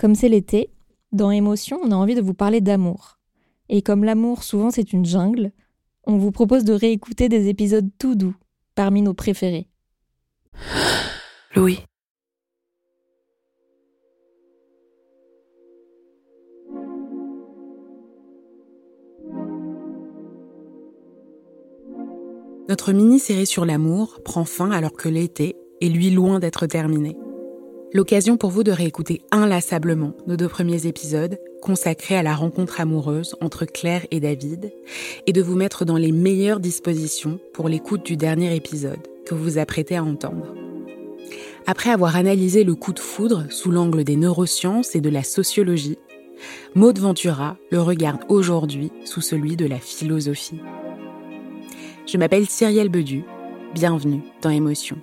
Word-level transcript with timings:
Comme 0.00 0.14
c'est 0.14 0.30
l'été, 0.30 0.70
dans 1.12 1.30
Émotion, 1.30 1.78
on 1.84 1.90
a 1.90 1.94
envie 1.94 2.14
de 2.14 2.22
vous 2.22 2.32
parler 2.32 2.62
d'amour. 2.62 3.18
Et 3.68 3.82
comme 3.82 4.02
l'amour, 4.02 4.44
souvent, 4.44 4.70
c'est 4.70 4.94
une 4.94 5.04
jungle, 5.04 5.52
on 6.06 6.16
vous 6.16 6.32
propose 6.32 6.64
de 6.64 6.72
réécouter 6.72 7.28
des 7.28 7.48
épisodes 7.48 7.90
tout 7.98 8.14
doux, 8.14 8.34
parmi 8.74 9.02
nos 9.02 9.12
préférés. 9.12 9.68
Louis. 11.54 11.80
Notre 22.70 22.94
mini-série 22.94 23.46
sur 23.46 23.66
l'amour 23.66 24.22
prend 24.24 24.46
fin 24.46 24.70
alors 24.70 24.94
que 24.94 25.10
l'été 25.10 25.56
est 25.82 25.88
lui 25.90 26.08
loin 26.08 26.38
d'être 26.38 26.64
terminé. 26.64 27.18
L'occasion 27.92 28.36
pour 28.36 28.50
vous 28.50 28.62
de 28.62 28.70
réécouter 28.70 29.22
inlassablement 29.32 30.12
nos 30.28 30.36
deux 30.36 30.46
premiers 30.46 30.86
épisodes 30.86 31.40
consacrés 31.60 32.16
à 32.16 32.22
la 32.22 32.36
rencontre 32.36 32.80
amoureuse 32.80 33.34
entre 33.40 33.64
Claire 33.64 34.06
et 34.12 34.20
David 34.20 34.72
et 35.26 35.32
de 35.32 35.42
vous 35.42 35.56
mettre 35.56 35.84
dans 35.84 35.96
les 35.96 36.12
meilleures 36.12 36.60
dispositions 36.60 37.40
pour 37.52 37.68
l'écoute 37.68 38.06
du 38.06 38.16
dernier 38.16 38.54
épisode 38.54 39.00
que 39.26 39.34
vous 39.34 39.42
vous 39.42 39.58
apprêtez 39.58 39.96
à 39.96 40.04
entendre. 40.04 40.54
Après 41.66 41.90
avoir 41.90 42.14
analysé 42.14 42.62
le 42.62 42.76
coup 42.76 42.92
de 42.92 43.00
foudre 43.00 43.46
sous 43.50 43.72
l'angle 43.72 44.04
des 44.04 44.16
neurosciences 44.16 44.94
et 44.94 45.00
de 45.00 45.10
la 45.10 45.24
sociologie, 45.24 45.98
Maud 46.76 46.96
Ventura 46.96 47.56
le 47.72 47.82
regarde 47.82 48.22
aujourd'hui 48.28 48.92
sous 49.04 49.20
celui 49.20 49.56
de 49.56 49.66
la 49.66 49.80
philosophie. 49.80 50.60
Je 52.06 52.16
m'appelle 52.18 52.46
Cyrielle 52.46 52.88
Bedu. 52.88 53.24
Bienvenue 53.74 54.20
dans 54.42 54.50
Émotion. 54.50 54.96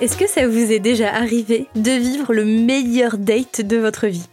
Est-ce 0.00 0.16
que 0.16 0.26
ça 0.26 0.48
vous 0.48 0.72
est 0.72 0.78
déjà 0.78 1.14
arrivé 1.14 1.66
de 1.74 1.90
vivre 1.90 2.32
le 2.32 2.46
meilleur 2.46 3.18
date 3.18 3.60
de 3.60 3.76
votre 3.76 4.06
vie? 4.06 4.30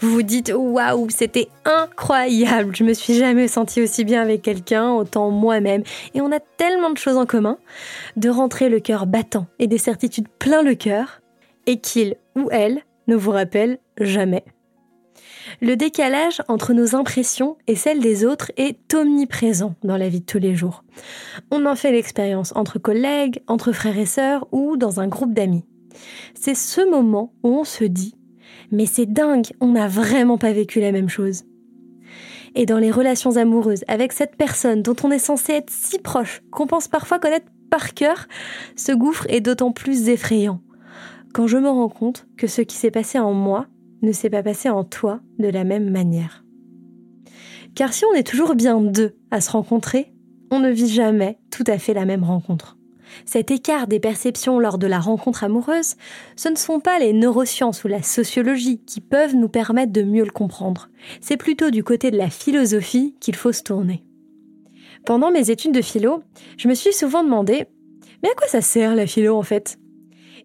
Vous 0.00 0.10
vous 0.10 0.22
dites 0.22 0.50
waouh, 0.56 1.10
c'était 1.10 1.48
incroyable, 1.66 2.74
je 2.74 2.82
me 2.82 2.94
suis 2.94 3.12
jamais 3.14 3.46
sentie 3.46 3.82
aussi 3.82 4.04
bien 4.04 4.22
avec 4.22 4.40
quelqu'un, 4.40 4.90
autant 4.90 5.30
moi-même, 5.30 5.82
et 6.14 6.22
on 6.22 6.32
a 6.32 6.40
tellement 6.40 6.88
de 6.88 6.96
choses 6.96 7.18
en 7.18 7.26
commun, 7.26 7.58
de 8.16 8.30
rentrer 8.30 8.70
le 8.70 8.80
cœur 8.80 9.04
battant 9.04 9.46
et 9.58 9.66
des 9.66 9.76
certitudes 9.76 10.28
plein 10.38 10.62
le 10.62 10.74
cœur, 10.74 11.20
et 11.66 11.78
qu'il 11.78 12.16
ou 12.34 12.48
elle 12.50 12.80
ne 13.06 13.14
vous 13.14 13.32
rappelle 13.32 13.78
jamais. 14.00 14.44
Le 15.60 15.76
décalage 15.76 16.42
entre 16.48 16.72
nos 16.72 16.94
impressions 16.94 17.56
et 17.66 17.76
celles 17.76 18.00
des 18.00 18.24
autres 18.24 18.52
est 18.56 18.94
omniprésent 18.94 19.74
dans 19.82 19.96
la 19.96 20.08
vie 20.08 20.20
de 20.20 20.26
tous 20.26 20.38
les 20.38 20.54
jours. 20.54 20.84
On 21.50 21.66
en 21.66 21.76
fait 21.76 21.92
l'expérience 21.92 22.52
entre 22.56 22.78
collègues, 22.78 23.42
entre 23.46 23.72
frères 23.72 23.98
et 23.98 24.06
sœurs 24.06 24.46
ou 24.52 24.76
dans 24.76 25.00
un 25.00 25.08
groupe 25.08 25.34
d'amis. 25.34 25.64
C'est 26.34 26.54
ce 26.54 26.88
moment 26.88 27.32
où 27.42 27.48
on 27.48 27.64
se 27.64 27.84
dit 27.84 28.14
mais 28.72 28.86
c'est 28.86 29.06
dingue, 29.06 29.52
on 29.60 29.72
n'a 29.72 29.86
vraiment 29.86 30.38
pas 30.38 30.52
vécu 30.52 30.80
la 30.80 30.92
même 30.92 31.10
chose. 31.10 31.44
Et 32.54 32.66
dans 32.66 32.78
les 32.78 32.90
relations 32.90 33.36
amoureuses 33.36 33.84
avec 33.86 34.12
cette 34.12 34.36
personne 34.36 34.82
dont 34.82 34.96
on 35.04 35.10
est 35.10 35.18
censé 35.18 35.52
être 35.52 35.70
si 35.70 35.98
proche, 35.98 36.42
qu'on 36.50 36.66
pense 36.66 36.88
parfois 36.88 37.18
connaître 37.18 37.46
par 37.70 37.94
cœur, 37.94 38.26
ce 38.76 38.92
gouffre 38.92 39.26
est 39.28 39.40
d'autant 39.40 39.72
plus 39.72 40.08
effrayant. 40.08 40.60
Quand 41.32 41.46
je 41.46 41.56
me 41.56 41.68
rends 41.68 41.88
compte 41.88 42.26
que 42.36 42.46
ce 42.46 42.60
qui 42.60 42.76
s'est 42.76 42.90
passé 42.90 43.18
en 43.18 43.32
moi 43.32 43.66
ne 44.02 44.12
s'est 44.12 44.30
pas 44.30 44.42
passé 44.42 44.68
en 44.68 44.84
toi 44.84 45.20
de 45.38 45.48
la 45.48 45.64
même 45.64 45.90
manière. 45.90 46.44
Car 47.74 47.94
si 47.94 48.04
on 48.04 48.14
est 48.14 48.26
toujours 48.26 48.54
bien 48.54 48.80
deux 48.80 49.16
à 49.30 49.40
se 49.40 49.50
rencontrer, 49.50 50.12
on 50.50 50.58
ne 50.58 50.70
vit 50.70 50.88
jamais 50.88 51.38
tout 51.50 51.64
à 51.66 51.78
fait 51.78 51.94
la 51.94 52.04
même 52.04 52.24
rencontre. 52.24 52.76
Cet 53.24 53.50
écart 53.50 53.86
des 53.86 54.00
perceptions 54.00 54.58
lors 54.58 54.78
de 54.78 54.86
la 54.86 55.00
rencontre 55.00 55.44
amoureuse, 55.44 55.96
ce 56.36 56.48
ne 56.48 56.56
sont 56.56 56.80
pas 56.80 56.98
les 56.98 57.12
neurosciences 57.12 57.84
ou 57.84 57.88
la 57.88 58.02
sociologie 58.02 58.82
qui 58.84 59.00
peuvent 59.00 59.34
nous 59.34 59.48
permettre 59.48 59.92
de 59.92 60.02
mieux 60.02 60.24
le 60.24 60.30
comprendre. 60.30 60.88
C'est 61.20 61.36
plutôt 61.36 61.70
du 61.70 61.84
côté 61.84 62.10
de 62.10 62.18
la 62.18 62.30
philosophie 62.30 63.14
qu'il 63.20 63.36
faut 63.36 63.52
se 63.52 63.62
tourner. 63.62 64.04
Pendant 65.04 65.30
mes 65.30 65.50
études 65.50 65.74
de 65.74 65.82
philo, 65.82 66.22
je 66.56 66.68
me 66.68 66.74
suis 66.74 66.92
souvent 66.92 67.24
demandé 67.24 67.66
Mais 68.22 68.30
à 68.30 68.34
quoi 68.34 68.48
ça 68.48 68.60
sert 68.60 68.94
la 68.94 69.06
philo 69.06 69.36
en 69.36 69.42
fait? 69.42 69.78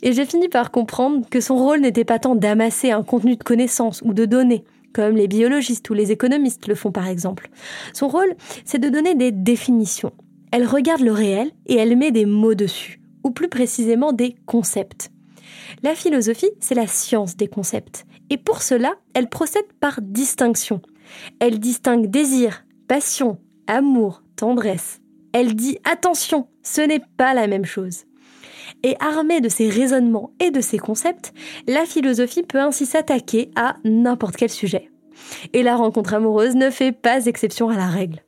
Et 0.04 0.14
j'ai 0.14 0.26
fini 0.26 0.48
par 0.50 0.72
comprendre 0.72 1.28
que 1.30 1.42
son 1.42 1.58
rôle 1.58 1.82
n'était 1.82 2.06
pas 2.06 2.20
tant 2.20 2.36
d'amasser 2.36 2.92
un 2.92 3.04
contenu 3.04 3.36
de 3.36 3.44
connaissances 3.44 4.02
ou 4.04 4.14
de 4.14 4.26
données, 4.26 4.64
comme 4.94 5.16
les 5.16 5.28
biologistes 5.28 5.90
ou 5.90 5.94
les 5.94 6.12
économistes 6.12 6.68
le 6.68 6.76
font 6.76 6.92
par 6.92 7.08
exemple. 7.08 7.50
Son 7.94 8.08
rôle, 8.08 8.36
c'est 8.66 8.80
de 8.80 8.90
donner 8.90 9.16
des 9.16 9.32
définitions, 9.32 10.14
elle 10.52 10.66
regarde 10.66 11.02
le 11.02 11.12
réel 11.12 11.52
et 11.66 11.76
elle 11.76 11.98
met 11.98 12.12
des 12.12 12.26
mots 12.26 12.56
dessus, 12.56 13.02
ou 13.24 13.32
plus 13.32 13.50
précisément 13.50 14.14
des 14.14 14.36
concepts. 14.46 15.12
La 15.84 15.94
philosophie, 15.94 16.50
c'est 16.60 16.76
la 16.76 16.88
science 16.88 17.36
des 17.36 17.48
concepts. 17.48 18.06
Et 18.30 18.38
pour 18.38 18.62
cela, 18.62 18.96
elle 19.14 19.30
procède 19.30 19.72
par 19.80 20.02
distinction. 20.02 20.82
Elle 21.40 21.60
distingue 21.60 22.08
désir, 22.08 22.64
passion, 22.88 23.38
amour, 23.68 24.24
tendresse. 24.36 25.02
Elle 25.34 25.56
dit 25.56 25.78
attention, 25.84 26.48
ce 26.64 26.82
n'est 26.82 27.04
pas 27.18 27.34
la 27.34 27.48
même 27.48 27.66
chose. 27.66 28.06
Et 28.84 28.96
armée 29.00 29.42
de 29.42 29.50
ces 29.50 29.70
raisonnements 29.70 30.32
et 30.40 30.52
de 30.52 30.62
ces 30.62 30.78
concepts, 30.78 31.34
la 31.68 31.86
philosophie 31.86 32.44
peut 32.44 32.60
ainsi 32.60 32.86
s'attaquer 32.86 33.52
à 33.56 33.76
n'importe 33.84 34.36
quel 34.36 34.50
sujet. 34.50 34.90
Et 35.54 35.64
la 35.64 35.76
rencontre 35.76 36.14
amoureuse 36.14 36.56
ne 36.56 36.70
fait 36.70 36.92
pas 36.92 37.26
exception 37.26 37.70
à 37.70 37.76
la 37.76 37.88
règle. 37.88 38.24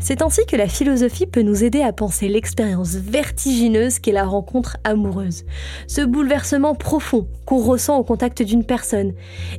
C'est 0.00 0.22
ainsi 0.22 0.44
que 0.44 0.56
la 0.56 0.68
philosophie 0.68 1.26
peut 1.26 1.40
nous 1.40 1.64
aider 1.64 1.80
à 1.80 1.92
penser 1.92 2.28
l'expérience 2.28 2.94
vertigineuse 2.94 4.00
qu'est 4.00 4.12
la 4.12 4.26
rencontre 4.26 4.76
amoureuse, 4.84 5.44
ce 5.86 6.02
bouleversement 6.02 6.74
profond 6.74 7.26
qu'on 7.46 7.58
ressent 7.58 7.96
au 7.96 8.04
contact 8.04 8.42
d'une 8.42 8.66
personne, 8.66 9.14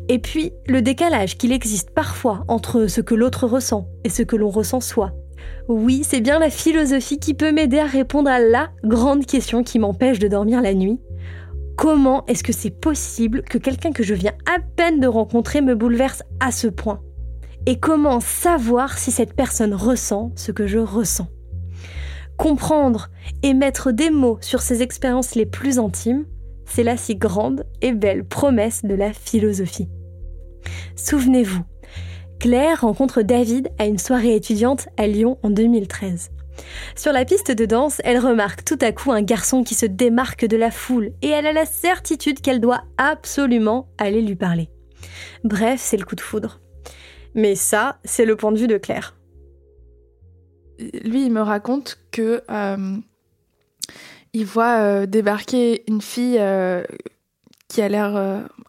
et 0.07 0.19
puis 0.19 0.51
le 0.67 0.83
décalage 0.83 1.37
qu'il 1.37 1.51
existe 1.51 1.91
parfois 1.91 2.43
entre 2.47 2.85
ce 2.87 3.01
que 3.01 3.15
l'autre 3.15 3.47
ressent 3.47 3.87
et 4.03 4.09
ce 4.09 4.21
que 4.21 4.35
l'on 4.35 4.49
ressent 4.49 4.81
soi. 4.81 5.13
Oui, 5.67 6.03
c'est 6.03 6.21
bien 6.21 6.39
la 6.39 6.49
philosophie 6.49 7.19
qui 7.19 7.33
peut 7.33 7.51
m'aider 7.51 7.79
à 7.79 7.85
répondre 7.85 8.29
à 8.29 8.39
la 8.39 8.69
grande 8.83 9.25
question 9.25 9.63
qui 9.63 9.79
m'empêche 9.79 10.19
de 10.19 10.27
dormir 10.27 10.61
la 10.61 10.73
nuit. 10.73 10.99
Comment 11.75 12.25
est-ce 12.27 12.43
que 12.43 12.53
c'est 12.53 12.69
possible 12.69 13.41
que 13.41 13.57
quelqu'un 13.57 13.91
que 13.91 14.03
je 14.03 14.13
viens 14.13 14.33
à 14.45 14.59
peine 14.77 14.99
de 14.99 15.07
rencontrer 15.07 15.61
me 15.61 15.75
bouleverse 15.75 16.23
à 16.39 16.51
ce 16.51 16.67
point? 16.67 17.01
Et 17.65 17.79
comment 17.79 18.19
savoir 18.19 18.97
si 18.97 19.11
cette 19.11 19.33
personne 19.33 19.73
ressent 19.73 20.31
ce 20.35 20.51
que 20.51 20.67
je 20.67 20.77
ressens? 20.77 21.27
Comprendre 22.37 23.09
et 23.43 23.53
mettre 23.53 23.91
des 23.91 24.09
mots 24.09 24.37
sur 24.41 24.61
ses 24.61 24.83
expériences 24.83 25.35
les 25.35 25.45
plus 25.45 25.79
intimes, 25.79 26.25
c'est 26.65 26.83
la 26.83 26.97
si 26.97 27.15
grande 27.15 27.65
et 27.81 27.91
belle 27.91 28.23
promesse 28.23 28.83
de 28.83 28.93
la 28.93 29.13
philosophie. 29.13 29.89
Souvenez-vous, 30.95 31.63
Claire 32.45 32.81
rencontre 32.81 33.23
David 33.23 33.71
à 33.79 33.87
une 33.87 33.97
soirée 33.97 34.35
étudiante 34.35 34.87
à 34.97 35.07
Lyon 35.07 35.39
en 35.41 35.49
2013. 35.49 36.29
Sur 36.95 37.11
la 37.11 37.25
piste 37.25 37.49
de 37.49 37.65
danse, 37.65 38.03
elle 38.03 38.19
remarque 38.19 38.63
tout 38.63 38.77
à 38.81 38.91
coup 38.91 39.11
un 39.11 39.23
garçon 39.23 39.63
qui 39.63 39.73
se 39.73 39.87
démarque 39.87 40.45
de 40.45 40.55
la 40.55 40.69
foule 40.69 41.11
et 41.23 41.29
elle 41.29 41.47
a 41.47 41.53
la 41.53 41.65
certitude 41.65 42.41
qu'elle 42.41 42.61
doit 42.61 42.83
absolument 42.99 43.87
aller 43.97 44.21
lui 44.21 44.35
parler. 44.35 44.69
Bref, 45.43 45.81
c'est 45.83 45.97
le 45.97 46.05
coup 46.05 46.13
de 46.13 46.21
foudre. 46.21 46.61
Mais 47.33 47.55
ça, 47.55 47.97
c'est 48.03 48.25
le 48.25 48.35
point 48.35 48.51
de 48.51 48.59
vue 48.59 48.67
de 48.67 48.77
Claire. 48.77 49.15
Lui, 51.03 51.25
il 51.25 51.31
me 51.31 51.41
raconte 51.41 51.97
que 52.11 52.43
euh, 52.51 52.97
il 54.33 54.45
voit 54.45 54.81
euh, 54.81 55.05
débarquer 55.07 55.83
une 55.87 55.99
fille 56.03 56.37
euh, 56.37 56.83
qui 57.75 57.81
a 57.81 57.89
l'air 57.89 58.15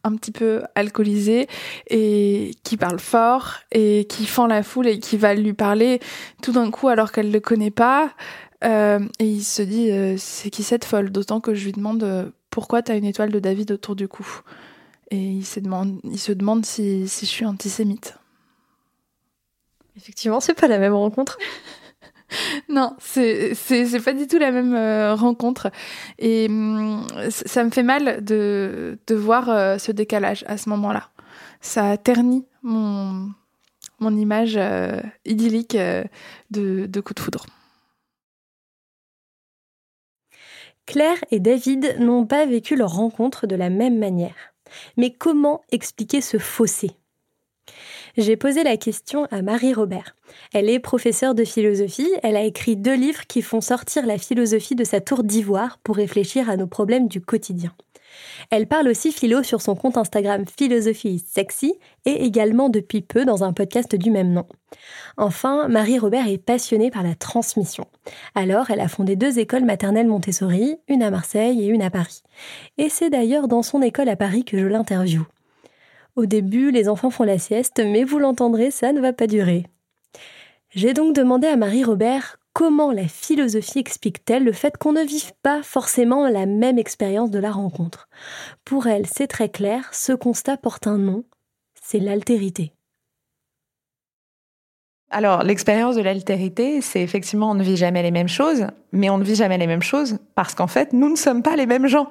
un 0.03 0.17
petit 0.17 0.33
peu 0.33 0.63
alcoolisée 0.75 1.47
et 1.89 2.51
qui 2.65 2.77
parle 2.77 2.99
fort 2.99 3.55
et 3.71 4.05
qui 4.09 4.27
fend 4.27 4.49
la 4.49 4.65
foule 4.65 4.89
et 4.89 4.99
qui 4.99 5.17
va 5.17 5.33
lui 5.35 5.53
parler 5.53 6.01
tout 6.43 6.51
d'un 6.51 6.73
coup 6.73 6.89
alors 6.89 7.13
qu'elle 7.13 7.29
ne 7.29 7.33
le 7.33 7.39
connaît 7.39 7.71
pas. 7.71 8.11
et 8.65 8.99
il 9.21 9.45
se 9.45 9.63
dit 9.63 9.91
c'est 10.19 10.51
qui 10.51 10.65
cette 10.65 10.85
folle? 10.85 11.11
D'autant 11.11 11.41
que 11.41 11.55
je 11.55 11.65
lui 11.67 11.73
demande 11.73 12.33
pourquoi 12.51 12.83
tu 12.83 12.91
as 12.91 12.97
une 12.97 13.05
étoile 13.05 13.31
de 13.31 13.39
David 13.39 13.71
autour 13.71 13.95
du 13.95 14.09
cou? 14.09 14.27
Et 15.13 15.19
il 15.19 15.47
se 15.47 15.61
demande, 15.61 16.01
il 16.03 16.19
se 16.19 16.33
demande 16.33 16.67
si, 16.67 17.07
si 17.07 17.27
je 17.27 17.31
suis 17.31 17.47
antisémite. 17.47 18.19
Effectivement, 19.97 20.41
c'est 20.41 20.55
pas 20.55 20.67
la 20.67 20.81
même 20.81 20.95
rencontre. 20.95 21.39
non, 22.69 22.97
c'est 22.99 23.55
c'est 23.55 24.01
pas 24.01 24.13
du 24.13 24.27
tout 24.27 24.39
la 24.39 24.51
même 24.51 24.75
euh, 24.75 25.15
rencontre 25.15 25.71
et 26.19 26.47
hum, 26.49 27.07
ça 27.31 27.65
me 27.65 27.71
fait 27.71 27.83
mal 27.83 28.25
de 28.25 28.99
de 29.07 29.15
voir 29.15 29.49
euh, 29.49 29.79
ce 29.79 29.93
décalage 29.93 30.45
à 30.49 30.57
ce 30.57 30.69
moment-là. 30.71 31.11
Ça 31.61 31.97
ternit 31.97 32.45
mon 32.63 33.35
image 34.01 34.57
euh, 34.57 35.01
idyllique 35.25 35.77
de 36.51 36.87
de 36.87 37.01
coup 37.01 37.15
de 37.15 37.21
foudre. 37.21 37.47
Claire 40.87 41.19
et 41.33 41.41
David 41.41 41.97
n'ont 41.99 42.27
pas 42.27 42.47
vécu 42.47 42.77
leur 42.77 42.93
rencontre 42.93 43.47
de 43.47 43.57
la 43.57 43.71
même 43.71 43.99
manière. 43.99 44.55
Mais 44.97 45.13
comment 45.13 45.63
expliquer 45.73 46.21
ce 46.21 46.39
fossé? 46.39 46.93
J'ai 48.17 48.37
posé 48.37 48.65
la 48.65 48.77
question 48.77 49.27
à 49.31 49.43
Marie 49.43 49.75
Robert. 49.75 50.17
Elle 50.53 50.69
est 50.69 50.79
professeure 50.79 51.35
de 51.35 51.45
philosophie, 51.45 52.11
elle 52.23 52.37
a 52.37 52.45
écrit 52.45 52.77
deux 52.77 52.95
livres 52.95 53.27
qui 53.27 53.43
font 53.43 53.61
sortir 53.61 54.07
la 54.07 54.19
philosophie 54.19 54.75
de 54.75 54.85
sa 54.85 55.01
tour 55.01 55.23
d'ivoire 55.23 55.79
pour 55.83 55.97
réfléchir 55.97 56.51
à 56.51 56.57
nos 56.57 56.67
problèmes 56.67 57.09
du 57.09 57.21
quotidien. 57.21 57.73
Elle 58.51 58.67
parle 58.67 58.89
aussi 58.89 59.13
philo 59.13 59.43
sur 59.43 59.61
son 59.61 59.75
compte 59.75 59.97
Instagram 59.97 60.45
Philosophie 60.57 61.23
Sexy 61.27 61.75
et 62.05 62.25
également 62.25 62.69
depuis 62.69 63.03
peu 63.03 63.25
dans 63.25 63.45
un 63.45 63.53
podcast 63.53 63.95
du 63.95 64.11
même 64.11 64.33
nom. 64.33 64.47
Enfin, 65.17 65.69
Marie-Robert 65.69 66.29
est 66.29 66.39
passionnée 66.39 66.91
par 66.91 67.03
la 67.03 67.15
transmission. 67.15 67.87
Alors, 68.35 68.71
elle 68.71 68.81
a 68.81 68.89
fondé 68.89 69.17
deux 69.17 69.39
écoles 69.39 69.65
maternelles 69.65 70.09
Montessori, 70.09 70.77
une 70.89 71.03
à 71.03 71.11
Marseille 71.11 71.63
et 71.63 71.67
une 71.67 71.83
à 71.83 71.91
Paris. 71.91 72.23
Et 72.79 72.89
c'est 72.89 73.11
d'ailleurs 73.11 73.49
dans 73.49 73.63
son 73.63 73.83
école 73.83 74.09
à 74.09 74.17
Paris 74.17 74.45
que 74.45 74.59
je 74.59 74.67
l'interviewe. 74.67 75.27
Au 76.17 76.25
début, 76.25 76.71
les 76.71 76.89
enfants 76.89 77.11
font 77.11 77.25
la 77.25 77.39
sieste, 77.39 77.79
mais 77.79 78.03
vous 78.03 78.19
l'entendrez, 78.19 78.71
ça 78.71 78.93
ne 78.93 79.03
va 79.03 79.13
pas 79.13 79.27
durer. 79.27 79.67
J'ai 80.71 80.95
donc 80.95 81.15
demandé 81.15 81.47
à 81.47 81.57
Marie-Robert 81.57 82.39
comment 82.55 82.91
la 82.91 83.07
philosophie 83.07 83.81
explique-t-elle 83.81 84.43
le 84.43 84.53
fait 84.53 84.79
qu'on 84.79 84.95
ne 84.95 85.03
vive 85.03 85.33
pas 85.43 85.63
forcément 85.63 86.27
la 86.27 86.47
même 86.47 86.79
expérience 86.79 87.31
de 87.31 87.39
la 87.39 87.51
rencontre? 87.51 88.09
Pour 88.65 88.87
elle, 88.87 89.05
c'est 89.07 89.27
très 89.27 89.51
clair, 89.51 89.91
ce 89.93 90.15
constat 90.15 90.57
porte 90.57 90.87
un 90.87 90.97
nom, 90.97 91.25
c'est 91.83 91.99
l'altérité. 91.99 92.73
Alors, 95.11 95.43
l'expérience 95.43 95.97
de 95.97 96.03
l'altérité, 96.03 96.81
c'est 96.81 97.03
effectivement 97.03 97.51
on 97.51 97.55
ne 97.55 97.63
vit 97.63 97.77
jamais 97.77 98.03
les 98.03 98.11
mêmes 98.11 98.27
choses, 98.27 98.67
mais 98.91 99.11
on 99.11 99.19
ne 99.19 99.25
vit 99.25 99.37
jamais 99.37 99.59
les 99.59 99.67
mêmes 99.67 99.83
choses 99.83 100.19
parce 100.35 100.55
qu'en 100.55 100.67
fait, 100.67 100.95
nous 100.95 101.11
ne 101.11 101.17
sommes 101.17 101.43
pas 101.43 101.57
les 101.57 101.67
mêmes 101.67 101.87
gens. 101.87 102.11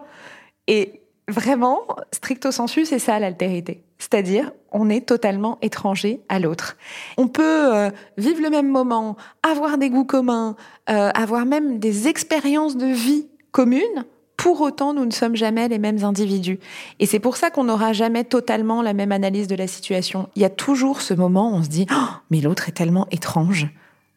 Et 0.68 1.02
vraiment, 1.28 1.82
stricto 2.12 2.52
sensu, 2.52 2.86
c'est 2.86 3.00
ça 3.00 3.20
l'altérité. 3.20 3.84
C'est-à-dire, 3.98 4.52
on 4.72 4.90
est 4.90 5.06
totalement 5.06 5.58
étranger 5.62 6.22
à 6.30 6.40
l'autre. 6.40 6.78
On 7.18 7.28
peut 7.28 7.74
euh, 7.74 7.90
vivre 8.18 8.42
le 8.42 8.50
même 8.50 8.70
moment, 8.70 9.16
avoir 9.42 9.78
des 9.78 9.90
goûts 9.90 10.06
communs, 10.06 10.56
euh, 10.90 11.10
avoir 11.14 11.46
même 11.46 11.80
des 11.80 12.08
expériences 12.08 12.78
de 12.78 12.88
vie 12.88 13.28
communes. 13.52 14.06
Pour 14.38 14.60
autant, 14.60 14.94
nous 14.94 15.06
ne 15.06 15.12
sommes 15.12 15.38
jamais 15.38 15.70
les 15.70 15.80
mêmes 15.80 16.04
individus. 16.04 16.60
Et 17.00 17.06
c'est 17.06 17.20
pour 17.20 17.38
ça 17.38 17.50
qu'on 17.50 17.64
n'aura 17.64 17.94
jamais 17.94 18.26
totalement 18.26 18.82
la 18.82 18.94
même 18.94 19.14
analyse 19.14 19.48
de 19.48 19.56
la 19.56 19.68
situation. 19.68 20.28
Il 20.36 20.42
y 20.42 20.46
a 20.46 20.50
toujours 20.50 21.02
ce 21.02 21.14
moment 21.14 21.52
où 21.52 21.56
on 21.56 21.64
se 21.64 21.70
dit, 21.70 21.86
oh, 21.90 22.10
mais 22.30 22.42
l'autre 22.42 22.68
est 22.68 22.74
tellement 22.74 23.08
étrange 23.12 23.68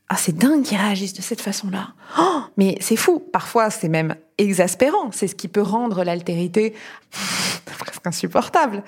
ah 0.08 0.16
c'est 0.16 0.36
dingue 0.36 0.62
qu'ils 0.62 0.78
réagissent 0.78 1.12
de 1.12 1.22
cette 1.22 1.40
façon-là. 1.40 1.88
Oh, 2.18 2.40
mais 2.56 2.78
c'est 2.80 2.96
fou. 2.96 3.20
Parfois 3.32 3.70
c'est 3.70 3.88
même 3.88 4.16
exaspérant. 4.38 5.10
C'est 5.12 5.28
ce 5.28 5.34
qui 5.34 5.48
peut 5.48 5.62
rendre 5.62 6.02
l'altérité 6.04 6.74
presque 7.78 8.06
insupportable. 8.06 8.82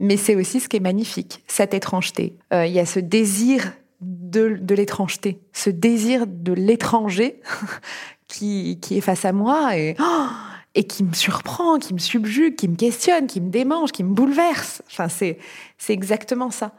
Mais 0.00 0.16
c'est 0.16 0.36
aussi 0.36 0.60
ce 0.60 0.68
qui 0.68 0.76
est 0.76 0.80
magnifique, 0.80 1.42
cette 1.48 1.74
étrangeté. 1.74 2.36
Euh, 2.52 2.66
il 2.66 2.72
y 2.72 2.78
a 2.78 2.86
ce 2.86 3.00
désir 3.00 3.72
de, 4.00 4.60
l'étrangeté, 4.74 5.40
ce 5.52 5.70
désir 5.70 6.26
de 6.26 6.52
l'étranger 6.52 7.40
qui, 8.28 8.78
est 8.90 9.00
face 9.00 9.24
à 9.24 9.32
moi 9.32 9.76
et, 9.76 9.96
oh, 9.98 10.26
et 10.74 10.84
qui 10.84 11.02
me 11.02 11.14
surprend, 11.14 11.78
qui 11.78 11.94
me 11.94 11.98
subjugue, 11.98 12.54
qui 12.54 12.68
me 12.68 12.76
questionne, 12.76 13.26
qui 13.26 13.40
me 13.40 13.50
démange, 13.50 13.90
qui 13.90 14.04
me 14.04 14.14
bouleverse. 14.14 14.82
Enfin, 14.88 15.08
c'est 15.08 15.38
exactement 15.88 16.50
ça. 16.52 16.72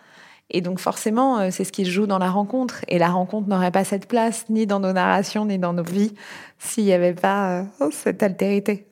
Et 0.52 0.62
donc 0.62 0.80
forcément, 0.80 1.40
euh, 1.40 1.50
c'est 1.52 1.64
ce 1.64 1.72
qui 1.72 1.86
se 1.86 1.92
joue 1.92 2.08
dans 2.08 2.18
la 2.18 2.30
rencontre. 2.30 2.84
Et 2.88 2.98
la 2.98 3.10
rencontre 3.10 3.48
n'aurait 3.48 3.72
pas 3.72 3.84
cette 3.84 4.08
place, 4.08 4.46
ni 4.50 4.66
dans 4.66 4.80
nos 4.80 4.94
narrations, 4.94 5.46
ni 5.46 5.60
dans 5.60 5.74
nos 5.74 5.84
vies, 5.84 6.14
s'il 6.58 6.86
n'y 6.86 6.94
avait 6.94 7.14
pas 7.14 7.60
euh, 7.60 7.64
oh, 7.82 7.90
cette 7.92 8.24
altérité. 8.24 8.88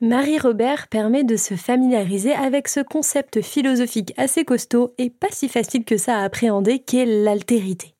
Marie-Robert 0.00 0.88
permet 0.88 1.24
de 1.24 1.36
se 1.36 1.54
familiariser 1.54 2.32
avec 2.32 2.68
ce 2.68 2.80
concept 2.80 3.42
philosophique 3.42 4.14
assez 4.16 4.44
costaud 4.44 4.94
et 4.98 5.10
pas 5.10 5.28
si 5.30 5.48
facile 5.48 5.84
que 5.84 5.96
ça 5.96 6.18
à 6.18 6.24
appréhender 6.24 6.78
qu'est 6.78 7.06
l'altérité. 7.06 7.94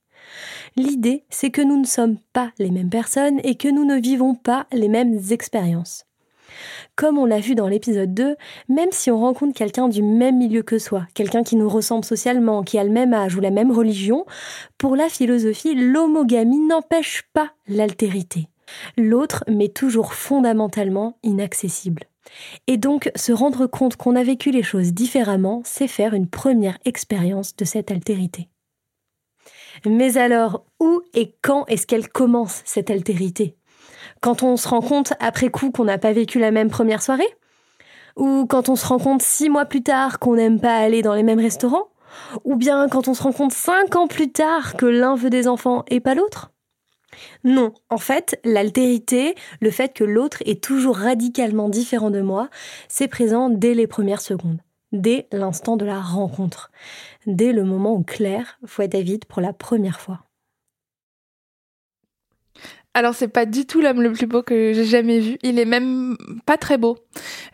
L'idée, 0.77 1.25
c'est 1.31 1.51
que 1.51 1.63
nous 1.63 1.79
ne 1.79 1.87
sommes 1.87 2.19
pas 2.33 2.51
les 2.59 2.71
mêmes 2.71 2.91
personnes 2.91 3.41
et 3.45 3.57
que 3.57 3.69
nous 3.69 3.85
ne 3.85 4.01
vivons 4.01 4.35
pas 4.35 4.67
les 4.73 4.89
mêmes 4.89 5.19
expériences. 5.31 6.05
Comme 6.97 7.19
on 7.19 7.25
l'a 7.25 7.41
vu 7.41 7.55
dans 7.55 7.69
l'épisode 7.69 8.15
2, 8.15 8.37
même 8.69 8.91
si 8.93 9.11
on 9.11 9.19
rencontre 9.19 9.55
quelqu'un 9.55 9.89
du 9.89 10.03
même 10.03 10.39
milieu 10.39 10.63
que 10.63 10.79
soi, 10.79 11.07
quelqu'un 11.15 11.43
qui 11.43 11.57
nous 11.57 11.69
ressemble 11.69 12.05
socialement, 12.05 12.63
qui 12.63 12.79
a 12.79 12.85
le 12.85 12.91
même 12.91 13.15
âge 13.15 13.37
ou 13.37 13.41
la 13.41 13.51
même 13.51 13.71
religion, 13.71 14.27
pour 14.79 14.97
la 14.97 15.09
philosophie, 15.09 15.75
l'homogamie 15.75 16.67
n'empêche 16.67 17.25
pas 17.33 17.53
l'altérité. 17.67 18.49
L'autre 18.97 19.45
m'est 19.49 19.75
toujours 19.75 20.15
fondamentalement 20.15 21.19
inaccessible. 21.23 22.05
Et 22.67 22.77
donc, 22.77 23.11
se 23.15 23.33
rendre 23.33 23.67
compte 23.67 23.97
qu'on 23.97 24.17
a 24.17 24.25
vécu 24.25 24.51
les 24.51 24.63
choses 24.63 24.93
différemment, 24.93 25.63
c'est 25.65 25.89
faire 25.89 26.15
une 26.15 26.29
première 26.29 26.79
expérience 26.85 27.55
de 27.57 27.65
cette 27.65 27.91
altérité. 27.91 28.49
Mais 29.85 30.17
alors, 30.17 30.65
où 30.81 31.03
et 31.13 31.35
quand 31.43 31.67
est-ce 31.67 31.87
qu'elle 31.87 32.09
commence, 32.09 32.63
cette 32.65 32.91
altérité? 32.91 33.57
Quand 34.25 34.43
on 34.43 34.57
se 34.57 34.67
rend 34.67 34.81
compte 34.81 35.13
après 35.21 35.51
coup 35.51 35.71
qu'on 35.71 35.85
n'a 35.85 35.99
pas 35.99 36.15
vécu 36.15 36.39
la 36.39 36.51
même 36.51 36.71
première 36.71 37.03
soirée? 37.03 37.29
Ou 38.17 38.47
quand 38.47 38.71
on 38.71 38.75
se 38.75 38.87
rend 38.87 38.99
compte 38.99 39.21
six 39.21 39.51
mois 39.51 39.67
plus 39.67 39.83
tard 39.83 40.19
qu'on 40.19 40.37
n'aime 40.37 40.59
pas 40.59 40.77
aller 40.77 41.03
dans 41.03 41.13
les 41.13 41.23
mêmes 41.23 41.41
restaurants? 41.41 41.89
Ou 42.45 42.57
bien 42.57 42.89
quand 42.89 43.07
on 43.07 43.13
se 43.13 43.23
rend 43.23 43.33
compte 43.33 43.53
cinq 43.53 43.97
ans 43.97 44.07
plus 44.07 44.33
tard 44.33 44.77
que 44.79 44.87
l'un 44.87 45.15
veut 45.15 45.29
des 45.29 45.47
enfants 45.47 45.85
et 45.89 46.01
pas 46.01 46.15
l'autre? 46.15 46.53
Non, 47.45 47.75
en 47.91 47.99
fait, 47.99 48.41
l'altérité, 48.45 49.35
le 49.61 49.71
fait 49.71 49.93
que 49.93 50.05
l'autre 50.05 50.39
est 50.47 50.65
toujours 50.65 50.97
radicalement 50.97 51.69
différent 51.69 52.11
de 52.11 52.23
moi, 52.23 52.49
c'est 52.89 53.09
présent 53.09 53.51
dès 53.51 53.75
les 53.75 53.87
premières 53.87 54.23
secondes, 54.23 54.61
dès 54.93 55.29
l'instant 55.33 55.77
de 55.77 55.85
la 55.85 56.01
rencontre, 56.01 56.71
dès 57.27 57.53
le 57.53 57.65
moment 57.65 57.93
où 57.93 58.03
Claire 58.03 58.59
voit 58.63 58.87
David 58.87 59.27
pour 59.27 59.43
la 59.43 59.53
première 59.53 60.01
fois. 60.01 60.21
Alors 62.97 63.15
c'est 63.15 63.29
pas 63.29 63.45
du 63.45 63.67
tout 63.67 63.81
l'homme 63.81 64.03
le 64.03 64.13
plus 64.13 64.27
beau 64.27 64.43
que 64.43 64.73
j'ai 64.73 64.85
jamais 64.85 65.19
vu. 65.19 65.37
Il 65.43 65.59
est 65.59 65.65
même 65.65 66.17
pas 66.47 66.57
très 66.57 66.79
beau. 66.79 66.97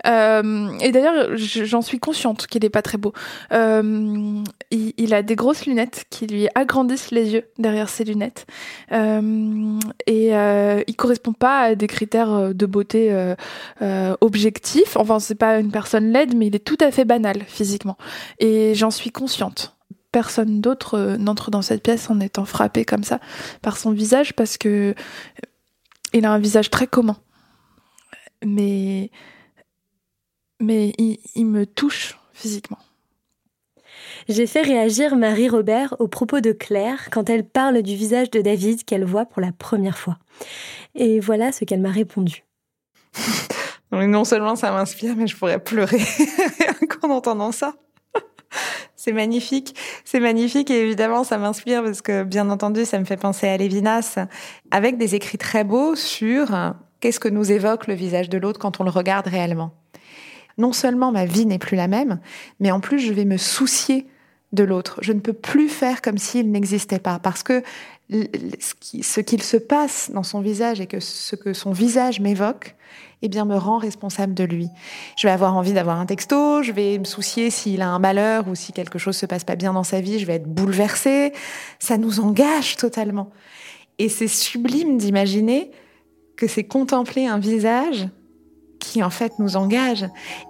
Euh, 0.07 0.69
et 0.81 0.93
d'ailleurs, 0.93 1.35
j'en 1.37 1.81
suis 1.81 1.99
consciente 1.99 2.47
qu'il 2.47 2.63
est 2.65 2.71
pas 2.71 2.83
très 2.83 2.99
beau. 2.99 3.15
Euh, 3.53 4.43
il, 4.71 5.15
a 5.15 5.23
des 5.23 5.37
grosses 5.37 5.65
lunettes 5.65 6.05
qui 6.11 6.27
lui 6.27 6.47
agrandissent 6.55 7.11
les 7.11 7.33
yeux 7.33 7.45
derrière 7.59 7.89
ses 7.89 8.05
lunettes. 8.05 8.47
Euh, 8.93 9.79
et 10.07 10.37
euh, 10.37 10.83
il 10.87 10.97
correspond 10.97 11.33
pas 11.33 11.61
à 11.61 11.75
des 11.75 11.87
critères 11.87 12.55
de 12.55 12.67
beauté 12.67 13.09
euh, 13.11 14.15
objectifs. 14.21 14.97
Enfin, 14.97 15.21
c'est 15.21 15.35
pas 15.35 15.59
une 15.59 15.71
personne 15.71 16.13
laide, 16.13 16.37
mais 16.37 16.49
il 16.49 16.57
est 16.57 16.65
tout 16.65 16.79
à 16.81 16.91
fait 16.91 17.07
banal 17.07 17.43
physiquement. 17.47 17.97
Et 18.39 18.75
j'en 18.75 18.91
suis 18.91 19.11
consciente 19.11 19.75
personne 20.13 20.61
d'autre 20.61 20.95
euh, 20.95 21.17
n'entre 21.17 21.51
dans 21.51 21.63
cette 21.63 21.83
pièce 21.83 22.11
en 22.11 22.21
étant 22.21 22.45
frappé 22.45 22.85
comme 22.85 23.05
ça 23.05 23.21
par 23.63 23.77
son 23.77 23.93
visage 23.93 24.35
parce 24.35 24.59
que 24.59 24.95
il 26.13 26.25
a 26.25 26.33
un 26.33 26.39
visage 26.39 26.71
très 26.71 26.87
commun. 26.87 27.17
Mais 28.45 29.11
mais 30.61 30.93
il, 30.99 31.47
me 31.47 31.65
touche 31.65 32.19
physiquement. 32.35 32.79
J'ai 34.29 34.47
fait 34.47 34.61
réagir 34.61 35.17
Marie 35.17 35.49
Robert 35.49 35.97
au 35.99 36.07
propos 36.07 36.41
de 36.41 36.53
Claire 36.53 37.09
quand 37.11 37.31
elle 37.31 37.45
parle 37.45 37.83
du 37.83 37.97
visage 37.97 38.31
de 38.31 38.43
David 38.43 38.85
qu'elle 38.85 39.05
voit 39.05 39.25
pour 39.25 39.41
la 39.41 39.53
première 39.53 39.97
fois. 39.97 40.19
Et 40.95 41.19
voilà 41.19 41.51
ce 41.53 41.65
qu'elle 41.65 41.81
m'a 41.81 41.91
répondu. 41.91 42.45
non 43.93 44.25
seulement 44.25 44.55
ça 44.55 44.71
m'inspire, 44.71 45.17
mais 45.17 45.27
je 45.27 45.37
pourrais 45.37 45.59
pleurer 45.59 46.01
en 47.03 47.11
entendant 47.11 47.53
ça. 47.53 47.75
C'est 49.03 49.13
magnifique, 49.13 49.75
c'est 50.05 50.21
magnifique 50.21 50.71
et 50.71 50.83
évidemment 50.83 51.25
ça 51.25 51.39
m'inspire 51.39 51.83
parce 51.83 52.03
que 52.03 52.23
bien 52.23 52.51
entendu 52.51 52.85
ça 52.85 52.99
me 52.99 53.07
fait 53.07 53.17
penser 53.17 53.49
à 53.49 53.57
Lévinas 53.57 54.19
avec 54.71 54.99
des 54.99 55.15
écrits 55.15 55.39
très 55.39 55.65
beaux 55.65 55.97
sur 55.97 56.49
qu'est-ce 57.01 57.19
que 57.19 57.31
nous 57.31 57.51
évoque 57.51 57.87
le 57.87 57.95
visage 57.95 58.29
de 58.29 58.37
l'autre 58.37 58.59
quand 58.59 58.79
on 58.79 58.85
le 58.85 58.91
regarde 58.91 59.27
réellement. 59.27 59.73
Non 60.59 60.75
seulement 60.75 61.13
ma 61.13 61.25
vie 61.25 61.47
n'est 61.47 61.59
plus 61.59 61.79
la 61.79 61.89
même, 61.89 62.21
mais 62.61 62.73
en 62.73 62.81
plus 62.81 62.99
je 62.99 63.15
vais 63.15 63.25
me 63.25 63.39
soucier 63.39 64.07
de 64.53 64.65
l'autre. 64.65 64.99
Je 65.01 65.15
ne 65.15 65.21
peux 65.21 65.33
plus 65.33 65.71
faire 65.71 66.03
comme 66.03 66.19
s'il 66.19 66.51
n'existait 66.51 66.99
pas 66.99 67.19
parce 67.19 67.43
que 67.43 67.63
ce 68.11 69.21
qu'il 69.21 69.43
se 69.43 69.57
passe 69.57 70.11
dans 70.13 70.25
son 70.25 70.43
visage 70.43 70.79
et 70.79 70.87
que 70.87 71.01
ce 71.01 71.37
que 71.37 71.55
son 71.55 71.73
visage 71.73 72.21
m'évoque, 72.21 72.77
eh 73.23 73.29
bien, 73.29 73.45
me 73.45 73.57
rend 73.57 73.79
responsable 73.79 74.35
de 74.35 74.45
lui. 74.45 74.69
Je 75.17 75.27
vais 75.27 75.33
avoir 75.33 75.57
envie 75.57 75.73
d'avoir 75.73 76.01
un 76.01 76.07
texto, 76.07 76.63
je 76.63 76.73
vais 76.73 76.99
me 76.99 77.05
soucier 77.05 77.51
s'il 77.51 77.83
a 77.83 77.89
un 77.89 77.99
malheur 77.99 78.49
ou 78.49 78.55
si 78.55 78.73
quelque 78.73 78.99
chose 78.99 79.17
se 79.17 79.27
passe 79.27 79.45
pas 79.45 79.57
bien 79.57 79.73
dans 79.73 79.85
sa 79.85 80.01
vie, 80.01 80.19
je 80.19 80.27
vais 80.27 80.35
être 80.35 80.49
bouleversée. 80.49 81.33
Ça 81.79 81.99
nous 81.99 82.21
engage 82.21 82.77
totalement. 82.77 83.31
Et 83.99 84.09
c'est 84.09 84.29
sublime 84.29 84.97
d'imaginer 84.97 85.71
que 86.37 86.47
c'est 86.47 86.65
contempler 86.65 87.27
un 87.27 87.39
visage 87.39 88.09
qui 88.79 89.03
en 89.03 89.11
fait 89.11 89.39
nous 89.39 89.57
engage. 89.57 90.07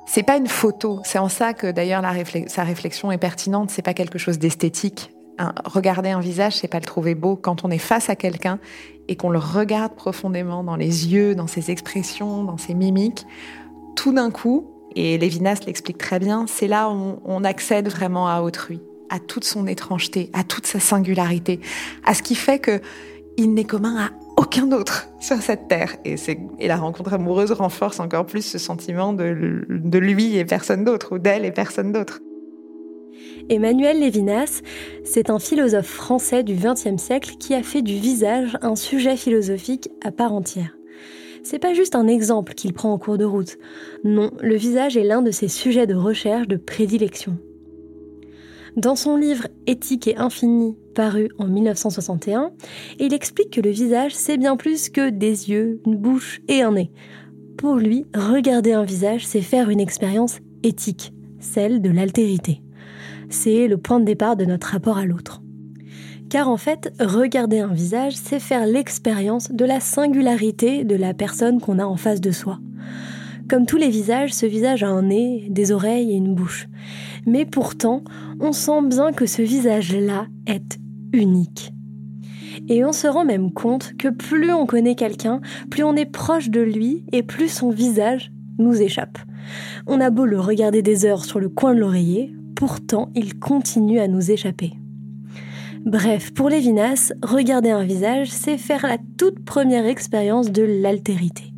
C'est 0.07 0.23
pas 0.23 0.37
une 0.37 0.47
photo. 0.47 1.01
C'est 1.05 1.19
en 1.19 1.29
ça 1.29 1.53
que 1.53 1.71
d'ailleurs 1.71 2.05
sa 2.47 2.63
réflexion 2.63 3.11
est 3.11 3.19
pertinente. 3.19 3.71
C'est 3.71 3.83
pas 3.83 3.95
quelque 3.95 4.19
chose 4.19 4.39
d'esthétique 4.39 5.11
regarder 5.65 6.11
un 6.11 6.21
visage, 6.21 6.57
c'est 6.57 6.69
pas 6.69 6.79
le 6.79 6.85
trouver 6.85 7.15
beau. 7.15 7.37
Quand 7.37 7.65
on 7.65 7.71
est 7.71 7.79
face 7.79 8.11
à 8.11 8.17
quelqu'un 8.17 8.59
et 9.09 9.17
qu'on 9.17 9.31
le 9.31 9.39
regarde 9.39 9.95
profondément 9.95 10.63
dans 10.63 10.77
les 10.77 11.09
yeux, 11.13 11.35
dans 11.35 11.47
ses 11.47 11.71
expressions, 11.71 12.45
dans 12.45 12.59
ses 12.59 12.75
mimiques, 12.75 13.27
tout 13.97 14.13
d'un 14.13 14.31
coup, 14.31 14.71
et 14.95 15.19
Lévinas 15.19 15.61
l'explique 15.67 15.99
très 15.99 16.19
bien, 16.19 16.47
c'est 16.47 16.69
là 16.69 16.91
où 16.91 17.21
on 17.25 17.45
accède 17.45 17.89
vraiment 17.89 18.29
à 18.29 18.43
autrui, 18.43 18.81
à 19.09 19.19
toute 19.19 19.45
son 19.45 19.67
étrangeté, 19.67 20.31
à 20.33 20.45
toute 20.45 20.67
sa 20.67 20.81
singularité, 20.81 21.61
à 22.05 22.15
ce 22.15 22.23
qui 22.23 22.35
fait 22.35 22.59
que 22.59 22.81
il 23.37 23.55
n'est 23.55 23.65
commun 23.65 23.97
à 23.97 24.11
aucun 24.37 24.71
autre 24.73 25.09
sur 25.21 25.41
cette 25.41 25.69
terre. 25.69 25.97
Et, 26.05 26.17
la 26.67 26.77
rencontre 26.77 27.15
amoureuse 27.15 27.53
renforce 27.53 28.01
encore 28.01 28.27
plus 28.27 28.43
ce 28.43 28.59
sentiment 28.59 29.13
de 29.13 29.99
lui 29.99 30.37
et 30.37 30.45
personne 30.45 30.85
d'autre, 30.85 31.15
ou 31.15 31.19
d'elle 31.19 31.45
et 31.45 31.53
personne 31.53 31.93
d'autre. 31.93 32.21
Emmanuel 33.51 33.99
Lévinas, 33.99 34.63
c'est 35.03 35.29
un 35.29 35.41
philosophe 35.41 35.89
français 35.89 36.45
du 36.45 36.55
XXe 36.55 37.03
siècle 37.03 37.35
qui 37.41 37.53
a 37.53 37.65
fait 37.65 37.83
du 37.83 37.95
visage 37.95 38.57
un 38.63 38.77
sujet 38.77 39.17
philosophique 39.17 39.91
à 40.05 40.13
part 40.13 40.33
entière. 40.33 40.77
C'est 41.43 41.59
pas 41.59 41.75
juste 41.75 41.97
un 41.97 42.07
exemple 42.07 42.55
qu'il 42.55 42.73
prend 42.73 42.93
en 42.93 42.99
cours 42.99 43.19
de 43.19 43.25
route. 43.25 43.59
Non, 44.05 44.31
le 44.41 44.55
visage 44.55 44.97
est 44.97 45.03
l'un 45.03 45.21
de 45.21 45.33
ses 45.33 45.49
sujets 45.49 45.89
de 45.89 45.97
recherche 45.97 46.47
de 46.47 46.57
prédilection. 46.57 47.39
Dans 48.77 48.95
son 48.95 49.17
livre 49.17 49.49
Éthique 49.67 50.07
et 50.07 50.17
infini, 50.17 50.77
paru 50.95 51.29
en 51.39 51.49
1961, 51.49 52.53
il 53.01 53.13
explique 53.13 53.51
que 53.51 53.61
le 53.61 53.71
visage, 53.71 54.15
c'est 54.15 54.37
bien 54.37 54.57
plus 54.57 54.91
que 54.91 55.11
des 55.11 55.51
yeux, 55.51 55.81
une 55.87 55.97
bouche 55.97 56.41
et 56.47 56.63
un 56.63 56.71
nez. 56.71 56.93
Pour 57.59 57.75
lui, 57.75 58.07
regarder 58.15 58.75
un 58.75 58.85
visage, 58.85 59.27
c'est 59.27 59.41
faire 59.41 59.71
une 59.71 59.81
expérience 59.81 60.39
éthique, 60.63 61.13
celle 61.41 61.83
de 61.83 61.91
l'altérité 61.91 62.63
c'est 63.31 63.69
le 63.69 63.79
point 63.79 64.01
de 64.01 64.05
départ 64.05 64.37
de 64.37 64.45
notre 64.45 64.69
rapport 64.69 64.99
à 64.99 65.07
l'autre. 65.07 65.43
Car 66.29 66.49
en 66.49 66.57
fait, 66.57 66.93
regarder 67.01 67.59
un 67.59 67.73
visage, 67.73 68.15
c'est 68.15 68.39
faire 68.39 68.67
l'expérience 68.67 69.51
de 69.51 69.65
la 69.65 69.81
singularité 69.81 70.85
de 70.85 70.95
la 70.95 71.15
personne 71.15 71.61
qu'on 71.61 71.79
a 71.79 71.85
en 71.85 71.97
face 71.97 72.21
de 72.21 72.31
soi. 72.31 72.61
Comme 73.49 73.67
tous 73.67 73.79
les 73.79 73.89
visages, 73.89 74.33
ce 74.33 74.47
visage 74.47 74.85
a 74.85 74.89
un 74.89 75.03
nez, 75.03 75.49
des 75.51 75.73
oreilles 75.73 76.13
et 76.13 76.17
une 76.17 76.37
bouche. 76.37 76.69
Mais 77.27 77.45
pourtant, 77.45 78.05
on 78.39 78.53
sent 78.53 78.83
bien 78.85 79.13
que 79.13 79.27
ce 79.27 79.43
visage-là 79.43 80.27
est 80.47 80.79
unique. 81.13 81.73
Et 82.69 82.85
on 82.85 82.93
se 82.93 83.09
rend 83.09 83.25
même 83.25 83.53
compte 83.53 83.97
que 83.97 84.07
plus 84.07 84.53
on 84.53 84.67
connaît 84.67 84.95
quelqu'un, 84.95 85.41
plus 85.69 85.83
on 85.83 85.97
est 85.97 86.07
proche 86.07 86.51
de 86.51 86.61
lui 86.61 87.05
et 87.11 87.25
plus 87.25 87.49
son 87.49 87.71
visage 87.71 88.31
nous 88.59 88.81
échappe. 88.81 89.19
On 89.89 90.01
a 90.01 90.11
beau 90.11 90.27
le 90.27 90.39
regarder 90.39 90.83
des 90.83 91.05
heures 91.05 91.25
sur 91.25 91.41
le 91.41 91.49
coin 91.49 91.75
de 91.75 91.81
l'oreiller, 91.81 92.33
pourtant 92.61 93.09
il 93.15 93.39
continue 93.39 94.01
à 94.01 94.07
nous 94.07 94.31
échapper. 94.31 94.75
Bref, 95.87 96.35
pour 96.35 96.51
Lévinas, 96.51 97.11
regarder 97.23 97.71
un 97.71 97.85
visage, 97.85 98.29
c'est 98.29 98.59
faire 98.59 98.87
la 98.87 98.99
toute 99.17 99.43
première 99.47 99.87
expérience 99.87 100.53
de 100.53 100.63
l'altérité. 100.63 101.55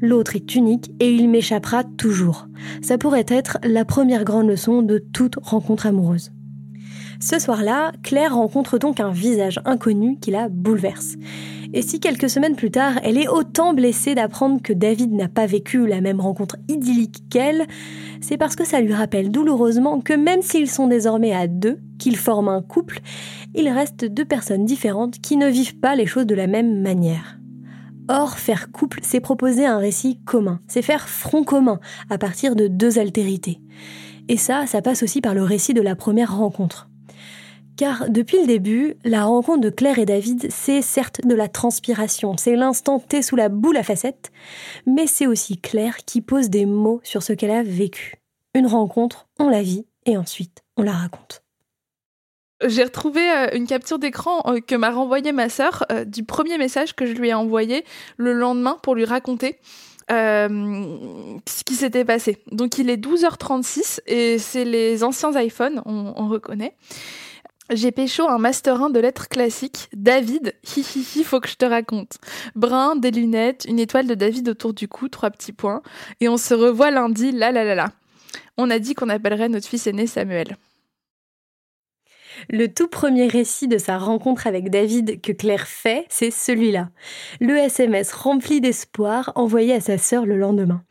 L'autre 0.00 0.36
est 0.36 0.54
unique 0.54 0.92
et 1.00 1.10
il 1.10 1.28
m'échappera 1.28 1.82
toujours. 1.82 2.46
Ça 2.80 2.96
pourrait 2.96 3.26
être 3.26 3.58
la 3.64 3.84
première 3.84 4.22
grande 4.22 4.46
leçon 4.46 4.82
de 4.82 4.98
toute 4.98 5.34
rencontre 5.42 5.86
amoureuse. 5.86 6.30
Ce 7.22 7.38
soir-là, 7.38 7.92
Claire 8.02 8.34
rencontre 8.34 8.78
donc 8.78 8.98
un 8.98 9.10
visage 9.10 9.60
inconnu 9.66 10.16
qui 10.18 10.30
la 10.30 10.48
bouleverse. 10.48 11.16
Et 11.74 11.82
si 11.82 12.00
quelques 12.00 12.30
semaines 12.30 12.56
plus 12.56 12.70
tard, 12.70 12.94
elle 13.02 13.18
est 13.18 13.28
autant 13.28 13.74
blessée 13.74 14.14
d'apprendre 14.14 14.62
que 14.62 14.72
David 14.72 15.12
n'a 15.12 15.28
pas 15.28 15.44
vécu 15.44 15.86
la 15.86 16.00
même 16.00 16.18
rencontre 16.18 16.56
idyllique 16.68 17.24
qu'elle, 17.28 17.66
c'est 18.22 18.38
parce 18.38 18.56
que 18.56 18.64
ça 18.64 18.80
lui 18.80 18.94
rappelle 18.94 19.30
douloureusement 19.30 20.00
que 20.00 20.14
même 20.14 20.40
s'ils 20.40 20.70
sont 20.70 20.86
désormais 20.86 21.34
à 21.34 21.46
deux, 21.46 21.78
qu'ils 21.98 22.16
forment 22.16 22.48
un 22.48 22.62
couple, 22.62 23.00
il 23.54 23.68
reste 23.68 24.06
deux 24.06 24.24
personnes 24.24 24.64
différentes 24.64 25.20
qui 25.20 25.36
ne 25.36 25.46
vivent 25.46 25.78
pas 25.78 25.96
les 25.96 26.06
choses 26.06 26.26
de 26.26 26.34
la 26.34 26.46
même 26.46 26.80
manière. 26.80 27.38
Or, 28.08 28.38
faire 28.38 28.72
couple, 28.72 29.00
c'est 29.02 29.20
proposer 29.20 29.66
un 29.66 29.78
récit 29.78 30.18
commun, 30.24 30.58
c'est 30.66 30.82
faire 30.82 31.06
front 31.06 31.44
commun 31.44 31.80
à 32.08 32.16
partir 32.16 32.56
de 32.56 32.66
deux 32.66 32.98
altérités. 32.98 33.60
Et 34.28 34.38
ça, 34.38 34.66
ça 34.66 34.80
passe 34.82 35.02
aussi 35.02 35.20
par 35.20 35.34
le 35.34 35.42
récit 35.42 35.74
de 35.74 35.82
la 35.82 35.94
première 35.94 36.36
rencontre. 36.36 36.89
Car 37.80 38.10
depuis 38.10 38.38
le 38.38 38.46
début, 38.46 38.96
la 39.04 39.24
rencontre 39.24 39.62
de 39.62 39.70
Claire 39.70 39.98
et 39.98 40.04
David, 40.04 40.48
c'est 40.50 40.82
certes 40.82 41.26
de 41.26 41.34
la 41.34 41.48
transpiration, 41.48 42.36
c'est 42.36 42.54
l'instant 42.54 42.98
T 42.98 43.22
sous 43.22 43.36
la 43.36 43.48
boule 43.48 43.78
à 43.78 43.82
facettes, 43.82 44.30
mais 44.84 45.06
c'est 45.06 45.26
aussi 45.26 45.56
Claire 45.56 45.96
qui 46.04 46.20
pose 46.20 46.50
des 46.50 46.66
mots 46.66 47.00
sur 47.04 47.22
ce 47.22 47.32
qu'elle 47.32 47.50
a 47.50 47.62
vécu. 47.62 48.16
Une 48.54 48.66
rencontre, 48.66 49.28
on 49.38 49.48
la 49.48 49.62
vit 49.62 49.86
et 50.04 50.18
ensuite 50.18 50.62
on 50.76 50.82
la 50.82 50.92
raconte. 50.92 51.42
J'ai 52.62 52.84
retrouvé 52.84 53.22
euh, 53.22 53.46
une 53.54 53.66
capture 53.66 53.98
d'écran 53.98 54.42
euh, 54.44 54.60
que 54.60 54.74
m'a 54.74 54.90
renvoyée 54.90 55.32
ma 55.32 55.48
sœur 55.48 55.86
euh, 55.90 56.04
du 56.04 56.22
premier 56.22 56.58
message 56.58 56.94
que 56.94 57.06
je 57.06 57.14
lui 57.14 57.30
ai 57.30 57.34
envoyé 57.34 57.86
le 58.18 58.34
lendemain 58.34 58.76
pour 58.82 58.94
lui 58.94 59.06
raconter 59.06 59.58
ce 60.10 61.64
qui 61.64 61.74
s'était 61.76 62.04
passé. 62.04 62.38
Donc 62.50 62.78
il 62.78 62.90
est 62.90 62.96
12h36 62.96 64.00
et 64.06 64.38
c'est 64.38 64.64
les 64.64 65.04
anciens 65.04 65.30
iPhones, 65.40 65.80
on, 65.86 66.12
on 66.16 66.28
reconnaît. 66.28 66.74
J'ai 67.72 67.92
pécho 67.92 68.28
un 68.28 68.38
master 68.38 68.82
1 68.82 68.90
de 68.90 68.98
lettres 68.98 69.28
classiques. 69.28 69.88
David, 69.92 70.56
hi 70.76 71.22
faut 71.22 71.38
que 71.38 71.48
je 71.48 71.54
te 71.54 71.64
raconte. 71.64 72.18
Brun, 72.56 72.96
des 72.96 73.12
lunettes, 73.12 73.64
une 73.68 73.78
étoile 73.78 74.08
de 74.08 74.14
David 74.14 74.48
autour 74.48 74.74
du 74.74 74.88
cou, 74.88 75.08
trois 75.08 75.30
petits 75.30 75.52
points. 75.52 75.80
Et 76.20 76.28
on 76.28 76.36
se 76.36 76.52
revoit 76.52 76.90
lundi, 76.90 77.30
là 77.30 77.52
là 77.52 77.76
là. 77.76 77.92
On 78.56 78.70
a 78.70 78.80
dit 78.80 78.94
qu'on 78.94 79.08
appellerait 79.08 79.48
notre 79.48 79.68
fils 79.68 79.86
aîné 79.86 80.08
Samuel. 80.08 80.56
Le 82.48 82.66
tout 82.66 82.88
premier 82.88 83.28
récit 83.28 83.68
de 83.68 83.78
sa 83.78 83.98
rencontre 83.98 84.48
avec 84.48 84.70
David 84.70 85.20
que 85.20 85.30
Claire 85.30 85.68
fait, 85.68 86.06
c'est 86.08 86.32
celui-là. 86.32 86.88
Le 87.40 87.56
SMS 87.56 88.12
rempli 88.12 88.60
d'espoir 88.60 89.30
envoyé 89.36 89.74
à 89.74 89.80
sa 89.80 89.96
sœur 89.96 90.26
le 90.26 90.36
lendemain. 90.36 90.82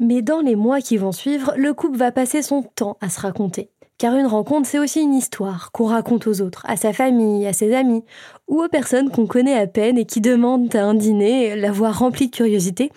Mais 0.00 0.20
dans 0.20 0.40
les 0.40 0.56
mois 0.56 0.80
qui 0.80 0.98
vont 0.98 1.12
suivre, 1.12 1.54
le 1.56 1.72
couple 1.72 1.96
va 1.96 2.12
passer 2.12 2.42
son 2.42 2.62
temps 2.62 2.98
à 3.00 3.08
se 3.08 3.20
raconter. 3.20 3.70
Car 4.04 4.16
une 4.16 4.26
rencontre, 4.26 4.68
c'est 4.68 4.78
aussi 4.78 5.00
une 5.00 5.14
histoire 5.14 5.72
qu'on 5.72 5.86
raconte 5.86 6.26
aux 6.26 6.42
autres, 6.42 6.62
à 6.68 6.76
sa 6.76 6.92
famille, 6.92 7.46
à 7.46 7.54
ses 7.54 7.74
amis, 7.74 8.04
ou 8.48 8.62
aux 8.62 8.68
personnes 8.68 9.10
qu'on 9.10 9.26
connaît 9.26 9.58
à 9.58 9.66
peine 9.66 9.96
et 9.96 10.04
qui 10.04 10.20
demandent 10.20 10.76
à 10.76 10.84
un 10.84 10.92
dîner 10.92 11.56
l'avoir 11.56 12.00
rempli 12.00 12.28
de 12.28 12.36
curiosité. 12.36 12.92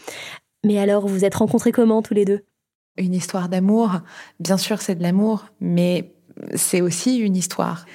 Mais 0.65 0.77
alors, 0.79 1.07
vous 1.07 1.23
êtes 1.23 1.35
rencontrés 1.35 1.71
comment 1.71 2.01
tous 2.01 2.13
les 2.13 2.25
deux? 2.25 2.43
Une 2.97 3.13
histoire 3.13 3.47
d'amour, 3.47 4.01
bien 4.41 4.57
sûr 4.57 4.81
c'est 4.81 4.95
de 4.95 5.01
l'amour, 5.01 5.45
mais 5.61 6.11
c'est 6.55 6.81
aussi 6.81 7.19
une 7.19 7.37
histoire. 7.37 7.85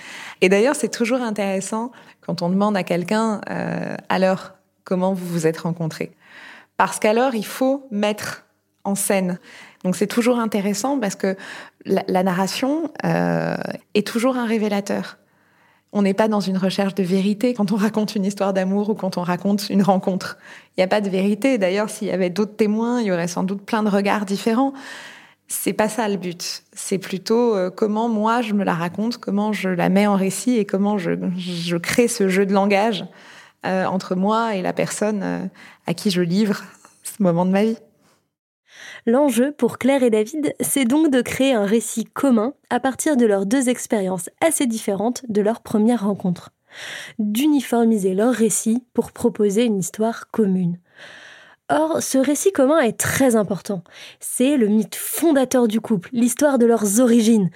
Et 0.40 0.48
d'ailleurs, 0.48 0.74
c'est 0.74 0.88
toujours 0.88 1.20
intéressant 1.20 1.92
quand 2.22 2.40
on 2.40 2.48
demande 2.48 2.78
à 2.78 2.82
quelqu'un, 2.82 3.42
euh, 3.50 3.94
alors, 4.08 4.52
comment 4.84 5.12
vous 5.12 5.26
vous 5.26 5.46
êtes 5.46 5.58
rencontrés 5.58 6.12
Parce 6.78 6.98
qu'alors, 6.98 7.34
il 7.34 7.44
faut 7.44 7.86
mettre 7.90 8.46
en 8.84 8.94
scène. 8.94 9.38
Donc 9.84 9.96
c'est 9.96 10.06
toujours 10.06 10.38
intéressant 10.38 10.98
parce 10.98 11.16
que 11.16 11.36
la, 11.84 12.22
narration 12.22 12.90
euh, 13.04 13.56
est 13.94 14.06
toujours 14.06 14.36
un 14.36 14.46
révélateur. 14.46 15.18
On 15.92 16.02
n'est 16.02 16.14
pas 16.14 16.28
dans 16.28 16.40
une 16.40 16.56
recherche 16.56 16.94
de 16.94 17.02
vérité 17.02 17.52
quand 17.52 17.72
on 17.72 17.76
raconte 17.76 18.14
une 18.14 18.24
histoire 18.24 18.52
d'amour 18.52 18.90
ou 18.90 18.94
quand 18.94 19.18
on 19.18 19.22
raconte 19.22 19.68
une 19.68 19.82
rencontre. 19.82 20.38
Il 20.70 20.80
n'y 20.80 20.84
a 20.84 20.88
pas 20.88 21.00
de 21.00 21.10
vérité. 21.10 21.58
D'ailleurs, 21.58 21.90
s'il 21.90 22.08
y 22.08 22.12
avait 22.12 22.30
d'autres 22.30 22.56
témoins, 22.56 23.00
il 23.00 23.08
y 23.08 23.12
aurait 23.12 23.28
sans 23.28 23.42
doute 23.42 23.62
plein 23.62 23.82
de 23.82 23.90
regards 23.90 24.24
différents. 24.24 24.72
c'est 25.48 25.74
pas 25.74 25.88
ça 25.88 26.08
le 26.08 26.16
but. 26.16 26.62
C'est 26.72 26.98
plutôt 26.98 27.54
euh, 27.54 27.68
comment 27.68 28.08
moi 28.08 28.40
je 28.40 28.54
me 28.54 28.64
la 28.64 28.74
raconte, 28.74 29.18
comment 29.18 29.52
je 29.52 29.68
la 29.68 29.90
mets 29.90 30.06
en 30.06 30.16
récit 30.16 30.56
et 30.56 30.64
comment 30.64 30.96
je, 30.96 31.10
je 31.36 31.76
crée 31.76 32.08
ce 32.08 32.28
jeu 32.28 32.46
de 32.46 32.54
langage 32.54 33.04
euh, 33.64 33.84
entre 33.84 34.16
moi 34.16 34.56
et 34.56 34.62
la 34.62 34.72
personne 34.72 35.20
euh, 35.22 35.46
à 35.86 35.94
qui 35.94 36.10
je 36.10 36.20
livre 36.20 36.64
ce 37.04 37.22
moment 37.22 37.46
de 37.46 37.52
ma 37.52 37.62
vie. 37.62 37.76
L'enjeu 39.06 39.52
pour 39.52 39.78
Claire 39.78 40.02
et 40.02 40.10
David, 40.10 40.54
c'est 40.60 40.84
donc 40.84 41.10
de 41.10 41.22
créer 41.22 41.54
un 41.54 41.66
récit 41.66 42.04
commun 42.04 42.54
à 42.70 42.80
partir 42.80 43.16
de 43.16 43.26
leurs 43.26 43.46
deux 43.46 43.68
expériences 43.68 44.30
assez 44.40 44.66
différentes 44.66 45.24
de 45.28 45.40
leur 45.40 45.60
première 45.60 46.04
rencontre. 46.04 46.50
D'uniformiser 47.18 48.14
leur 48.14 48.32
récit 48.32 48.84
pour 48.94 49.12
proposer 49.12 49.64
une 49.64 49.78
histoire 49.78 50.30
commune. 50.30 50.78
Or, 51.68 52.02
ce 52.02 52.18
récit 52.18 52.52
commun 52.52 52.80
est 52.80 52.98
très 52.98 53.34
important. 53.36 53.82
C'est 54.20 54.56
le 54.56 54.68
mythe 54.68 54.94
fondateur 54.94 55.68
du 55.68 55.80
couple, 55.80 56.10
l'histoire 56.12 56.58
de 56.58 56.66
leurs 56.66 57.00
origines. 57.00 57.50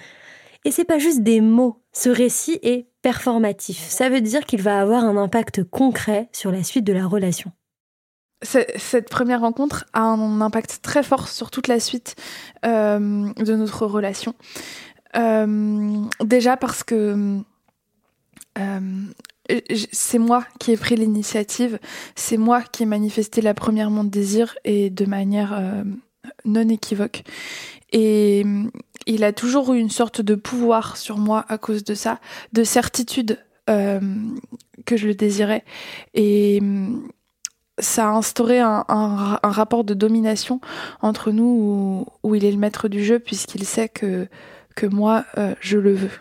Et 0.65 0.71
c'est 0.71 0.85
pas 0.85 0.99
juste 0.99 1.21
des 1.21 1.39
mots. 1.39 1.81
Ce 1.93 2.09
récit 2.09 2.59
est 2.61 2.87
performatif. 3.01 3.87
Ça 3.89 4.09
veut 4.09 4.21
dire 4.21 4.45
qu'il 4.45 4.61
va 4.61 4.81
avoir 4.81 5.03
un 5.03 5.17
impact 5.17 5.63
concret 5.63 6.29
sur 6.33 6.51
la 6.51 6.63
suite 6.63 6.83
de 6.83 6.93
la 6.93 7.05
relation. 7.05 7.51
Cette 8.43 9.09
première 9.09 9.41
rencontre 9.41 9.85
a 9.93 10.01
un 10.01 10.41
impact 10.41 10.79
très 10.83 11.01
fort 11.01 11.27
sur 11.27 11.49
toute 11.49 11.67
la 11.67 11.79
suite 11.79 12.15
euh, 12.65 13.33
de 13.33 13.55
notre 13.55 13.87
relation. 13.87 14.35
Euh, 15.15 16.03
déjà 16.23 16.55
parce 16.55 16.83
que 16.83 17.39
euh, 18.59 18.79
c'est 19.91 20.19
moi 20.19 20.45
qui 20.59 20.71
ai 20.71 20.77
pris 20.77 20.95
l'initiative, 20.95 21.79
c'est 22.15 22.37
moi 22.37 22.61
qui 22.61 22.83
ai 22.83 22.85
manifesté 22.85 23.41
la 23.41 23.55
première 23.55 23.89
mon 23.89 24.03
désir 24.03 24.55
et 24.65 24.91
de 24.91 25.05
manière 25.05 25.59
non 26.45 26.69
équivoque. 26.69 27.23
Et 27.91 28.45
il 29.07 29.23
a 29.23 29.33
toujours 29.33 29.73
eu 29.73 29.79
une 29.79 29.89
sorte 29.89 30.21
de 30.21 30.35
pouvoir 30.35 30.97
sur 30.97 31.17
moi 31.17 31.43
à 31.49 31.57
cause 31.57 31.83
de 31.83 31.95
ça, 31.95 32.19
de 32.53 32.63
certitude 32.63 33.39
que 33.65 34.95
je 34.95 35.07
le 35.07 35.15
désirais. 35.15 35.63
Et 36.13 36.61
ça 37.79 38.07
a 38.07 38.11
instauré 38.11 38.59
un, 38.59 38.83
rapport 39.43 39.83
de 39.83 39.93
domination 39.93 40.59
entre 41.01 41.31
nous 41.31 42.05
où, 42.23 42.35
il 42.35 42.45
est 42.45 42.51
le 42.51 42.57
maître 42.57 42.87
du 42.87 43.03
jeu 43.03 43.19
puisqu'il 43.19 43.65
sait 43.65 43.89
que, 43.89 44.27
moi, 44.83 45.25
euh, 45.37 45.55
je 45.61 45.77
le 45.77 45.93
veux. 45.93 46.11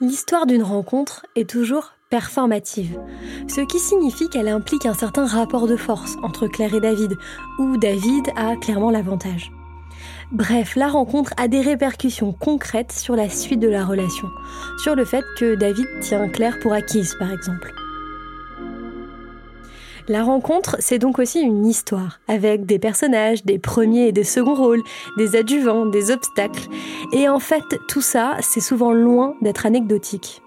l'histoire 0.00 0.46
d'une 0.46 0.62
rencontre 0.62 1.26
est 1.36 1.48
toujours 1.48 1.92
performative, 2.08 2.98
ce 3.48 3.60
qui 3.60 3.78
signifie 3.78 4.28
qu'elle 4.28 4.48
implique 4.48 4.86
un 4.86 4.94
certain 4.94 5.26
rapport 5.26 5.68
de 5.68 5.76
force 5.76 6.16
entre 6.22 6.48
Claire 6.48 6.74
et 6.74 6.80
David, 6.80 7.16
où 7.58 7.76
David 7.76 8.30
a 8.34 8.56
clairement 8.56 8.90
l'avantage. 8.90 9.52
Bref, 10.32 10.76
la 10.76 10.86
rencontre 10.86 11.32
a 11.36 11.48
des 11.48 11.60
répercussions 11.60 12.32
concrètes 12.32 12.92
sur 12.92 13.16
la 13.16 13.28
suite 13.28 13.58
de 13.58 13.66
la 13.66 13.84
relation, 13.84 14.28
sur 14.78 14.94
le 14.94 15.04
fait 15.04 15.24
que 15.36 15.56
David 15.56 15.86
tient 16.00 16.28
Claire 16.28 16.60
pour 16.60 16.72
acquise 16.72 17.16
par 17.18 17.32
exemple. 17.32 17.72
La 20.06 20.22
rencontre, 20.22 20.76
c'est 20.78 21.00
donc 21.00 21.18
aussi 21.18 21.40
une 21.40 21.66
histoire, 21.66 22.20
avec 22.28 22.64
des 22.64 22.78
personnages, 22.78 23.44
des 23.44 23.58
premiers 23.58 24.08
et 24.08 24.12
des 24.12 24.24
seconds 24.24 24.54
rôles, 24.54 24.82
des 25.18 25.34
adjuvants, 25.34 25.86
des 25.86 26.12
obstacles. 26.12 26.68
Et 27.12 27.28
en 27.28 27.38
fait, 27.40 27.64
tout 27.88 28.00
ça, 28.00 28.36
c'est 28.40 28.60
souvent 28.60 28.92
loin 28.92 29.34
d'être 29.42 29.66
anecdotique. 29.66 30.42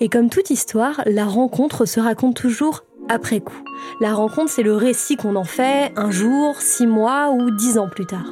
Et 0.00 0.08
comme 0.08 0.30
toute 0.30 0.50
histoire, 0.50 1.00
la 1.06 1.24
rencontre 1.24 1.84
se 1.84 2.00
raconte 2.00 2.36
toujours 2.36 2.82
après 3.08 3.40
coup. 3.40 3.62
La 4.00 4.14
rencontre, 4.14 4.50
c'est 4.50 4.62
le 4.62 4.74
récit 4.74 5.16
qu'on 5.16 5.36
en 5.36 5.44
fait 5.44 5.92
un 5.96 6.10
jour, 6.10 6.56
six 6.60 6.86
mois 6.86 7.30
ou 7.30 7.50
dix 7.52 7.78
ans 7.78 7.88
plus 7.88 8.06
tard. 8.06 8.26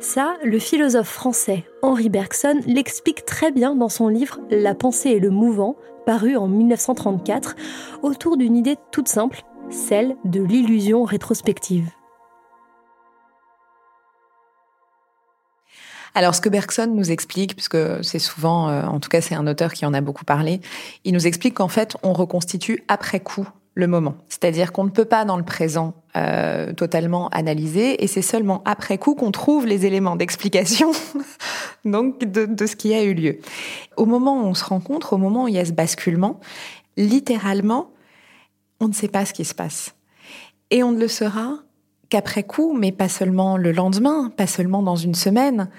Ça, 0.00 0.36
le 0.44 0.60
philosophe 0.60 1.08
français 1.08 1.64
Henri 1.82 2.08
Bergson 2.08 2.60
l'explique 2.66 3.24
très 3.24 3.50
bien 3.50 3.74
dans 3.74 3.88
son 3.88 4.06
livre 4.06 4.38
La 4.48 4.76
pensée 4.76 5.10
et 5.10 5.18
le 5.18 5.30
mouvant, 5.30 5.76
paru 6.06 6.36
en 6.36 6.46
1934, 6.46 7.56
autour 8.02 8.36
d'une 8.36 8.56
idée 8.56 8.76
toute 8.92 9.08
simple 9.08 9.42
celle 9.70 10.16
de 10.24 10.40
l'illusion 10.40 11.02
rétrospective. 11.02 11.90
Alors, 16.14 16.34
ce 16.34 16.40
que 16.40 16.48
Bergson 16.48 16.92
nous 16.94 17.10
explique, 17.10 17.54
puisque 17.54 17.76
c'est 18.02 18.18
souvent, 18.18 18.68
euh, 18.68 18.82
en 18.84 18.98
tout 19.00 19.08
cas, 19.08 19.20
c'est 19.20 19.34
un 19.34 19.46
auteur 19.46 19.72
qui 19.72 19.84
en 19.84 19.94
a 19.94 20.00
beaucoup 20.00 20.24
parlé, 20.24 20.60
il 21.04 21.12
nous 21.12 21.26
explique 21.26 21.54
qu'en 21.54 21.68
fait, 21.68 21.96
on 22.02 22.12
reconstitue 22.12 22.82
après 22.88 23.20
coup 23.20 23.48
le 23.78 23.86
moment. 23.86 24.16
C'est-à-dire 24.28 24.72
qu'on 24.72 24.82
ne 24.82 24.90
peut 24.90 25.04
pas 25.04 25.24
dans 25.24 25.36
le 25.36 25.44
présent 25.44 25.94
euh, 26.16 26.72
totalement 26.72 27.28
analyser, 27.28 28.02
et 28.02 28.08
c'est 28.08 28.22
seulement 28.22 28.60
après 28.64 28.98
coup 28.98 29.14
qu'on 29.14 29.30
trouve 29.30 29.66
les 29.66 29.86
éléments 29.86 30.16
d'explication 30.16 30.90
donc 31.84 32.18
de, 32.18 32.44
de, 32.44 32.66
ce 32.66 32.74
qui 32.74 32.92
a 32.92 33.04
eu 33.04 33.14
lieu. 33.14 33.38
Au 33.96 34.04
moment 34.04 34.42
où 34.42 34.46
on 34.46 34.54
se 34.54 34.64
rencontre, 34.64 35.12
au 35.12 35.16
moment 35.16 35.44
où 35.44 35.48
il 35.48 35.54
y 35.54 35.60
a 35.60 35.64
ce 35.64 35.70
basculement, 35.70 36.40
littéralement, 36.96 37.92
on 38.80 38.88
ne 38.88 38.92
sait 38.92 39.06
pas 39.06 39.24
ce 39.24 39.32
qui 39.32 39.44
se 39.44 39.54
passe. 39.54 39.94
Et 40.72 40.82
on 40.82 40.90
ne 40.90 40.98
le 40.98 41.06
saura 41.06 41.58
qu'après 42.08 42.42
coup, 42.42 42.76
mais 42.76 42.90
pas 42.90 43.08
seulement 43.08 43.56
le 43.56 43.70
lendemain, 43.70 44.32
pas 44.36 44.48
seulement 44.48 44.82
dans 44.82 44.96
une 44.96 45.14
semaine. 45.14 45.70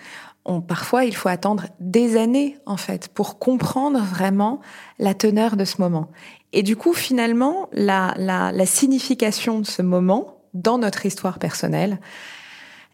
Parfois, 0.68 1.06
il 1.06 1.16
faut 1.16 1.30
attendre 1.30 1.68
des 1.80 2.18
années, 2.18 2.58
en 2.66 2.78
fait, 2.78 3.08
pour 3.10 3.38
comprendre 3.38 4.00
vraiment 4.00 4.62
la 4.98 5.14
teneur 5.14 5.56
de 5.56 5.66
ce 5.66 5.80
moment. 5.80 6.10
Et 6.54 6.64
du 6.64 6.76
coup, 6.76 6.94
finalement, 6.94 7.70
la, 7.72 8.66
signification 8.66 9.60
de 9.60 9.66
ce 9.66 9.82
moment 9.82 10.42
dans 10.54 10.80
notre 10.80 11.06
histoire 11.06 11.38
personnelle, 11.38 12.00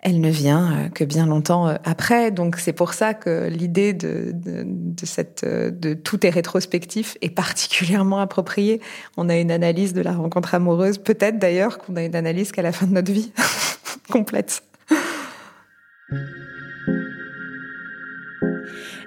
elle 0.01 0.19
ne 0.19 0.29
vient 0.29 0.71
euh, 0.71 0.89
que 0.89 1.03
bien 1.03 1.25
longtemps 1.25 1.67
euh, 1.67 1.75
après. 1.83 2.29
Donc 2.29 2.57
c'est 2.57 2.73
pour 2.73 2.93
ça 2.93 3.15
que 3.15 3.47
l'idée 3.47 3.97
euh, 4.03 4.31
de 4.33 5.93
tout 5.95 6.27
est 6.27 6.29
rétrospectif 6.29 7.17
est 7.21 7.31
particulièrement 7.31 8.19
appropriée. 8.19 8.81
On 9.17 9.29
a 9.29 9.37
une 9.37 9.49
analyse 9.49 9.93
de 9.93 10.01
la 10.01 10.11
rencontre 10.11 10.53
amoureuse, 10.53 10.99
peut-être 10.99 11.39
d'ailleurs 11.39 11.79
qu'on 11.79 11.95
a 11.95 12.03
une 12.03 12.15
analyse 12.15 12.51
qu'à 12.51 12.61
la 12.61 12.71
fin 12.71 12.85
de 12.85 12.93
notre 12.93 13.11
vie 13.11 13.31
complète. 14.11 14.61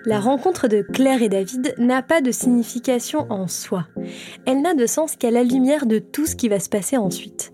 La 0.04 0.20
rencontre 0.20 0.68
de 0.68 0.82
Claire 0.82 1.22
et 1.22 1.28
David 1.28 1.74
n'a 1.78 2.02
pas 2.02 2.20
de 2.20 2.30
signification 2.30 3.26
en 3.30 3.48
soi. 3.48 3.86
Elle 4.46 4.62
n'a 4.62 4.74
de 4.74 4.86
sens 4.86 5.16
qu'à 5.16 5.30
la 5.30 5.42
lumière 5.42 5.86
de 5.86 5.98
tout 5.98 6.26
ce 6.26 6.36
qui 6.36 6.48
va 6.48 6.60
se 6.60 6.68
passer 6.68 6.96
ensuite 6.96 7.52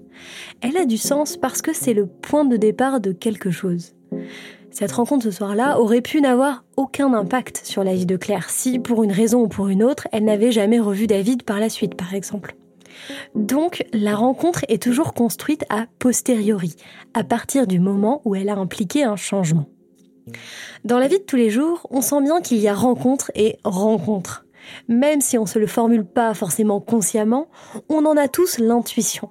elle 0.61 0.77
a 0.77 0.87
du 0.87 0.97
sens 0.97 1.37
parce 1.37 1.63
que 1.63 1.73
c'est 1.73 1.95
le 1.95 2.07
point 2.07 2.45
de 2.45 2.57
départ 2.57 3.01
de 3.01 3.13
quelque 3.13 3.51
chose. 3.51 3.95
Cette 4.71 4.93
rencontre 4.93 5.25
ce 5.25 5.31
soir-là 5.31 5.79
aurait 5.79 6.01
pu 6.01 6.21
n'avoir 6.21 6.65
aucun 6.77 7.13
impact 7.15 7.61
sur 7.65 7.85
la 7.85 7.95
vie 7.95 8.07
de 8.07 8.17
Claire 8.17 8.51
si, 8.51 8.79
pour 8.79 9.05
une 9.05 9.13
raison 9.13 9.43
ou 9.43 9.49
pour 9.49 9.69
une 9.69 9.85
autre, 9.85 10.09
elle 10.11 10.25
n'avait 10.25 10.53
jamais 10.53 10.81
revu 10.81 11.07
David 11.07 11.45
par 11.45 11.61
la 11.61 11.69
suite, 11.69 11.95
par 11.95 12.15
exemple. 12.15 12.57
Donc, 13.35 13.85
la 13.93 14.17
rencontre 14.17 14.65
est 14.69 14.83
toujours 14.83 15.15
construite 15.15 15.65
a 15.69 15.87
posteriori, 15.99 16.75
à 17.13 17.25
partir 17.25 17.67
du 17.67 17.79
moment 17.79 18.21
où 18.25 18.35
elle 18.35 18.49
a 18.49 18.57
impliqué 18.57 19.05
un 19.05 19.17
changement. 19.17 19.69
Dans 20.85 20.99
la 20.99 21.09
vie 21.09 21.19
de 21.19 21.25
tous 21.25 21.37
les 21.37 21.51
jours, 21.51 21.87
on 21.91 22.01
sent 22.01 22.23
bien 22.23 22.41
qu'il 22.41 22.59
y 22.59 22.69
a 22.69 22.75
rencontre 22.75 23.31
et 23.35 23.59
rencontre. 23.65 24.47
Même 24.89 25.21
si 25.21 25.37
on 25.39 25.43
ne 25.43 25.49
se 25.49 25.59
le 25.59 25.67
formule 25.67 26.05
pas 26.05 26.35
forcément 26.35 26.81
consciemment, 26.81 27.49
on 27.89 28.07
en 28.07 28.17
a 28.17 28.29
tous 28.29 28.59
l'intuition. 28.59 29.29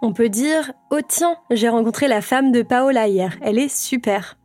On 0.00 0.12
peut 0.12 0.28
dire 0.28 0.72
Oh 0.90 1.00
tiens, 1.06 1.36
j'ai 1.50 1.68
rencontré 1.68 2.08
la 2.08 2.20
femme 2.20 2.52
de 2.52 2.62
Paola 2.62 3.08
hier, 3.08 3.36
elle 3.42 3.58
est 3.58 3.74
super. 3.74 4.36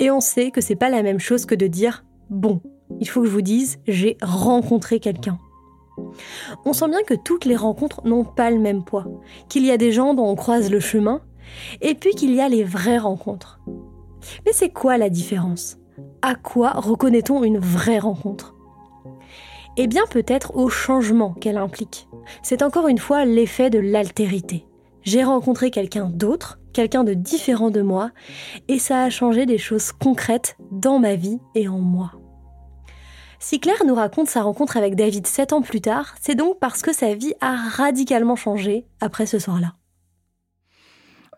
Et 0.00 0.10
on 0.10 0.20
sait 0.20 0.50
que 0.50 0.60
c'est 0.60 0.76
pas 0.76 0.90
la 0.90 1.02
même 1.02 1.20
chose 1.20 1.46
que 1.46 1.54
de 1.54 1.66
dire 1.66 2.04
Bon, 2.30 2.60
il 3.00 3.08
faut 3.08 3.22
que 3.22 3.26
je 3.26 3.32
vous 3.32 3.42
dise, 3.42 3.78
j'ai 3.86 4.16
rencontré 4.22 5.00
quelqu'un. 5.00 5.38
On 6.64 6.72
sent 6.72 6.88
bien 6.88 7.02
que 7.02 7.14
toutes 7.14 7.44
les 7.44 7.56
rencontres 7.56 8.06
n'ont 8.06 8.24
pas 8.24 8.50
le 8.50 8.58
même 8.58 8.84
poids, 8.84 9.06
qu'il 9.48 9.66
y 9.66 9.70
a 9.70 9.76
des 9.76 9.92
gens 9.92 10.14
dont 10.14 10.26
on 10.26 10.36
croise 10.36 10.70
le 10.70 10.80
chemin, 10.80 11.22
et 11.80 11.94
puis 11.94 12.10
qu'il 12.10 12.34
y 12.34 12.40
a 12.40 12.48
les 12.48 12.64
vraies 12.64 12.98
rencontres. 12.98 13.60
Mais 14.46 14.52
c'est 14.52 14.70
quoi 14.70 14.98
la 14.98 15.10
différence? 15.10 15.78
À 16.22 16.34
quoi 16.34 16.70
reconnaît-on 16.70 17.44
une 17.44 17.58
vraie 17.58 17.98
rencontre? 17.98 18.54
Eh 19.76 19.86
bien 19.86 20.02
peut-être 20.10 20.56
au 20.56 20.68
changement 20.68 21.34
qu'elle 21.34 21.56
implique. 21.56 22.08
C'est 22.42 22.62
encore 22.62 22.88
une 22.88 22.98
fois 22.98 23.24
l'effet 23.24 23.70
de 23.70 23.78
l'altérité. 23.78 24.66
J'ai 25.02 25.22
rencontré 25.22 25.70
quelqu'un 25.70 26.08
d'autre, 26.08 26.58
quelqu'un 26.72 27.04
de 27.04 27.14
différent 27.14 27.70
de 27.70 27.80
moi, 27.80 28.10
et 28.66 28.78
ça 28.78 29.02
a 29.02 29.10
changé 29.10 29.46
des 29.46 29.58
choses 29.58 29.92
concrètes 29.92 30.56
dans 30.72 30.98
ma 30.98 31.14
vie 31.14 31.38
et 31.54 31.68
en 31.68 31.78
moi. 31.78 32.12
Si 33.38 33.60
Claire 33.60 33.84
nous 33.86 33.94
raconte 33.94 34.26
sa 34.26 34.42
rencontre 34.42 34.76
avec 34.76 34.96
David 34.96 35.26
sept 35.28 35.52
ans 35.52 35.62
plus 35.62 35.80
tard, 35.80 36.16
c'est 36.20 36.34
donc 36.34 36.58
parce 36.58 36.82
que 36.82 36.92
sa 36.92 37.14
vie 37.14 37.34
a 37.40 37.54
radicalement 37.54 38.36
changé 38.36 38.84
après 39.00 39.26
ce 39.26 39.38
soir-là. 39.38 39.77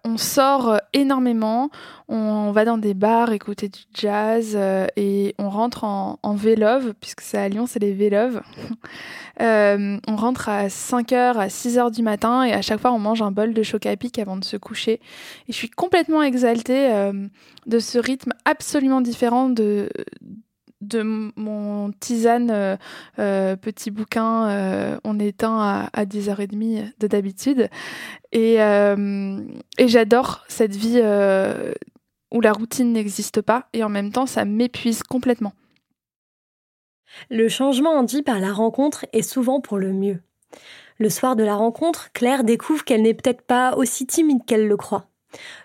On 0.05 0.17
sort 0.17 0.81
énormément, 0.93 1.71
on, 2.09 2.53
va 2.53 2.65
dans 2.65 2.79
des 2.79 2.95
bars 2.95 3.33
écouter 3.33 3.69
du 3.69 3.81
jazz 3.95 4.59
et 4.97 5.35
on 5.39 5.51
rentre 5.51 5.85
en, 5.85 6.19
en 6.23 6.35
vélove, 6.35 6.95
puisque 7.01 7.21
c'est 7.21 7.39
à 7.39 7.49
Lyon, 7.49 7.67
c'est 7.67 7.79
les 7.79 7.93
véloves. 7.93 8.41
on 9.41 10.17
rentre 10.17 10.49
à 10.49 10.69
5h, 10.69 11.37
à 11.37 11.49
6h 11.49 11.91
du 11.91 12.03
matin 12.03 12.45
et 12.45 12.53
à 12.53 12.63
chaque 12.63 12.81
fois 12.81 12.93
on 12.93 12.99
mange 12.99 13.23
un 13.23 13.31
bol 13.31 13.55
de 13.55 13.63
choc 13.63 13.87
à 13.87 13.97
pic 13.97 14.19
avant 14.19 14.37
de 14.37 14.45
se 14.45 14.57
coucher. 14.57 15.01
Et 15.49 15.53
je 15.53 15.55
suis 15.55 15.71
complètement 15.71 16.23
exaltée 16.23 17.11
de 17.67 17.79
ce 17.79 17.99
rythme 17.99 18.33
absolument 18.45 19.01
différent 19.01 19.49
de 19.49 19.89
de 20.81 21.03
mon 21.03 21.93
tisane 22.01 22.51
euh, 22.51 22.77
euh, 23.19 23.57
petit 23.57 23.91
bouquin 23.91 24.49
euh, 24.49 24.99
on 25.05 25.19
éteint 25.19 25.59
à, 25.59 25.91
à 25.93 26.05
10h30 26.05 26.93
de 26.99 27.07
d'habitude 27.07 27.69
et, 28.33 28.57
j'adore 29.79 30.45
cette 30.49 30.75
vie 30.75 31.01
où 32.33 32.41
la 32.41 32.53
routine 32.53 32.93
n'existe 32.93 33.43
pas 33.43 33.69
et 33.73 33.83
en 33.85 33.89
même 33.89 34.13
temps 34.13 34.27
ça 34.27 34.45
m'épuise 34.45 35.03
complètement. 35.03 35.53
Le 37.29 37.49
changement 37.49 37.99
induit 37.99 38.23
par 38.23 38.39
la 38.39 38.53
rencontre 38.53 39.05
est 39.13 39.23
souvent 39.23 39.61
pour 39.61 39.79
le 39.79 39.93
mieux. 39.93 40.21
Le 40.99 41.11
soir 41.11 41.35
de 41.35 41.43
la 41.43 41.57
rencontre, 41.57 42.13
Claire 42.13 42.45
découvre 42.45 42.85
qu'elle 42.85 43.03
n'est 43.03 43.15
peut-être 43.15 43.43
pas 43.43 43.75
aussi 43.75 44.07
timide 44.07 44.45
qu'elle 44.47 44.69
le 44.69 44.77
croit. 44.77 45.07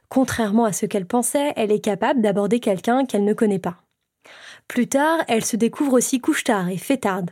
Contrairement 0.10 0.66
à 0.66 0.74
ce 0.74 0.86
qu'elle 0.86 1.06
pensait, 1.06 1.54
elle 1.56 1.72
est 1.72 1.84
capable 1.84 2.22
d'aborder 2.22 2.60
quelqu'un 2.60 3.06
qu'elle 3.06 3.26
ne 3.26 3.34
connaît 3.34 3.60
pas. 3.60 3.85
Plus 4.68 4.88
tard, 4.88 5.24
elle 5.28 5.46
se 5.46 5.56
découvre 5.56 5.94
aussi 5.94 6.20
couche-tard 6.20 6.70
et 6.70 6.78
fêtarde. 6.78 7.32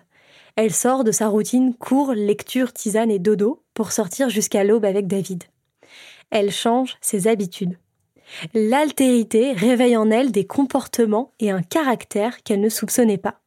Elle 0.55 0.73
sort 0.73 1.03
de 1.03 1.11
sa 1.11 1.27
routine 1.27 1.73
cours, 1.73 2.13
lecture, 2.13 2.73
tisane 2.73 3.09
et 3.11 3.19
dodo 3.19 3.63
pour 3.73 3.91
sortir 3.91 4.29
jusqu'à 4.29 4.63
l'aube 4.63 4.85
avec 4.85 5.07
David. 5.07 5.43
Elle 6.29 6.51
change 6.51 6.97
ses 7.01 7.27
habitudes. 7.27 7.77
L'altérité 8.53 9.53
réveille 9.53 9.97
en 9.97 10.09
elle 10.09 10.31
des 10.31 10.45
comportements 10.45 11.31
et 11.39 11.51
un 11.51 11.61
caractère 11.61 12.43
qu'elle 12.43 12.61
ne 12.61 12.69
soupçonnait 12.69 13.17
pas. 13.17 13.39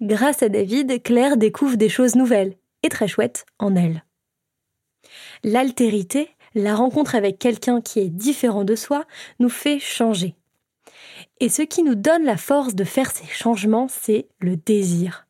Grâce 0.00 0.42
à 0.42 0.48
David, 0.48 1.02
Claire 1.02 1.36
découvre 1.36 1.76
des 1.76 1.88
choses 1.88 2.14
nouvelles 2.14 2.56
et 2.82 2.88
très 2.88 3.08
chouettes 3.08 3.46
en 3.58 3.74
elle. 3.76 4.04
L'altérité, 5.44 6.30
la 6.54 6.74
rencontre 6.74 7.14
avec 7.14 7.38
quelqu'un 7.38 7.80
qui 7.80 8.00
est 8.00 8.08
différent 8.08 8.64
de 8.64 8.76
soi, 8.76 9.04
nous 9.38 9.48
fait 9.48 9.78
changer. 9.78 10.34
Et 11.40 11.48
ce 11.48 11.62
qui 11.62 11.82
nous 11.82 11.94
donne 11.94 12.24
la 12.24 12.36
force 12.36 12.74
de 12.74 12.84
faire 12.84 13.10
ces 13.10 13.26
changements, 13.26 13.88
c'est 13.88 14.26
le 14.40 14.56
désir. 14.56 15.26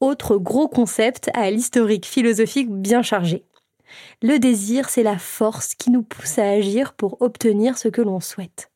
Autre 0.00 0.36
gros 0.36 0.68
concept 0.68 1.30
à 1.34 1.50
l'historique 1.50 2.06
philosophique 2.06 2.70
bien 2.70 3.02
chargé. 3.02 3.44
Le 4.22 4.38
désir, 4.38 4.88
c'est 4.88 5.02
la 5.02 5.18
force 5.18 5.74
qui 5.74 5.90
nous 5.90 6.02
pousse 6.02 6.38
à 6.38 6.48
agir 6.48 6.92
pour 6.92 7.20
obtenir 7.22 7.78
ce 7.78 7.88
que 7.88 8.02
l'on 8.02 8.20
souhaite. 8.20 8.70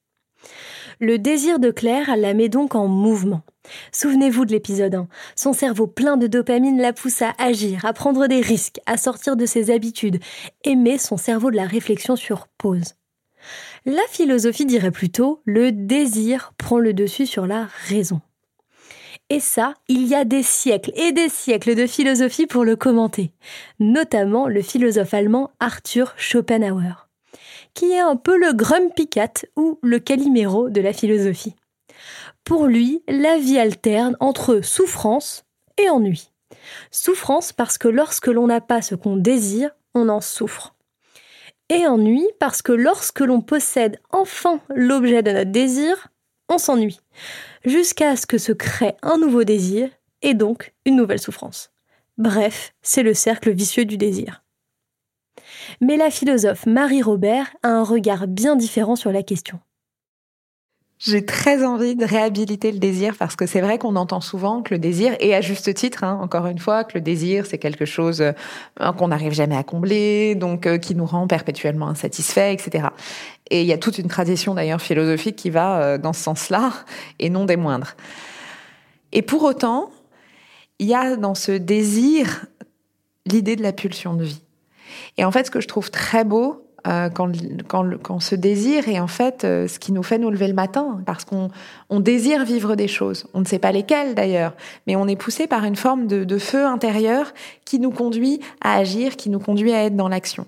Le 0.98 1.18
désir 1.18 1.58
de 1.58 1.70
Claire 1.70 2.16
la 2.16 2.34
met 2.34 2.48
donc 2.48 2.74
en 2.74 2.86
mouvement. 2.86 3.42
Souvenez-vous 3.92 4.44
de 4.44 4.52
l'épisode 4.52 4.94
1. 4.94 5.08
Son 5.36 5.52
cerveau 5.52 5.86
plein 5.86 6.16
de 6.16 6.26
dopamine 6.26 6.80
la 6.80 6.92
pousse 6.92 7.22
à 7.22 7.34
agir, 7.38 7.84
à 7.84 7.92
prendre 7.92 8.26
des 8.26 8.40
risques, 8.40 8.80
à 8.86 8.96
sortir 8.96 9.36
de 9.36 9.46
ses 9.46 9.70
habitudes, 9.70 10.20
et 10.64 10.76
met 10.76 10.98
son 10.98 11.16
cerveau 11.16 11.50
de 11.50 11.56
la 11.56 11.66
réflexion 11.66 12.16
sur 12.16 12.48
pause. 12.58 12.94
La 13.86 14.02
philosophie 14.10 14.66
dirait 14.66 14.90
plutôt 14.90 15.40
le 15.46 15.72
désir 15.72 16.52
prend 16.58 16.78
le 16.78 16.92
dessus 16.92 17.24
sur 17.24 17.46
la 17.46 17.66
raison. 17.88 18.20
Et 19.30 19.40
ça, 19.40 19.74
il 19.88 20.06
y 20.06 20.14
a 20.14 20.24
des 20.24 20.42
siècles 20.42 20.92
et 20.96 21.12
des 21.12 21.28
siècles 21.28 21.74
de 21.74 21.86
philosophie 21.86 22.46
pour 22.46 22.64
le 22.64 22.76
commenter, 22.76 23.32
notamment 23.78 24.48
le 24.48 24.60
philosophe 24.60 25.14
allemand 25.14 25.52
Arthur 25.60 26.12
Schopenhauer, 26.16 27.08
qui 27.72 27.92
est 27.92 28.00
un 28.00 28.16
peu 28.16 28.36
le 28.36 28.52
grumpy 28.52 29.08
ou 29.56 29.78
le 29.82 29.98
calimero 29.98 30.68
de 30.68 30.80
la 30.80 30.92
philosophie. 30.92 31.54
Pour 32.44 32.66
lui, 32.66 33.02
la 33.08 33.38
vie 33.38 33.58
alterne 33.58 34.16
entre 34.20 34.60
souffrance 34.62 35.44
et 35.78 35.88
ennui. 35.88 36.32
Souffrance 36.90 37.52
parce 37.52 37.78
que 37.78 37.88
lorsque 37.88 38.26
l'on 38.26 38.48
n'a 38.48 38.60
pas 38.60 38.82
ce 38.82 38.94
qu'on 38.94 39.16
désire, 39.16 39.70
on 39.94 40.08
en 40.08 40.20
souffre 40.20 40.74
et 41.70 41.86
ennui 41.86 42.28
parce 42.38 42.60
que 42.60 42.72
lorsque 42.72 43.20
l'on 43.20 43.40
possède 43.40 43.98
enfin 44.10 44.60
l'objet 44.68 45.22
de 45.22 45.30
notre 45.30 45.50
désir, 45.50 46.08
on 46.48 46.58
s'ennuie, 46.58 47.00
jusqu'à 47.64 48.16
ce 48.16 48.26
que 48.26 48.38
se 48.38 48.52
crée 48.52 48.96
un 49.02 49.16
nouveau 49.16 49.44
désir 49.44 49.88
et 50.20 50.34
donc 50.34 50.74
une 50.84 50.96
nouvelle 50.96 51.20
souffrance. 51.20 51.70
Bref, 52.18 52.74
c'est 52.82 53.04
le 53.04 53.14
cercle 53.14 53.50
vicieux 53.50 53.86
du 53.86 53.96
désir. 53.96 54.44
Mais 55.80 55.96
la 55.96 56.10
philosophe 56.10 56.66
Marie 56.66 57.02
Robert 57.02 57.54
a 57.62 57.68
un 57.68 57.84
regard 57.84 58.26
bien 58.26 58.56
différent 58.56 58.96
sur 58.96 59.12
la 59.12 59.22
question. 59.22 59.60
J'ai 61.02 61.24
très 61.24 61.64
envie 61.64 61.96
de 61.96 62.04
réhabiliter 62.04 62.70
le 62.70 62.78
désir 62.78 63.16
parce 63.18 63.34
que 63.34 63.46
c'est 63.46 63.62
vrai 63.62 63.78
qu'on 63.78 63.96
entend 63.96 64.20
souvent 64.20 64.60
que 64.60 64.74
le 64.74 64.78
désir, 64.78 65.16
et 65.18 65.34
à 65.34 65.40
juste 65.40 65.72
titre, 65.72 66.04
hein, 66.04 66.18
encore 66.20 66.46
une 66.46 66.58
fois, 66.58 66.84
que 66.84 66.98
le 66.98 67.00
désir 67.00 67.46
c'est 67.46 67.56
quelque 67.56 67.86
chose 67.86 68.20
euh, 68.20 68.92
qu'on 68.98 69.08
n'arrive 69.08 69.32
jamais 69.32 69.56
à 69.56 69.62
combler, 69.62 70.34
donc 70.34 70.66
euh, 70.66 70.76
qui 70.76 70.94
nous 70.94 71.06
rend 71.06 71.26
perpétuellement 71.26 71.88
insatisfaits, 71.88 72.52
etc. 72.52 72.88
Et 73.48 73.62
il 73.62 73.66
y 73.66 73.72
a 73.72 73.78
toute 73.78 73.96
une 73.96 74.08
tradition 74.08 74.52
d'ailleurs 74.52 74.82
philosophique 74.82 75.36
qui 75.36 75.48
va 75.48 75.80
euh, 75.80 75.96
dans 75.96 76.12
ce 76.12 76.22
sens-là, 76.22 76.70
et 77.18 77.30
non 77.30 77.46
des 77.46 77.56
moindres. 77.56 77.96
Et 79.12 79.22
pour 79.22 79.42
autant, 79.44 79.90
il 80.80 80.86
y 80.86 80.94
a 80.94 81.16
dans 81.16 81.34
ce 81.34 81.52
désir 81.52 82.44
l'idée 83.24 83.56
de 83.56 83.62
la 83.62 83.72
pulsion 83.72 84.12
de 84.12 84.24
vie. 84.24 84.42
Et 85.16 85.24
en 85.24 85.30
fait, 85.30 85.46
ce 85.46 85.50
que 85.50 85.62
je 85.62 85.68
trouve 85.68 85.90
très 85.90 86.24
beau, 86.24 86.69
quand, 86.84 87.30
quand, 87.68 87.84
quand, 88.02 88.20
ce 88.20 88.34
désir 88.34 88.88
est 88.88 89.00
en 89.00 89.06
fait 89.06 89.44
euh, 89.44 89.68
ce 89.68 89.78
qui 89.78 89.92
nous 89.92 90.02
fait 90.02 90.18
nous 90.18 90.30
lever 90.30 90.48
le 90.48 90.54
matin, 90.54 91.00
parce 91.04 91.24
qu'on 91.24 91.48
on 91.88 92.00
désire 92.00 92.44
vivre 92.44 92.74
des 92.74 92.88
choses. 92.88 93.26
On 93.34 93.40
ne 93.40 93.44
sait 93.44 93.58
pas 93.58 93.72
lesquelles 93.72 94.14
d'ailleurs, 94.14 94.54
mais 94.86 94.96
on 94.96 95.06
est 95.06 95.16
poussé 95.16 95.46
par 95.46 95.64
une 95.64 95.76
forme 95.76 96.06
de, 96.06 96.24
de, 96.24 96.38
feu 96.38 96.64
intérieur 96.64 97.32
qui 97.64 97.78
nous 97.78 97.90
conduit 97.90 98.40
à 98.62 98.76
agir, 98.76 99.16
qui 99.16 99.30
nous 99.30 99.40
conduit 99.40 99.72
à 99.72 99.84
être 99.84 99.96
dans 99.96 100.08
l'action. 100.08 100.46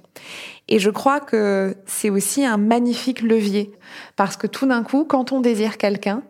Et 0.68 0.78
je 0.78 0.90
crois 0.90 1.20
que 1.20 1.76
c'est 1.86 2.10
aussi 2.10 2.44
un 2.44 2.56
magnifique 2.56 3.22
levier, 3.22 3.72
parce 4.16 4.36
que 4.36 4.46
tout 4.46 4.66
d'un 4.66 4.82
coup, 4.82 5.04
quand 5.04 5.32
on 5.32 5.40
désire 5.40 5.76
quelqu'un, 5.76 6.22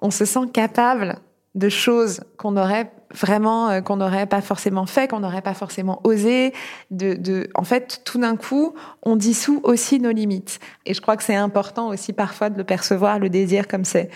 on 0.00 0.10
se 0.10 0.24
sent 0.24 0.48
capable 0.52 1.18
de 1.54 1.68
choses 1.68 2.20
qu'on 2.36 2.56
aurait 2.56 2.90
vraiment 3.10 3.68
euh, 3.68 3.80
qu'on 3.80 3.96
n'aurait 3.96 4.26
pas 4.26 4.40
forcément 4.40 4.86
fait, 4.86 5.08
qu'on 5.08 5.20
n'aurait 5.20 5.42
pas 5.42 5.54
forcément 5.54 6.00
osé. 6.04 6.52
De, 6.90 7.48
en 7.54 7.64
fait, 7.64 8.02
tout 8.04 8.18
d'un 8.18 8.36
coup, 8.36 8.74
on 9.02 9.16
dissout 9.16 9.60
aussi 9.64 10.00
nos 10.00 10.12
limites. 10.12 10.58
Et 10.84 10.94
je 10.94 11.00
crois 11.00 11.16
que 11.16 11.22
c'est 11.22 11.34
important 11.34 11.88
aussi 11.88 12.12
parfois 12.12 12.50
de 12.50 12.58
le 12.58 12.64
percevoir, 12.64 13.18
le 13.18 13.28
désir 13.28 13.68
comme 13.68 13.84
c'est, 13.84 14.10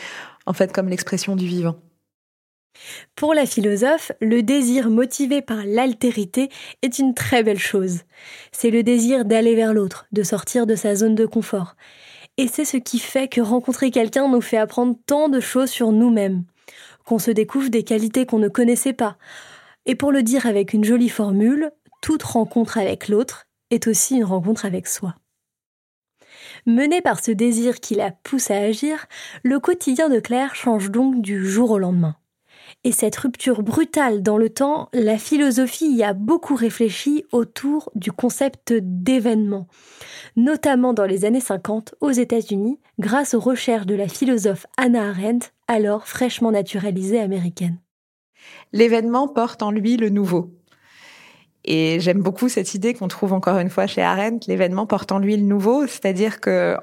en 0.47 0.53
fait, 0.53 0.73
comme 0.73 0.89
l'expression 0.89 1.37
du 1.37 1.47
vivant. 1.47 1.77
Pour 3.17 3.35
la 3.35 3.47
philosophe, 3.47 4.13
le 4.21 4.43
désir 4.43 4.91
motivé 4.91 5.43
par 5.43 5.65
l'altérité 5.67 6.49
est 6.83 6.99
une 6.99 7.15
très 7.15 7.43
belle 7.43 7.59
chose. 7.59 8.01
C'est 8.53 8.71
le 8.71 8.83
désir 8.83 9.25
d'aller 9.25 9.55
vers 9.55 9.75
l'autre, 9.75 10.07
de 10.13 10.23
sortir 10.23 10.67
de 10.67 10.77
sa 10.77 10.95
zone 10.95 11.15
de 11.15 11.27
confort. 11.27 11.75
Et 12.37 12.49
c'est 12.49 12.65
ce 12.65 12.77
qui 12.77 12.99
fait 12.99 13.29
que 13.29 13.41
rencontrer 13.41 13.91
quelqu'un 13.91 14.29
nous 14.29 14.41
fait 14.41 14.57
apprendre 14.57 14.97
tant 15.07 15.29
de 15.29 15.41
choses 15.41 15.69
sur 15.69 15.93
nous-mêmes 15.93 16.45
qu'on 17.11 17.19
se 17.19 17.33
découvre 17.33 17.71
des 17.71 17.83
qualités 17.83 18.25
qu'on 18.25 18.39
ne 18.39 18.47
connaissait 18.47 18.93
pas. 18.93 19.19
Et 19.85 19.97
pour 19.97 20.13
le 20.13 20.23
dire 20.23 20.47
avec 20.47 20.73
une 20.73 20.85
jolie 20.85 21.09
formule, 21.09 21.73
toute 22.03 22.23
rencontre 22.23 22.79
avec 22.79 23.09
l'autre 23.09 23.49
est 23.71 23.89
aussi 23.89 24.15
une 24.15 24.25
rencontre 24.25 24.65
avec 24.65 24.87
soi. 24.87 25.17
Mené 26.67 27.01
par 27.01 27.19
ce 27.19 27.33
désir 27.33 27.81
qui 27.81 27.97
la 27.97 28.13
pousse 28.13 28.53
à 28.53 28.59
agir, 28.59 29.07
le 29.43 29.59
quotidien 29.59 30.09
de 30.09 30.21
Claire 30.21 30.55
change 30.55 30.93
donc 30.93 31.21
du 31.21 31.45
jour 31.45 31.73
au 31.73 31.79
lendemain. 31.79 32.15
Et 32.83 32.93
cette 32.93 33.17
rupture 33.17 33.63
brutale 33.63 34.23
dans 34.23 34.39
le 34.39 34.49
temps, 34.49 34.89
la 34.95 35.19
philosophie 35.19 35.93
y 35.93 36.03
a 36.03 36.15
beaucoup 36.15 36.55
réfléchi 36.55 37.25
autour 37.31 37.91
du 37.95 38.11
concept 38.11 38.73
d'événement, 38.73 39.69
notamment 40.35 40.95
dans 40.95 41.05
les 41.05 41.27
années 41.27 41.41
50 41.41 41.95
aux 42.01 42.11
États-Unis, 42.11 42.79
grâce 42.99 43.35
aux 43.35 43.41
recherches 43.41 43.85
de 43.85 43.95
la 43.95 44.09
philosophe 44.09 44.67
Anna 44.79 45.11
Arendt, 45.11 45.49
alors 45.69 46.09
fraîchement 46.09 46.53
naturalisée 46.53 47.21
américaine. 47.21 47.79
L'événement 48.73 49.29
porte 49.29 49.63
en 49.63 49.71
lui 49.71 49.99
le 49.99 50.09
nouveau. 50.09 50.55
Et 51.65 52.01
j'aime 52.01 52.23
beaucoup 52.23 52.49
cette 52.49 52.75
idée 52.75 52.95
qu'on 52.95 53.09
trouve 53.09 53.35
encore 53.35 53.59
une 53.59 53.69
fois 53.69 53.87
chez 53.87 54.01
Arendt, 54.01 54.47
l'événement 54.49 54.87
porte 54.87 55.13
en 55.13 55.19
lui 55.19 55.37
le 55.37 55.43
nouveau, 55.43 55.87
c'est-à-dire 55.87 56.41
que 56.41 56.77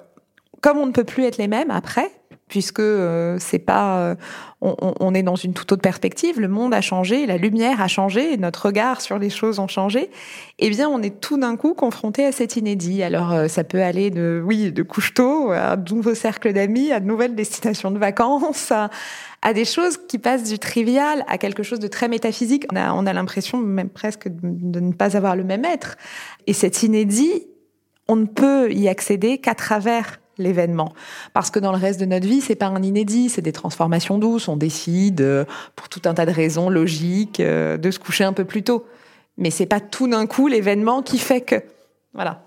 comme 0.62 0.78
on 0.78 0.86
ne 0.86 0.92
peut 0.92 1.04
plus 1.04 1.24
être 1.24 1.38
les 1.38 1.48
mêmes 1.48 1.72
après, 1.72 2.12
puisque 2.48 2.80
euh, 2.80 3.38
c'est 3.40 3.60
pas, 3.60 4.00
euh, 4.00 4.16
on, 4.62 5.14
est 5.14 5.24
dans 5.24 5.36
une 5.36 5.54
toute 5.54 5.72
autre 5.72 5.82
perspective. 5.82 6.40
Le 6.40 6.48
monde 6.48 6.74
a 6.74 6.82
changé, 6.82 7.26
la 7.26 7.38
lumière 7.38 7.82
a 7.82 7.88
changé, 7.88 8.38
notre 8.38 8.68
regard 8.68 9.02
sur 9.02 9.20
les 9.20 9.30
choses 9.30 9.60
ont 9.60 9.68
changé. 9.68 10.10
Eh 10.60 10.70
bien, 10.70 10.88
on 10.88 11.02
est 11.02 11.20
tout 11.20 11.38
d'un 11.38 11.58
coup 11.58 11.74
confronté 11.74 12.26
à 12.26 12.32
cet 12.32 12.56
inédit. 12.56 13.04
Alors, 13.04 13.34
euh, 13.34 13.48
ça 13.48 13.64
peut 13.64 13.82
aller 13.82 14.10
de, 14.10 14.42
oui, 14.44 14.72
de 14.72 14.82
couche-tôt 14.82 15.52
à 15.52 15.76
de 15.76 15.94
nouveaux 15.94 16.16
cercles 16.16 16.54
d'amis, 16.54 16.92
à 16.92 17.00
de 17.00 17.06
nouvelles 17.06 17.36
destinations 17.36 17.92
de 17.92 18.00
vacances, 18.00 18.72
à, 18.72 18.90
à, 19.42 19.54
des 19.54 19.66
choses 19.66 19.98
qui 20.08 20.18
passent 20.18 20.50
du 20.50 20.58
trivial 20.58 21.26
à 21.28 21.38
quelque 21.38 21.64
chose 21.64 21.80
de 21.80 21.88
très 21.88 22.08
métaphysique. 22.08 22.66
On 22.72 22.78
a, 22.78 22.94
on 22.94 23.06
a 23.06 23.14
l'impression 23.14 23.58
même 23.58 23.90
presque 23.90 24.30
de 24.30 24.80
ne 24.80 24.94
pas 24.94 25.18
avoir 25.18 25.36
le 25.36 25.44
même 25.44 25.66
être. 25.66 25.98
Et 26.48 26.54
cet 26.54 26.84
inédit, 26.84 27.46
on 28.08 28.16
ne 28.16 28.26
peut 28.26 28.72
y 28.72 28.88
accéder 28.88 29.38
qu'à 29.40 29.54
travers 29.54 30.20
l'événement. 30.38 30.94
Parce 31.34 31.52
que 31.52 31.60
dans 31.60 31.72
le 31.72 31.78
reste 31.78 32.00
de 32.00 32.06
notre 32.06 32.28
vie, 32.28 32.42
c'est 32.42 32.56
pas 32.56 32.68
un 32.68 32.82
inédit, 32.82 33.30
c'est 33.30 33.42
des 33.42 33.52
transformations 33.52 34.18
douces. 34.18 34.48
On 34.48 34.58
décide, 34.58 35.22
euh, 35.22 35.46
pour 35.76 35.90
tout 35.90 36.02
un 36.06 36.14
tas 36.14 36.26
de 36.26 36.32
raisons 36.32 36.70
logiques, 36.70 37.40
euh, 37.40 37.78
de 37.78 37.92
se 37.92 38.00
coucher 38.00 38.24
un 38.24 38.34
peu 38.34 38.46
plus 38.46 38.64
tôt. 38.64 38.86
Mais 39.38 39.52
c'est 39.52 39.66
pas 39.66 39.80
tout 39.80 40.08
d'un 40.08 40.26
coup 40.28 40.48
l'événement 40.48 41.02
qui 41.02 41.18
fait 41.18 41.42
que. 41.42 41.64
Voilà. 42.14 42.44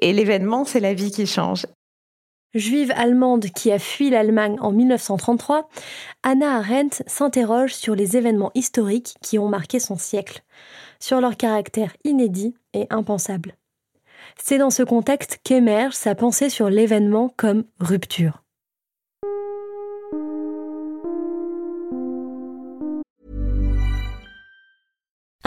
Et 0.00 0.12
l'événement, 0.12 0.64
c'est 0.64 0.80
la 0.80 0.94
vie 0.94 1.10
qui 1.10 1.26
change. 1.26 1.66
Juive 2.54 2.92
allemande 2.96 3.46
qui 3.54 3.70
a 3.70 3.78
fui 3.78 4.10
l'Allemagne 4.10 4.56
en 4.60 4.72
1933, 4.72 5.68
Anna 6.24 6.56
Arendt 6.56 7.04
s'interroge 7.06 7.74
sur 7.74 7.94
les 7.94 8.16
événements 8.16 8.50
historiques 8.56 9.14
qui 9.22 9.38
ont 9.38 9.48
marqué 9.48 9.78
son 9.78 9.96
siècle, 9.96 10.42
sur 10.98 11.20
leur 11.20 11.36
caractère 11.36 11.94
inédit 12.02 12.56
et 12.74 12.88
impensable. 12.90 13.54
C'est 14.38 14.58
dans 14.58 14.70
ce 14.70 14.82
contexte 14.82 15.38
qu'émerge 15.44 15.94
sa 15.94 16.14
pensée 16.14 16.50
sur 16.50 16.70
l'événement 16.70 17.30
comme 17.36 17.64
rupture. 17.80 18.42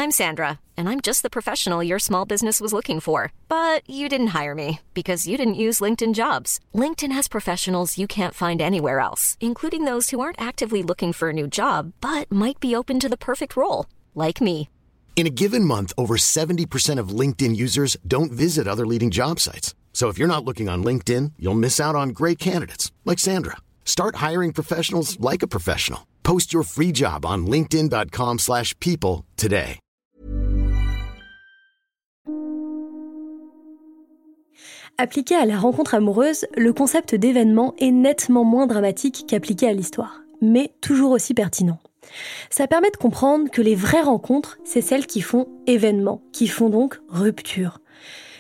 I'm 0.04 0.12
Sandra, 0.12 0.60
and 0.76 0.90
I'm 0.90 1.00
just 1.00 1.22
the 1.22 1.30
professional 1.30 1.82
your 1.82 1.98
small 1.98 2.26
business 2.26 2.60
was 2.60 2.74
looking 2.74 3.00
for. 3.00 3.32
But 3.48 3.90
you 3.90 4.10
didn't 4.10 4.34
hire 4.34 4.54
me 4.54 4.82
because 4.94 5.30
you 5.30 5.38
didn't 5.38 5.64
use 5.66 5.80
LinkedIn 5.80 6.14
jobs. 6.14 6.60
LinkedIn 6.76 7.14
has 7.14 7.30
professionals 7.30 7.98
you 7.98 8.06
can't 8.06 8.34
find 8.34 8.62
anywhere 8.62 9.00
else, 9.00 9.38
including 9.40 9.86
those 9.86 10.10
who 10.10 10.20
aren't 10.20 10.42
actively 10.42 10.84
looking 10.84 11.14
for 11.14 11.30
a 11.30 11.34
new 11.34 11.48
job 11.48 11.94
but 12.02 12.30
might 12.30 12.60
be 12.60 12.76
open 12.76 13.00
to 13.00 13.08
the 13.08 13.26
perfect 13.30 13.56
role, 13.56 13.86
like 14.14 14.42
me. 14.42 14.68
In 15.16 15.26
a 15.28 15.30
given 15.30 15.64
month, 15.64 15.94
over 15.98 16.16
70% 16.18 17.00
of 17.00 17.18
LinkedIn 17.20 17.56
users 17.56 17.96
don't 18.06 18.32
visit 18.32 18.68
other 18.68 18.86
leading 18.86 19.10
job 19.10 19.40
sites. 19.40 19.74
So 19.94 20.10
if 20.10 20.18
you're 20.18 20.28
not 20.28 20.44
looking 20.44 20.68
on 20.68 20.84
LinkedIn, 20.84 21.34
you'll 21.40 21.64
miss 21.68 21.80
out 21.80 21.96
on 21.96 22.10
great 22.10 22.40
candidates 22.40 22.92
like 23.06 23.20
Sandra. 23.20 23.58
Start 23.86 24.16
hiring 24.16 24.52
professionals 24.52 25.18
like 25.22 25.44
a 25.44 25.48
professional. 25.48 26.08
Post 26.24 26.52
your 26.52 26.64
free 26.64 26.92
job 26.92 27.26
on 27.26 27.46
linkedin.com/people 27.46 29.24
today. 29.38 29.80
Appliqué 35.00 35.36
à 35.36 35.46
la 35.48 35.58
rencontre 35.58 35.96
amoureuse, 35.96 36.46
le 36.56 36.72
concept 36.72 37.16
d'événement 37.16 37.74
est 37.80 37.92
nettement 37.92 38.44
moins 38.44 38.68
dramatique 38.68 39.26
qu'appliqué 39.28 39.68
à 39.68 39.74
l'histoire, 39.74 40.22
mais 40.40 40.72
toujours 40.82 41.12
aussi 41.12 41.34
pertinent. 41.34 41.80
Ça 42.50 42.68
permet 42.68 42.92
de 42.92 42.98
comprendre 42.98 43.50
que 43.50 43.62
les 43.62 43.76
vraies 43.76 44.02
rencontres, 44.02 44.58
c'est 44.64 44.82
celles 44.82 45.08
qui 45.08 45.22
font 45.22 45.48
événement, 45.68 46.22
qui 46.32 46.48
font 46.48 46.70
donc 46.70 47.00
rupture. 47.08 47.80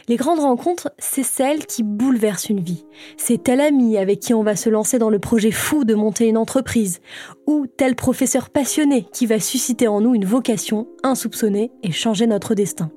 Les 0.10 0.17
grandes 0.17 0.39
rencontres, 0.39 0.91
c'est 0.97 1.23
celles 1.23 1.65
qui 1.65 1.82
bouleversent 1.82 2.49
une 2.49 2.60
vie. 2.60 2.86
C'est 3.15 3.41
tel 3.41 3.62
ami 3.62 3.97
avec 3.97 4.19
qui 4.19 4.34
on 4.34 4.43
va 4.43 4.58
se 4.58 4.69
lancer 4.69 4.99
dans 4.99 5.10
le 5.10 5.19
projet 5.19 5.52
fou 5.52 5.86
de 5.86 5.93
monter 5.93 6.28
une 6.28 6.38
entreprise, 6.38 6.99
ou 7.47 7.67
tel 7.67 7.95
professeur 7.95 8.49
passionné 8.49 9.08
qui 9.13 9.26
va 9.26 9.39
susciter 9.39 9.88
en 9.88 10.02
nous 10.02 10.13
une 10.13 10.26
vocation 10.26 10.88
insoupçonnée 11.04 11.71
et 11.84 11.93
changer 11.93 12.28
notre 12.28 12.54
destin. 12.54 12.91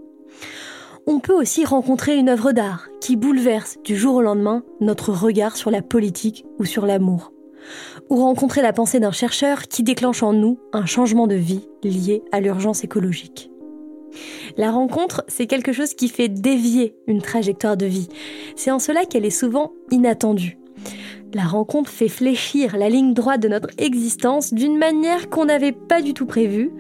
On 1.07 1.21
peut 1.21 1.35
aussi 1.35 1.65
rencontrer 1.65 2.17
une 2.17 2.29
œuvre 2.29 2.51
d'art 2.51 2.89
qui 3.01 3.15
bouleverse 3.15 3.77
du 3.85 3.97
jour 3.97 4.17
au 4.17 4.23
lendemain 4.23 4.65
notre 4.81 5.13
regard 5.13 5.57
sur 5.57 5.71
la 5.71 5.83
politique 5.83 6.45
ou 6.59 6.65
sur 6.65 6.87
l'amour 6.87 7.31
ou 8.11 8.17
rencontrer 8.17 8.63
la 8.63 8.73
pensée 8.73 9.01
d'un 9.01 9.13
chercheur 9.13 9.63
qui 9.63 9.83
déclenche 9.83 10.23
en 10.23 10.33
nous 10.33 10.59
un 10.73 10.87
changement 10.87 11.27
de 11.27 11.35
vie 11.35 11.69
lié 11.83 12.23
à 12.33 12.41
l'urgence 12.41 12.85
écologique. 12.85 13.51
La 14.57 14.71
rencontre, 14.71 15.25
c'est 15.29 15.47
quelque 15.47 15.73
chose 15.73 15.95
qui 15.95 16.09
fait 16.09 16.29
dévier 16.29 16.97
une 17.07 17.21
trajectoire 17.21 17.77
de 17.77 17.87
vie. 17.87 18.09
C'est 18.55 18.71
en 18.71 18.79
cela 18.79 19.05
qu'elle 19.05 19.27
est 19.27 19.31
souvent 19.31 19.73
inattendue. 19.91 20.59
La 21.35 21.45
rencontre 21.45 21.91
fait 21.91 22.09
fléchir 22.09 22.77
la 22.77 22.89
ligne 22.89 23.13
droite 23.13 23.43
de 23.43 23.49
notre 23.49 23.69
existence 23.79 24.55
d'une 24.55 24.79
manière 24.79 25.29
qu'on 25.29 25.47
n'avait 25.47 25.73
pas 25.73 26.01
du 26.01 26.15
tout 26.15 26.25
prévue, 26.25 26.71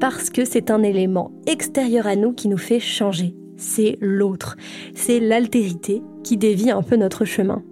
parce 0.00 0.28
que 0.28 0.44
c'est 0.44 0.70
un 0.70 0.82
élément 0.82 1.32
extérieur 1.46 2.06
à 2.06 2.16
nous 2.16 2.32
qui 2.32 2.48
nous 2.48 2.58
fait 2.58 2.80
changer. 2.80 3.34
C'est 3.56 3.96
l'autre, 4.00 4.56
c'est 4.94 5.20
l'altérité 5.20 6.02
qui 6.24 6.36
dévie 6.36 6.70
un 6.70 6.82
peu 6.82 6.96
notre 6.96 7.24
chemin. 7.24 7.62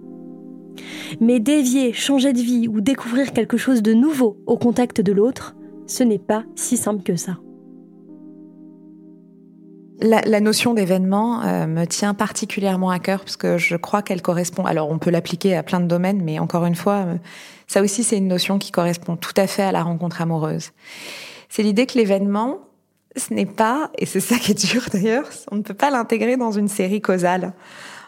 Mais 1.19 1.39
dévier, 1.39 1.93
changer 1.93 2.33
de 2.33 2.39
vie 2.39 2.67
ou 2.67 2.81
découvrir 2.81 3.33
quelque 3.33 3.57
chose 3.57 3.81
de 3.81 3.93
nouveau 3.93 4.37
au 4.45 4.57
contact 4.57 5.01
de 5.01 5.11
l'autre, 5.11 5.55
ce 5.87 6.03
n'est 6.03 6.19
pas 6.19 6.43
si 6.55 6.77
simple 6.77 7.03
que 7.03 7.15
ça. 7.15 7.37
La, 10.03 10.39
notion 10.39 10.73
d'événement 10.73 11.43
euh, 11.43 11.67
me 11.67 11.85
tient 11.85 12.15
particulièrement 12.15 12.89
à 12.89 12.97
cœur 12.97 13.19
parce 13.19 13.37
que 13.37 13.59
je 13.59 13.75
crois 13.75 14.01
qu'elle 14.01 14.23
correspond. 14.23 14.65
Alors, 14.65 14.89
on 14.89 14.97
peut 14.97 15.11
l'appliquer 15.11 15.55
à 15.55 15.61
plein 15.61 15.79
de 15.79 15.85
domaines, 15.85 16.23
mais 16.23 16.39
encore 16.39 16.65
une 16.65 16.73
fois, 16.73 17.05
euh, 17.05 17.15
ça 17.67 17.83
aussi, 17.83 18.03
c'est 18.03 18.17
une 18.17 18.27
notion 18.27 18.57
qui 18.57 18.71
correspond 18.71 19.15
tout 19.15 19.33
à 19.37 19.45
fait 19.45 19.61
à 19.61 19.71
la 19.71 19.83
rencontre 19.83 20.19
amoureuse. 20.19 20.71
C'est 21.49 21.61
l'idée 21.61 21.85
que 21.85 21.99
l'événement, 21.99 22.61
ce 23.15 23.31
n'est 23.31 23.45
pas, 23.45 23.91
et 23.99 24.07
c'est 24.07 24.19
ça 24.19 24.37
qui 24.37 24.51
est 24.51 24.71
dur 24.71 24.87
d'ailleurs, 24.91 25.29
on 25.51 25.57
ne 25.57 25.61
peut 25.61 25.75
pas 25.75 25.91
l'intégrer 25.91 26.35
dans 26.35 26.51
une 26.51 26.67
série 26.67 27.01
causale. 27.01 27.53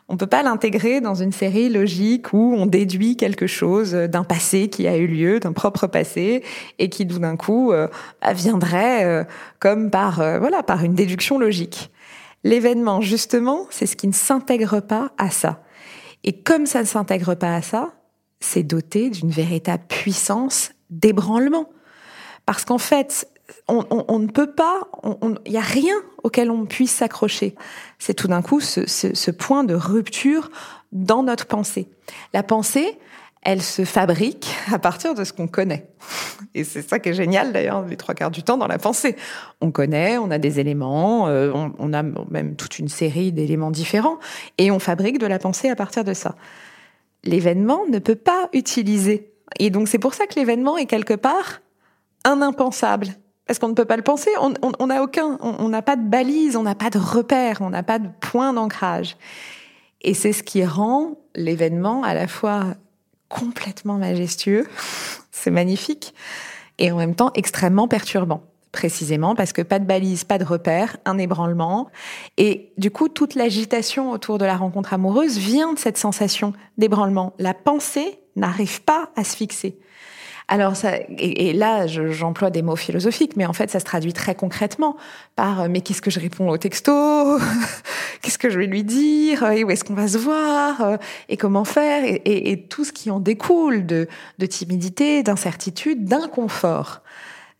On 0.10 0.18
peut 0.18 0.28
pas 0.28 0.44
l'intégrer 0.44 1.00
dans 1.00 1.16
une 1.16 1.32
série 1.32 1.70
logique 1.70 2.34
où 2.34 2.54
on 2.58 2.66
déduit 2.66 3.16
quelque 3.16 3.48
chose 3.48 3.94
d'un 3.94 4.24
passé 4.24 4.68
qui 4.68 4.88
a 4.88 4.98
eu 4.98 5.08
lieu, 5.08 5.40
d'un 5.40 5.54
propre 5.54 5.88
passé, 5.88 6.44
et 6.78 6.90
qui 6.90 7.08
tout 7.08 7.20
d'un 7.20 7.38
coup 7.38 7.72
euh, 7.72 7.88
bah, 8.22 8.34
viendrait 8.34 9.06
euh, 9.06 9.24
comme 9.60 9.90
par 9.90 10.20
euh, 10.20 10.40
voilà 10.40 10.62
par 10.62 10.84
une 10.84 10.94
déduction 10.94 11.40
logique. 11.40 11.90
L'événement, 12.44 13.00
justement, 13.00 13.66
c'est 13.70 13.86
ce 13.86 13.96
qui 13.96 14.08
ne 14.08 14.14
s'intègre 14.14 14.82
pas 14.82 15.12
à 15.18 15.30
ça. 15.30 15.64
Et 16.26 16.42
comme 16.42 16.66
ça 16.66 16.82
ne 16.82 16.86
s'intègre 16.86 17.36
pas 17.36 17.56
à 17.56 17.62
ça, 17.62 17.94
c'est 18.42 18.64
doté 18.64 19.10
d'une 19.10 19.30
véritable 19.30 19.84
puissance 19.88 20.72
d'ébranlement. 20.90 21.70
Parce 22.46 22.66
qu'en 22.66 22.78
fait, 22.78 23.30
on, 23.68 24.20
ne 24.20 24.28
peut 24.28 24.52
pas, 24.52 24.88
il 25.46 25.52
n'y 25.52 25.58
a 25.58 25.62
rien 25.62 25.96
auquel 26.24 26.52
on 26.52 26.66
puisse 26.66 26.92
s'accrocher. 26.92 27.56
C'est 27.98 28.14
tout 28.14 28.28
d'un 28.28 28.42
coup 28.42 28.60
ce, 28.60 29.32
point 29.32 29.64
de 29.64 29.74
rupture 29.74 30.52
dans 30.92 31.24
notre 31.24 31.46
pensée. 31.46 31.88
La 32.34 32.44
pensée, 32.44 33.00
elle 33.42 33.62
se 33.62 33.86
fabrique 33.86 34.50
à 34.72 34.80
partir 34.80 35.16
de 35.16 35.24
ce 35.24 35.34
qu'on 35.34 35.48
connaît. 35.48 35.88
Et 36.54 36.64
c'est 36.64 36.82
ça 36.82 37.00
qui 37.00 37.10
est 37.10 37.14
génial 37.14 37.54
d'ailleurs, 37.54 37.86
les 37.86 37.98
trois 37.98 38.16
quarts 38.16 38.32
du 38.32 38.44
temps 38.44 38.58
dans 38.58 38.68
la 38.68 38.78
pensée. 38.78 39.16
On 39.62 39.72
connaît, 39.72 40.18
on 40.18 40.30
a 40.30 40.38
des 40.38 40.60
éléments, 40.60 41.28
euh, 41.28 41.52
on, 41.54 41.74
on, 41.80 41.94
a 41.94 42.04
même 42.04 42.56
toute 42.56 42.80
une 42.80 42.90
série 42.90 43.32
d'éléments 43.32 43.72
différents, 43.72 44.20
et 44.58 44.72
on 44.72 44.80
fabrique 44.80 45.20
de 45.20 45.28
la 45.28 45.40
pensée 45.40 45.70
à 45.70 45.76
partir 45.76 46.04
de 46.04 46.14
ça. 46.14 46.36
L'événement 47.24 47.86
ne 47.90 48.00
peut 48.00 48.16
pas 48.16 48.50
utiliser. 48.54 49.32
Et 49.60 49.70
donc 49.70 49.88
c'est 49.88 50.00
pour 50.00 50.14
ça 50.14 50.28
que 50.28 50.36
l'événement 50.36 50.78
est 50.78 50.86
quelque 50.86 51.14
part 51.14 51.62
un 52.26 52.42
impensable 52.42 53.08
parce 53.46 53.60
qu'on 53.60 53.68
ne 53.68 53.74
peut 53.74 53.86
pas 53.86 53.98
le 53.98 54.04
penser. 54.04 54.30
On 54.40 54.88
n'a 54.88 55.04
aucun, 55.04 55.38
on 55.42 55.70
n'a 55.70 55.82
pas 55.82 55.96
de 55.96 56.08
balise, 56.08 56.56
on 56.56 56.64
n'a 56.64 56.76
pas 56.76 56.90
de 56.90 57.00
repère, 57.00 57.62
on 57.62 57.70
n'a 57.70 57.84
pas 57.84 58.00
de 58.00 58.08
point 58.22 58.54
d'ancrage. 58.54 59.18
Et 60.02 60.14
c'est 60.14 60.34
ce 60.34 60.44
qui 60.44 60.66
rend 60.66 61.18
l'événement 61.36 62.04
à 62.04 62.14
la 62.14 62.28
fois 62.28 62.76
complètement 63.30 63.96
majestueux, 63.96 64.68
c'est 65.32 65.52
magnifique, 65.52 66.14
et 66.78 66.92
en 66.92 66.98
même 66.98 67.16
temps 67.16 67.32
extrêmement 67.36 67.88
perturbant. 67.88 68.44
Précisément 68.72 69.36
parce 69.36 69.54
que 69.54 69.62
pas 69.62 69.78
de 69.78 69.86
balise, 69.86 70.24
pas 70.24 70.40
de 70.40 70.44
repère, 70.44 70.98
un 71.06 71.20
ébranlement. 71.20 71.92
Et 72.38 72.74
du 72.78 72.90
coup, 72.90 73.08
toute 73.08 73.36
l'agitation 73.36 74.10
autour 74.10 74.40
de 74.40 74.46
la 74.46 74.58
rencontre 74.58 74.96
amoureuse 74.96 75.38
vient 75.38 75.74
de 75.74 75.80
cette 75.80 75.98
sensation 75.98 76.54
d'ébranlement. 76.80 77.34
La 77.38 77.54
pensée 77.54 78.18
n'arrive 78.36 78.82
pas 78.82 79.12
à 79.16 79.24
se 79.24 79.36
fixer. 79.36 79.78
Alors 80.48 80.76
ça, 80.76 80.98
et, 81.18 81.54
là, 81.54 81.88
j'emploie 81.88 82.50
des 82.50 82.62
mots 82.62 82.76
philosophiques, 82.76 83.36
mais 83.38 83.46
en 83.46 83.54
fait, 83.54 83.70
ça 83.70 83.80
se 83.80 83.86
traduit 83.86 84.14
très 84.14 84.36
concrètement 84.36 84.98
par 85.36 85.62
euh, 85.62 85.68
mais 85.70 85.82
qu'est-ce 85.82 86.02
que 86.02 86.12
je 86.12 86.20
réponds 86.20 86.50
au 86.50 86.58
texto 86.58 87.40
Qu'est-ce 88.22 88.38
que 88.38 88.50
je 88.50 88.60
vais 88.60 88.68
lui 88.68 88.84
dire? 88.84 89.44
Et 89.52 89.64
où 89.64 89.72
est-ce 89.72 89.84
qu'on 89.84 89.94
va 89.94 90.08
se 90.08 90.18
voir? 90.18 90.98
Et 91.30 91.38
comment 91.38 91.66
faire? 91.66 92.04
Et, 92.06 92.66
tout 92.70 92.84
ce 92.86 92.92
qui 92.92 93.12
en 93.12 93.20
découle 93.20 93.86
de, 93.86 94.08
de 94.40 94.46
timidité, 94.46 95.24
d'incertitude, 95.24 96.06
d'inconfort. 96.06 97.02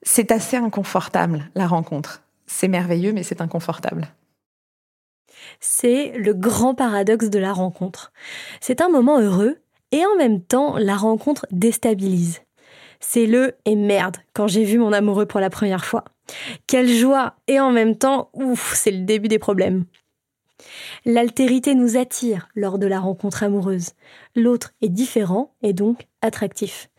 C'est 0.02 0.32
assez 0.32 0.58
inconfortable 0.58 1.50
la 1.56 1.68
rencontre. 1.68 2.22
C'est 2.48 2.68
merveilleux, 2.68 3.14
mais 3.14 3.24
c'est 3.24 3.42
inconfortable. 3.42 4.08
C'est 5.60 6.14
le 6.18 6.34
grand 6.34 6.76
paradoxe 6.76 7.30
de 7.30 7.40
la 7.40 7.54
rencontre. 7.54 8.12
C'est 8.62 8.82
un 8.82 8.90
moment 8.90 9.20
heureux 9.20 9.58
et 9.92 10.06
en 10.06 10.16
même 10.18 10.42
temps, 10.42 10.78
la 10.78 10.96
rencontre 10.96 11.46
déstabilise. 11.52 12.43
C'est 13.06 13.26
le 13.26 13.54
et 13.66 13.76
merde 13.76 14.18
quand 14.34 14.48
j'ai 14.48 14.64
vu 14.64 14.80
mon 14.80 14.94
amoureux 14.94 15.26
pour 15.26 15.42
la 15.42 15.50
première 15.50 15.84
fois. 15.84 16.06
Quelle 16.68 16.90
joie 16.90 17.36
et 17.48 17.60
en 17.60 17.70
même 17.70 17.98
temps, 17.98 18.30
ouf, 18.34 18.74
c'est 18.76 18.92
le 18.92 19.04
début 19.04 19.28
des 19.28 19.40
problèmes. 19.40 19.86
L'altérité 21.06 21.76
nous 21.76 21.98
attire 21.98 22.48
lors 22.56 22.80
de 22.80 22.88
la 22.88 23.02
rencontre 23.02 23.44
amoureuse. 23.44 23.90
L'autre 24.36 24.72
est 24.82 24.90
différent 24.90 25.54
et 25.62 25.74
donc 25.74 26.08
attractif. 26.22 26.90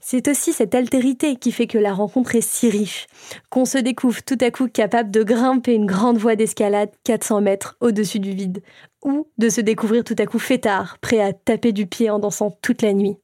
C'est 0.00 0.28
aussi 0.28 0.52
cette 0.52 0.76
altérité 0.76 1.34
qui 1.34 1.50
fait 1.50 1.66
que 1.66 1.76
la 1.76 1.92
rencontre 1.92 2.36
est 2.36 2.40
si 2.40 2.70
riche, 2.70 3.08
qu'on 3.50 3.64
se 3.64 3.78
découvre 3.78 4.22
tout 4.22 4.38
à 4.40 4.52
coup 4.52 4.68
capable 4.68 5.10
de 5.10 5.24
grimper 5.24 5.74
une 5.74 5.86
grande 5.86 6.18
voie 6.18 6.36
d'escalade 6.36 6.90
400 7.02 7.40
mètres 7.40 7.76
au-dessus 7.80 8.20
du 8.20 8.32
vide, 8.32 8.62
ou 9.04 9.26
de 9.38 9.48
se 9.48 9.60
découvrir 9.60 10.04
tout 10.04 10.16
à 10.18 10.24
coup 10.24 10.38
fêtard, 10.38 10.98
prêt 11.00 11.20
à 11.20 11.32
taper 11.32 11.72
du 11.72 11.86
pied 11.86 12.10
en 12.10 12.20
dansant 12.20 12.56
toute 12.62 12.80
la 12.80 12.92
nuit. 12.92 13.16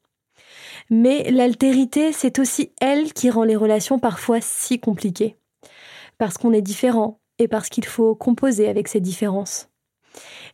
Mais 0.91 1.31
l'altérité, 1.31 2.13
c'est 2.13 2.39
aussi 2.39 2.73
elle 2.81 3.13
qui 3.13 3.31
rend 3.31 3.45
les 3.45 3.57
relations 3.57 3.99
parfois 3.99 4.41
si 4.41 4.79
compliquées. 4.79 5.37
Parce 6.19 6.39
qu'on 6.39 6.53
est 6.53 6.63
différent 6.63 7.21
et 7.39 7.49
parce 7.49 7.69
qu'il 7.69 7.85
faut 7.85 8.15
composer 8.15 8.69
avec 8.69 8.89
ces 8.89 9.01
différences. 9.01 9.69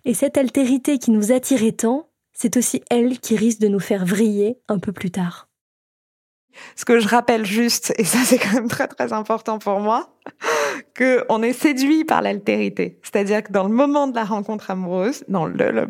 Et 0.05 0.14
cette 0.14 0.38
altérité 0.38 0.99
qui 0.99 1.11
nous 1.11 1.33
attirait 1.33 1.73
tant, 1.73 2.09
c'est 2.33 2.57
aussi 2.57 2.83
elle 2.90 3.19
qui 3.19 3.37
risque 3.37 3.61
de 3.61 3.69
nous 3.69 3.81
faire 3.81 4.07
vriller 4.07 4.59
un 4.69 4.79
peu 4.79 4.93
plus 4.93 5.11
tard. 5.11 5.49
Ce 6.75 6.85
que 6.85 6.99
je 6.99 7.09
rappelle 7.09 7.45
juste, 7.45 7.93
et 7.99 8.05
ça 8.05 8.19
c'est 8.25 8.38
quand 8.38 8.53
même 8.55 8.69
très 8.69 8.88
très 8.88 9.12
important 9.12 9.59
pour 9.59 9.79
moi, 9.81 10.16
que 10.95 11.25
on 11.29 11.43
est 11.43 11.53
séduit 11.53 12.05
par 12.05 12.23
l'altérité. 12.23 12.99
C'est-à-dire 13.03 13.43
que 13.43 13.53
dans 13.53 13.64
le 13.64 13.75
moment 13.75 14.09
de 14.09 14.14
la 14.14 14.25
rencontre 14.25 14.71
amoureuse, 14.71 15.25
dans 15.29 15.47
le, 15.47 15.71
le, 15.71 15.88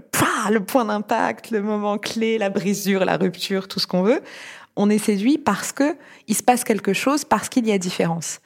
le 0.50 0.60
point 0.60 0.84
d'impact, 0.84 1.50
le 1.50 1.60
moment 1.60 1.98
clé, 1.98 2.38
la 2.38 2.48
brisure, 2.48 3.04
la 3.04 3.16
rupture, 3.16 3.68
tout 3.68 3.80
ce 3.80 3.86
qu'on 3.86 4.02
veut, 4.02 4.22
on 4.76 4.88
est 4.88 4.98
séduit 4.98 5.36
parce 5.36 5.72
que 5.72 5.96
il 6.28 6.34
se 6.34 6.42
passe 6.42 6.64
quelque 6.64 6.92
chose, 6.92 7.24
parce 7.24 7.48
qu'il 7.48 7.66
y 7.66 7.72
a 7.72 7.78
différence. 7.78 8.40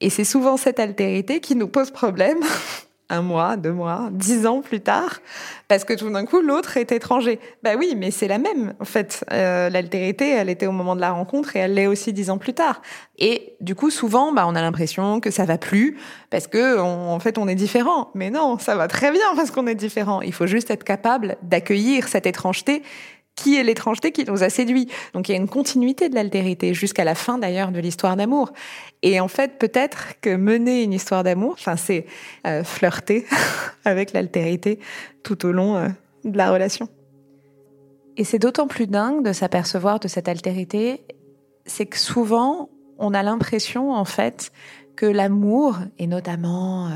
Et 0.00 0.10
c'est 0.10 0.24
souvent 0.24 0.56
cette 0.56 0.78
altérité 0.78 1.40
qui 1.40 1.56
nous 1.56 1.68
pose 1.68 1.90
problème 1.90 2.38
un 3.10 3.22
mois, 3.22 3.56
deux 3.56 3.72
mois, 3.72 4.08
dix 4.12 4.46
ans 4.46 4.60
plus 4.60 4.80
tard, 4.80 5.20
parce 5.68 5.84
que 5.84 5.92
tout 5.92 6.10
d'un 6.10 6.24
coup 6.24 6.40
l'autre 6.40 6.76
est 6.76 6.90
étranger. 6.92 7.38
Bah 7.62 7.72
oui, 7.78 7.94
mais 7.96 8.10
c'est 8.10 8.28
la 8.28 8.38
même 8.38 8.74
en 8.80 8.84
fait. 8.84 9.24
Euh, 9.32 9.68
L'altérité, 9.70 10.30
elle 10.30 10.48
était 10.48 10.66
au 10.66 10.72
moment 10.72 10.96
de 10.96 11.00
la 11.00 11.10
rencontre 11.10 11.56
et 11.56 11.60
elle 11.60 11.74
l'est 11.74 11.86
aussi 11.86 12.12
dix 12.12 12.30
ans 12.30 12.38
plus 12.38 12.54
tard. 12.54 12.80
Et 13.18 13.56
du 13.60 13.74
coup, 13.74 13.90
souvent, 13.90 14.32
bah 14.32 14.44
on 14.46 14.54
a 14.54 14.62
l'impression 14.62 15.20
que 15.20 15.30
ça 15.30 15.44
va 15.44 15.58
plus 15.58 15.96
parce 16.30 16.46
que 16.46 16.78
en 16.78 17.18
fait 17.20 17.38
on 17.38 17.48
est 17.48 17.54
différent. 17.54 18.10
Mais 18.14 18.30
non, 18.30 18.58
ça 18.58 18.76
va 18.76 18.88
très 18.88 19.10
bien 19.10 19.34
parce 19.36 19.50
qu'on 19.50 19.66
est 19.66 19.74
différent. 19.74 20.20
Il 20.22 20.32
faut 20.32 20.46
juste 20.46 20.70
être 20.70 20.84
capable 20.84 21.36
d'accueillir 21.42 22.08
cette 22.08 22.26
étrangeté 22.26 22.82
qui 23.36 23.56
est 23.56 23.64
l'étrangeté 23.64 24.12
qui 24.12 24.24
nous 24.24 24.42
a 24.42 24.50
séduits. 24.50 24.88
Donc 25.12 25.28
il 25.28 25.32
y 25.32 25.34
a 25.34 25.38
une 25.38 25.48
continuité 25.48 26.08
de 26.08 26.14
l'altérité 26.14 26.74
jusqu'à 26.74 27.04
la 27.04 27.14
fin 27.14 27.38
d'ailleurs 27.38 27.72
de 27.72 27.80
l'histoire 27.80 28.16
d'amour. 28.16 28.52
Et 29.02 29.20
en 29.20 29.28
fait, 29.28 29.58
peut-être 29.58 30.20
que 30.20 30.34
mener 30.36 30.82
une 30.82 30.92
histoire 30.92 31.24
d'amour, 31.24 31.52
enfin 31.52 31.76
c'est 31.76 32.06
euh, 32.46 32.64
flirter 32.64 33.26
avec 33.84 34.12
l'altérité 34.12 34.78
tout 35.22 35.46
au 35.46 35.52
long 35.52 35.76
euh, 35.76 35.88
de 36.24 36.36
la 36.36 36.50
relation. 36.50 36.88
Et 38.16 38.24
c'est 38.24 38.38
d'autant 38.38 38.68
plus 38.68 38.86
dingue 38.86 39.24
de 39.24 39.32
s'apercevoir 39.32 39.98
de 39.98 40.06
cette 40.06 40.28
altérité, 40.28 41.02
c'est 41.66 41.86
que 41.86 41.98
souvent 41.98 42.70
on 42.98 43.12
a 43.12 43.22
l'impression 43.22 43.92
en 43.92 44.04
fait 44.04 44.52
que 44.94 45.06
l'amour, 45.06 45.78
et 45.98 46.06
notamment 46.06 46.86
euh, 46.86 46.90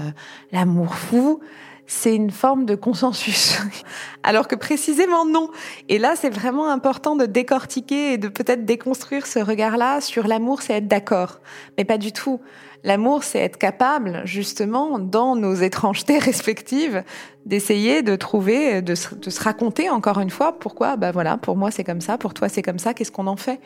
l'amour 0.52 0.94
fou, 0.94 1.40
c'est 1.88 2.14
une 2.14 2.30
forme 2.30 2.66
de 2.66 2.76
consensus. 2.76 3.58
Alors 4.22 4.46
que 4.46 4.54
précisément 4.54 5.24
non. 5.24 5.50
Et 5.88 5.98
là, 5.98 6.14
c'est 6.14 6.30
vraiment 6.30 6.70
important 6.70 7.16
de 7.16 7.24
décortiquer 7.26 8.12
et 8.12 8.18
de 8.18 8.28
peut-être 8.28 8.64
déconstruire 8.64 9.26
ce 9.26 9.38
regard-là 9.38 10.00
sur 10.00 10.28
l'amour, 10.28 10.62
c'est 10.62 10.74
être 10.74 10.86
d'accord. 10.86 11.40
Mais 11.76 11.84
pas 11.84 11.98
du 11.98 12.12
tout. 12.12 12.40
L'amour, 12.84 13.24
c'est 13.24 13.40
être 13.40 13.58
capable, 13.58 14.22
justement, 14.24 14.98
dans 14.98 15.34
nos 15.34 15.54
étrangetés 15.54 16.18
respectives, 16.18 17.02
d'essayer 17.44 18.02
de 18.02 18.14
trouver, 18.14 18.82
de 18.82 18.94
se, 18.94 19.42
raconter 19.42 19.88
encore 19.90 20.20
une 20.20 20.30
fois 20.30 20.58
pourquoi, 20.58 20.96
bah 20.96 21.12
voilà, 21.12 21.38
pour 21.38 21.56
moi 21.56 21.70
c'est 21.70 21.82
comme 21.82 22.02
ça, 22.02 22.18
pour 22.18 22.34
toi 22.34 22.48
c'est 22.48 22.60
comme 22.62 22.78
ça, 22.78 22.92
qu'est-ce 22.92 23.10
qu'on 23.10 23.26
en 23.26 23.36
fait? 23.36 23.58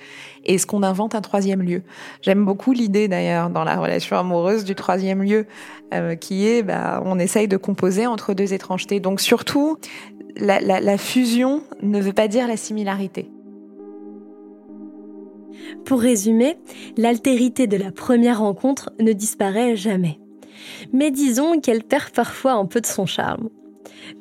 Et 0.44 0.55
est-ce 0.55 0.66
qu'on 0.66 0.85
invente 0.85 1.16
un 1.16 1.20
troisième 1.20 1.62
lieu? 1.62 1.83
J'aime 2.20 2.44
beaucoup 2.44 2.72
l'idée 2.72 3.09
d'ailleurs 3.09 3.51
dans 3.51 3.64
la 3.64 3.77
relation 3.77 4.16
amoureuse 4.16 4.64
du 4.64 4.77
troisième 4.77 5.22
lieu, 5.22 5.46
euh, 5.92 6.14
qui 6.14 6.46
est, 6.46 6.62
bah, 6.62 7.03
on 7.05 7.18
essaye 7.18 7.48
de 7.48 7.57
composer 7.57 8.07
entre 8.07 8.35
deux 8.35 8.55
étrangetés. 8.55 9.01
Donc 9.01 9.20
surtout, 9.20 9.79
la 10.37 10.96
fusion 10.96 11.62
ne 11.83 12.01
veut 12.01 12.14
pas 12.14 12.29
dire 12.29 12.46
la 12.46 12.57
similarité. 12.57 13.31
Pour 15.84 16.00
résumer, 16.00 16.56
l'altérité 16.96 17.66
de 17.66 17.76
la 17.76 17.92
première 17.92 18.40
rencontre 18.40 18.90
ne 19.00 19.12
disparaît 19.12 19.76
jamais. 19.76 20.18
Mais 20.92 21.10
disons 21.10 21.60
qu'elle 21.60 21.82
perd 21.82 22.10
parfois 22.10 22.52
un 22.52 22.66
peu 22.66 22.80
de 22.80 22.86
son 22.86 23.06
charme. 23.06 23.48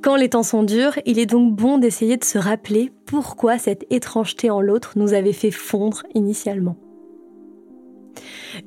Quand 0.02 0.15
les 0.15 0.30
temps 0.30 0.44
sont 0.44 0.63
durs, 0.63 0.98
il 1.06 1.20
est 1.20 1.26
donc 1.26 1.56
bon 1.56 1.78
d'essayer 1.78 2.17
de 2.17 2.24
se 2.24 2.38
rappeler 2.38 2.91
pourquoi 3.06 3.58
cette 3.58 3.86
étrangeté 3.91 4.50
en 4.50 4.62
l'autre 4.62 4.94
nous 4.96 5.13
avait 5.13 5.34
fait 5.34 5.52
fondre 5.52 6.04
initialement. 6.13 6.78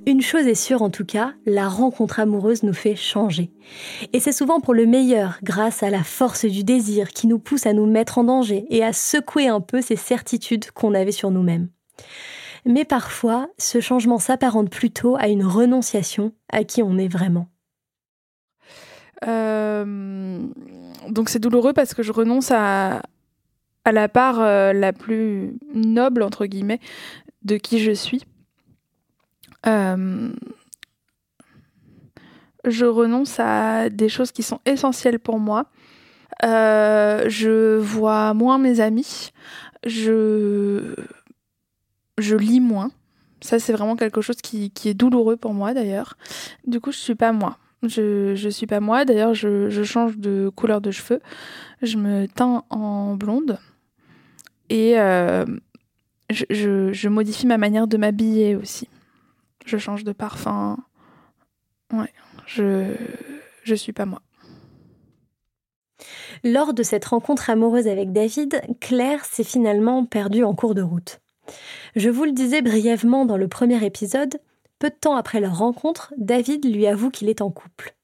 Une 0.07 0.22
chose 0.22 0.46
est 0.46 0.55
sûre 0.55 0.83
en 0.83 0.90
tout 0.90 1.05
cas, 1.05 1.35
la 1.44 1.68
rencontre 1.68 2.20
amoureuse 2.20 2.62
nous 2.62 2.72
fait 2.72 2.96
changer. 2.96 3.50
Et 4.12 4.20
c'est 4.20 4.33
souvent 4.33 4.61
pour 4.61 4.74
le 4.74 4.87
meilleur, 4.87 5.38
grâce 5.42 5.83
à 5.83 5.90
la 5.90 6.03
force 6.03 6.46
du 6.46 6.64
désir 6.64 7.09
qui 7.09 7.27
nous 7.27 7.38
pousse 7.38 7.66
à 7.66 7.72
nous 7.72 7.87
mettre 7.87 8.18
en 8.18 8.24
danger 8.24 8.64
et 8.70 8.83
à 8.83 8.92
secouer 8.92 9.48
un 9.48 9.61
peu 9.61 9.83
ces 9.83 9.96
certitudes 9.96 10.70
qu'on 10.70 10.94
avait 10.94 11.12
sur 11.12 11.31
nous-mêmes 11.31 11.68
mais 12.64 12.85
parfois 12.85 13.48
ce 13.59 13.81
changement 13.81 14.18
s'apparente 14.18 14.70
plutôt 14.70 15.16
à 15.16 15.29
une 15.29 15.44
renonciation 15.44 16.33
à 16.50 16.64
qui 16.64 16.83
on 16.83 16.98
est 16.98 17.09
vraiment. 17.09 17.48
Euh, 19.27 20.40
donc 21.09 21.29
c'est 21.29 21.38
douloureux 21.38 21.72
parce 21.72 21.94
que 21.94 22.03
je 22.03 22.12
renonce 22.12 22.50
à, 22.50 23.03
à 23.85 23.92
la 23.92 24.09
part 24.09 24.40
euh, 24.40 24.72
la 24.72 24.92
plus 24.92 25.55
noble, 25.74 26.22
entre 26.22 26.46
guillemets, 26.46 26.81
de 27.42 27.57
qui 27.57 27.79
je 27.79 27.92
suis. 27.92 28.24
Euh, 29.66 30.31
je 32.66 32.85
renonce 32.87 33.38
à 33.40 33.88
des 33.90 34.09
choses 34.09 34.33
qui 34.33 34.42
sont 34.42 34.61
essentielles 34.64 35.18
pour 35.18 35.38
moi. 35.38 35.66
je 36.42 37.79
vois 37.79 38.35
moins 38.35 38.59
mes 38.59 38.81
amis. 38.81 39.31
Je 39.87 40.94
je 42.18 42.37
lis 42.37 42.61
moins. 42.61 42.90
Ça, 43.40 43.59
c'est 43.59 43.72
vraiment 43.72 43.96
quelque 43.96 44.22
chose 44.22 44.37
qui, 44.37 44.72
est 44.85 44.94
douloureux 44.94 45.37
pour 45.37 45.53
moi 45.53 45.74
d'ailleurs. 45.74 46.16
Du 46.66 46.81
coup, 46.81 46.92
je 46.92 46.98
suis 46.98 47.14
pas 47.14 47.33
moi. 47.33 47.59
Je, 47.83 48.35
je 48.35 48.48
suis 48.48 48.66
pas 48.66 48.81
moi. 48.81 49.05
D'ailleurs, 49.05 49.35
je, 49.35 49.83
change 49.85 50.16
de 50.16 50.50
couleur 50.55 50.81
de 50.81 50.90
cheveux. 50.90 51.20
Je 51.83 51.98
me 51.98 52.27
teins 52.27 52.64
en 52.70 53.16
blonde. 53.16 53.59
Et 54.70 54.98
euh, 54.98 55.44
je, 56.31 57.09
modifie 57.09 57.46
ma 57.46 57.59
manière 57.59 57.87
de 57.87 57.98
m'habiller 57.98 58.57
aussi. 58.57 58.88
Je 59.66 59.77
change 59.77 60.05
de 60.05 60.12
parfum. 60.12 60.79
Ouais, 61.92 62.12
je, 62.46 62.94
je 63.62 63.74
suis 63.74 63.92
pas 63.92 64.07
moi. 64.07 64.22
Lors 66.42 66.74
de 66.74 66.83
cette 66.83 67.05
rencontre 67.05 67.50
amoureuse 67.50 67.88
avec 67.88 68.12
David, 68.12 68.62
Claire 68.81 69.24
s'est 69.24 69.44
finalement 69.44 70.05
perdue 70.05 70.44
en 70.44 70.55
cours 70.55 70.74
de 70.74 70.83
route. 70.83 71.20
Je 71.96 72.11
vous 72.11 72.24
le 72.24 72.33
disais 72.33 72.62
brièvement 72.62 73.24
dans 73.24 73.37
le 73.37 73.48
premier 73.48 73.85
épisode, 73.85 74.40
peu 74.78 74.90
de 74.90 74.94
temps 74.94 75.16
après 75.16 75.40
leur 75.40 75.59
rencontre, 75.59 76.12
David 76.16 76.64
lui 76.64 76.87
avoue 76.87 77.11
qu'il 77.11 77.28
est 77.28 77.40
en 77.40 77.50
couple. 77.50 77.94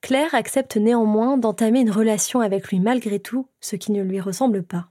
Claire 0.00 0.34
accepte 0.34 0.76
néanmoins 0.76 1.36
d'entamer 1.36 1.80
une 1.80 1.90
relation 1.90 2.40
avec 2.40 2.68
lui 2.68 2.80
malgré 2.80 3.18
tout, 3.18 3.48
ce 3.60 3.76
qui 3.76 3.92
ne 3.92 4.02
lui 4.02 4.20
ressemble 4.20 4.62
pas. 4.62 4.90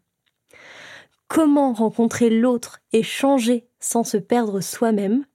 Comment 1.27 1.73
rencontrer 1.73 2.29
l'autre 2.29 2.79
et 2.91 3.03
changer 3.03 3.67
sans 3.79 4.03
se 4.03 4.17
perdre 4.17 4.61
soi-même? 4.61 5.25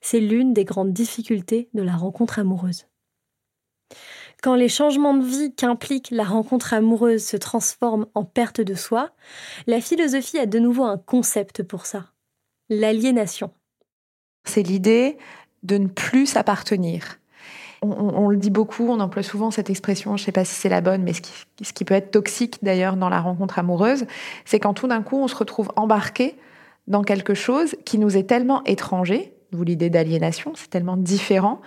C'est 0.00 0.20
l'une 0.20 0.52
des 0.52 0.64
grandes 0.64 0.92
difficultés 0.92 1.68
de 1.74 1.82
la 1.82 1.96
rencontre 1.96 2.38
amoureuse. 2.38 2.86
Quand 4.44 4.56
les 4.56 4.68
changements 4.68 5.14
de 5.14 5.24
vie 5.24 5.54
qu'implique 5.54 6.10
la 6.10 6.22
rencontre 6.22 6.74
amoureuse 6.74 7.24
se 7.24 7.38
transforment 7.38 8.04
en 8.14 8.24
perte 8.24 8.60
de 8.60 8.74
soi, 8.74 9.08
la 9.66 9.80
philosophie 9.80 10.38
a 10.38 10.44
de 10.44 10.58
nouveau 10.58 10.84
un 10.84 10.98
concept 10.98 11.62
pour 11.62 11.86
ça. 11.86 12.10
L'aliénation. 12.68 13.52
C'est 14.44 14.62
l'idée 14.62 15.16
de 15.62 15.78
ne 15.78 15.86
plus 15.86 16.26
s'appartenir. 16.26 17.20
On, 17.80 18.28
le 18.28 18.36
dit 18.36 18.50
beaucoup, 18.50 18.86
on 18.90 19.00
emploie 19.00 19.22
souvent 19.22 19.50
cette 19.50 19.70
expression, 19.70 20.18
je 20.18 20.22
ne 20.22 20.26
sais 20.26 20.32
pas 20.32 20.44
si 20.44 20.54
c'est 20.54 20.68
la 20.68 20.82
bonne, 20.82 21.02
mais 21.02 21.14
ce 21.14 21.22
qui, 21.22 21.32
ce 21.62 21.72
qui 21.72 21.86
peut 21.86 21.94
être 21.94 22.10
toxique 22.10 22.58
d'ailleurs 22.60 22.96
dans 22.96 23.08
la 23.08 23.22
rencontre 23.22 23.58
amoureuse, 23.58 24.04
c'est 24.44 24.60
quand 24.60 24.74
tout 24.74 24.88
d'un 24.88 25.00
coup 25.00 25.16
on 25.16 25.28
se 25.28 25.36
retrouve 25.36 25.72
embarqué 25.76 26.36
dans 26.86 27.02
quelque 27.02 27.32
chose 27.32 27.76
qui 27.86 27.96
nous 27.96 28.14
est 28.14 28.24
tellement 28.24 28.62
étranger, 28.64 29.33
vous 29.54 29.64
l'idée 29.64 29.90
d'aliénation, 29.90 30.52
c'est 30.54 30.70
tellement 30.70 30.96
différent 30.96 31.60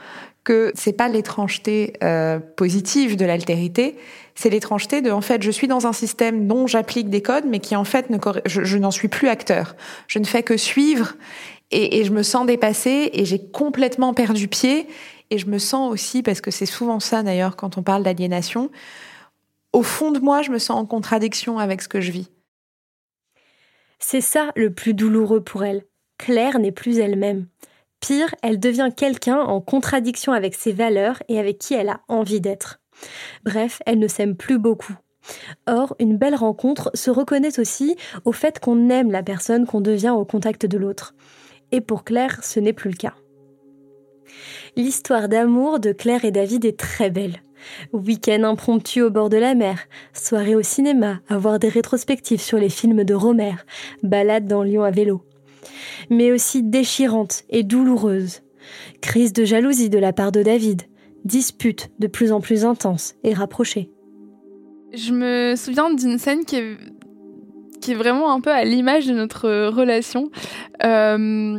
que 0.44 0.72
c'est 0.76 0.94
pas 0.94 1.10
l'étrangeté 1.10 1.94
euh, 2.04 2.40
positive 2.40 3.18
de 3.18 3.26
l'altérité, 3.26 3.98
c'est 4.34 4.50
l'étrangeté 4.50 5.02
de 5.02 5.12
en 5.12 5.20
fait 5.20 5.44
je 5.44 5.52
suis 5.52 5.68
dans 5.68 5.88
un 5.88 5.94
système 5.94 6.48
dont 6.48 6.68
j'applique 6.68 7.10
des 7.10 7.22
codes, 7.22 7.46
mais 7.46 7.60
qui 7.60 7.76
en 7.76 7.84
fait 7.84 8.10
ne 8.10 8.18
je, 8.46 8.78
n'en 8.78 8.92
suis 8.92 9.10
plus 9.10 9.28
acteur. 9.28 9.76
Je 10.08 10.20
ne 10.20 10.26
fais 10.26 10.44
que 10.44 10.56
suivre 10.56 11.16
et, 11.72 12.00
et 12.00 12.06
je 12.06 12.12
me 12.12 12.24
sens 12.24 12.46
dépassée 12.46 13.10
et 13.14 13.26
j'ai 13.26 13.40
complètement 13.40 14.14
perdu 14.14 14.48
pied 14.48 14.88
et 15.30 15.38
je 15.38 15.48
me 15.48 15.58
sens 15.58 15.92
aussi 15.92 16.24
parce 16.24 16.40
que 16.40 16.52
c'est 16.52 16.66
souvent 16.66 17.00
ça 17.00 17.24
d'ailleurs 17.24 17.56
quand 17.56 17.78
on 17.78 17.84
parle 17.84 18.04
d'aliénation, 18.04 18.70
au 19.74 19.84
fond 19.84 20.12
de 20.12 20.20
moi, 20.20 20.42
je 20.42 20.52
me 20.52 20.60
sens 20.60 20.78
en 20.78 20.86
contradiction 20.86 21.60
avec 21.60 21.82
ce 21.82 21.88
que 21.88 22.02
je 22.02 22.12
vis. 22.12 22.30
C'est 24.00 24.22
ça 24.22 24.52
le 24.56 24.74
plus 24.74 24.94
douloureux 24.94 25.44
pour 25.44 25.64
elle. 25.64 25.86
Claire 26.18 26.60
n'est 26.60 26.72
plus 26.72 27.00
elle-même. 27.00 27.48
Pire, 28.00 28.34
elle 28.44 28.60
devient 28.60 28.90
quelqu'un 28.96 29.40
en 29.40 29.60
contradiction 29.60 30.32
avec 30.32 30.56
ses 30.56 30.72
valeurs 30.72 31.22
et 31.28 31.40
avec 31.40 31.58
qui 31.58 31.74
elle 31.74 31.90
a 31.90 32.02
envie 32.08 32.42
d'être. 32.42 32.80
Bref, 33.44 33.82
elle 33.86 34.00
ne 34.00 34.08
s'aime 34.08 34.36
plus 34.36 34.60
beaucoup. 34.60 34.96
Or, 35.66 35.96
une 36.00 36.18
belle 36.18 36.36
rencontre 36.36 36.90
se 36.94 37.12
reconnaît 37.12 37.60
aussi 37.60 37.96
au 38.24 38.32
fait 38.32 38.60
qu'on 38.60 38.90
aime 38.90 39.12
la 39.12 39.24
personne 39.24 39.66
qu'on 39.66 39.82
devient 39.82 40.14
au 40.16 40.26
contact 40.26 40.66
de 40.66 40.78
l'autre. 40.78 41.16
Et 41.72 41.82
pour 41.82 42.04
Claire, 42.04 42.44
ce 42.44 42.60
n'est 42.60 42.74
plus 42.74 42.92
le 42.92 42.96
cas. 42.96 43.14
L'histoire 44.76 45.28
d'amour 45.28 45.80
de 45.80 45.92
Claire 45.92 46.24
et 46.24 46.32
David 46.32 46.66
est 46.66 46.80
très 46.80 47.10
belle. 47.10 47.42
Week-end 47.92 48.44
impromptu 48.44 49.02
au 49.02 49.10
bord 49.10 49.30
de 49.30 49.38
la 49.38 49.56
mer, 49.56 49.80
soirée 50.14 50.56
au 50.56 50.62
cinéma, 50.62 51.20
avoir 51.28 51.60
des 51.60 51.70
rétrospectives 51.70 52.42
sur 52.42 52.58
les 52.58 52.70
films 52.70 53.04
de 53.04 53.14
Romer, 53.14 53.56
balade 54.04 54.48
dans 54.48 54.64
Lyon 54.64 54.84
à 54.84 54.92
vélo. 54.92 55.24
Mais 56.10 56.32
aussi 56.32 56.64
déchirante 56.64 57.44
et 57.50 57.64
douloureuse. 57.64 58.42
Crise 59.02 59.34
de 59.34 59.46
jalousie 59.46 59.90
de 59.90 60.00
la 60.00 60.14
part 60.14 60.32
de 60.32 60.44
David, 60.44 60.84
dispute 61.26 61.90
de 62.00 62.08
plus 62.08 62.32
en 62.32 62.42
plus 62.42 62.66
intense 62.66 63.16
et 63.24 63.34
rapprochée. 63.34 63.92
Je 64.94 65.12
me 65.12 65.56
souviens 65.56 65.94
d'une 65.94 66.18
scène 66.18 66.46
qui 66.46 66.56
est, 66.56 67.94
vraiment 67.94 68.34
un 68.34 68.42
peu 68.42 68.52
à 68.52 68.64
l'image 68.64 69.06
de 69.06 69.14
notre 69.14 69.68
relation. 69.68 70.30
Euh, 70.84 71.58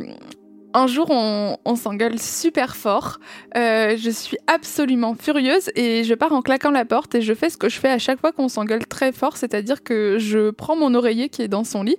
un 0.73 0.87
jour, 0.87 1.09
on, 1.09 1.75
s'engueule 1.75 2.19
super 2.19 2.75
fort. 2.75 3.19
Euh, 3.57 3.95
je 3.97 4.09
suis 4.09 4.37
absolument 4.47 5.15
furieuse 5.15 5.71
et 5.75 6.03
je 6.03 6.13
pars 6.13 6.31
en 6.31 6.41
claquant 6.41 6.71
la 6.71 6.85
porte 6.85 7.15
et 7.15 7.21
je 7.21 7.33
fais 7.33 7.49
ce 7.49 7.57
que 7.57 7.69
je 7.69 7.79
fais 7.79 7.89
à 7.89 7.97
chaque 7.97 8.19
fois 8.19 8.31
qu'on 8.31 8.49
s'engueule 8.49 8.85
très 8.85 9.11
fort, 9.11 9.37
c'est-à-dire 9.37 9.83
que 9.83 10.17
je 10.19 10.51
prends 10.51 10.75
mon 10.75 10.93
oreiller 10.93 11.29
qui 11.29 11.41
est 11.41 11.47
dans 11.47 11.63
son 11.63 11.83
lit. 11.83 11.97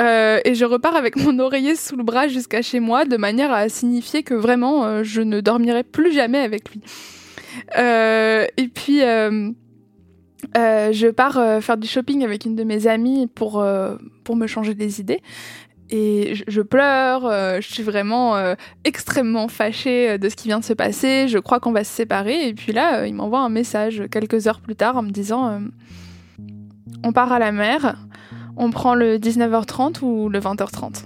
Euh, 0.00 0.40
et 0.44 0.54
je 0.54 0.64
repars 0.64 0.94
avec 0.94 1.16
mon 1.16 1.38
oreiller 1.38 1.74
sous 1.74 1.96
le 1.96 2.04
bras 2.04 2.28
jusqu'à 2.28 2.62
chez 2.62 2.80
moi 2.80 3.04
de 3.04 3.16
manière 3.16 3.52
à 3.52 3.68
signifier 3.68 4.22
que 4.22 4.34
vraiment 4.34 5.02
je 5.02 5.20
ne 5.20 5.40
dormirai 5.40 5.82
plus 5.82 6.12
jamais 6.12 6.38
avec 6.38 6.70
lui. 6.70 6.80
et 7.76 8.68
puis 8.68 9.02
euh, 10.56 10.92
je 10.92 11.08
pars 11.08 11.36
euh, 11.36 11.60
faire 11.60 11.76
du 11.76 11.86
shopping 11.86 12.24
avec 12.24 12.44
une 12.44 12.54
de 12.54 12.64
mes 12.64 12.86
amies 12.86 13.26
pour, 13.26 13.60
euh, 13.60 13.96
pour 14.24 14.36
me 14.36 14.46
changer 14.46 14.74
des 14.74 15.00
idées. 15.00 15.20
Et 15.90 16.34
je, 16.46 16.60
pleure, 16.60 17.22
je 17.62 17.66
suis 17.66 17.82
vraiment 17.82 18.36
extrêmement 18.84 19.48
fâchée 19.48 20.18
de 20.18 20.28
ce 20.28 20.36
qui 20.36 20.48
vient 20.48 20.58
de 20.58 20.64
se 20.64 20.74
passer. 20.74 21.28
Je 21.28 21.38
crois 21.38 21.60
qu'on 21.60 21.72
va 21.72 21.82
se 21.82 21.90
séparer. 21.90 22.46
Et 22.46 22.52
puis 22.52 22.72
là, 22.72 23.06
il 23.06 23.14
m'envoie 23.14 23.40
un 23.40 23.48
message 23.48 24.02
quelques 24.10 24.46
heures 24.46 24.60
plus 24.60 24.76
tard 24.76 24.98
en 24.98 25.02
me 25.02 25.08
disant 25.08 25.62
On 27.04 27.12
part 27.14 27.32
à 27.32 27.38
la 27.38 27.52
mer, 27.52 27.96
on 28.58 28.70
prend 28.70 28.94
le 28.94 29.18
19h30 29.18 30.02
ou 30.02 30.28
le 30.28 30.40
20h30. 30.40 31.04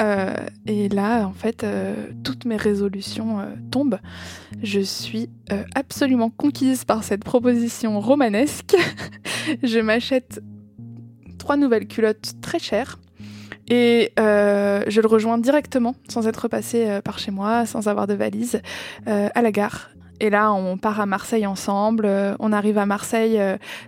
Euh, 0.00 0.34
et 0.66 0.88
là, 0.88 1.26
en 1.26 1.32
fait, 1.32 1.64
euh, 1.64 1.94
toutes 2.22 2.44
mes 2.44 2.56
résolutions 2.56 3.40
euh, 3.40 3.44
tombent. 3.70 3.98
Je 4.62 4.80
suis 4.80 5.30
absolument 5.74 6.30
conquise 6.30 6.84
par 6.84 7.04
cette 7.04 7.24
proposition 7.24 8.00
romanesque. 8.00 8.76
je 9.62 9.78
m'achète 9.78 10.42
trois 11.38 11.56
nouvelles 11.56 11.86
culottes 11.86 12.34
très 12.42 12.58
chères. 12.58 12.98
Et 13.70 14.12
je 14.16 15.00
le 15.00 15.06
rejoins 15.06 15.36
directement, 15.36 15.94
sans 16.08 16.26
être 16.26 16.48
passé 16.48 17.00
par 17.04 17.18
chez 17.18 17.30
moi, 17.30 17.66
sans 17.66 17.86
avoir 17.86 18.06
de 18.06 18.14
valise, 18.14 18.62
à 19.04 19.42
la 19.42 19.52
gare. 19.52 19.90
Et 20.20 20.30
là, 20.30 20.52
on 20.52 20.76
part 20.78 21.00
à 21.00 21.06
Marseille 21.06 21.46
ensemble. 21.46 22.08
on 22.40 22.52
arrive 22.52 22.78
à 22.78 22.86
Marseille 22.86 23.40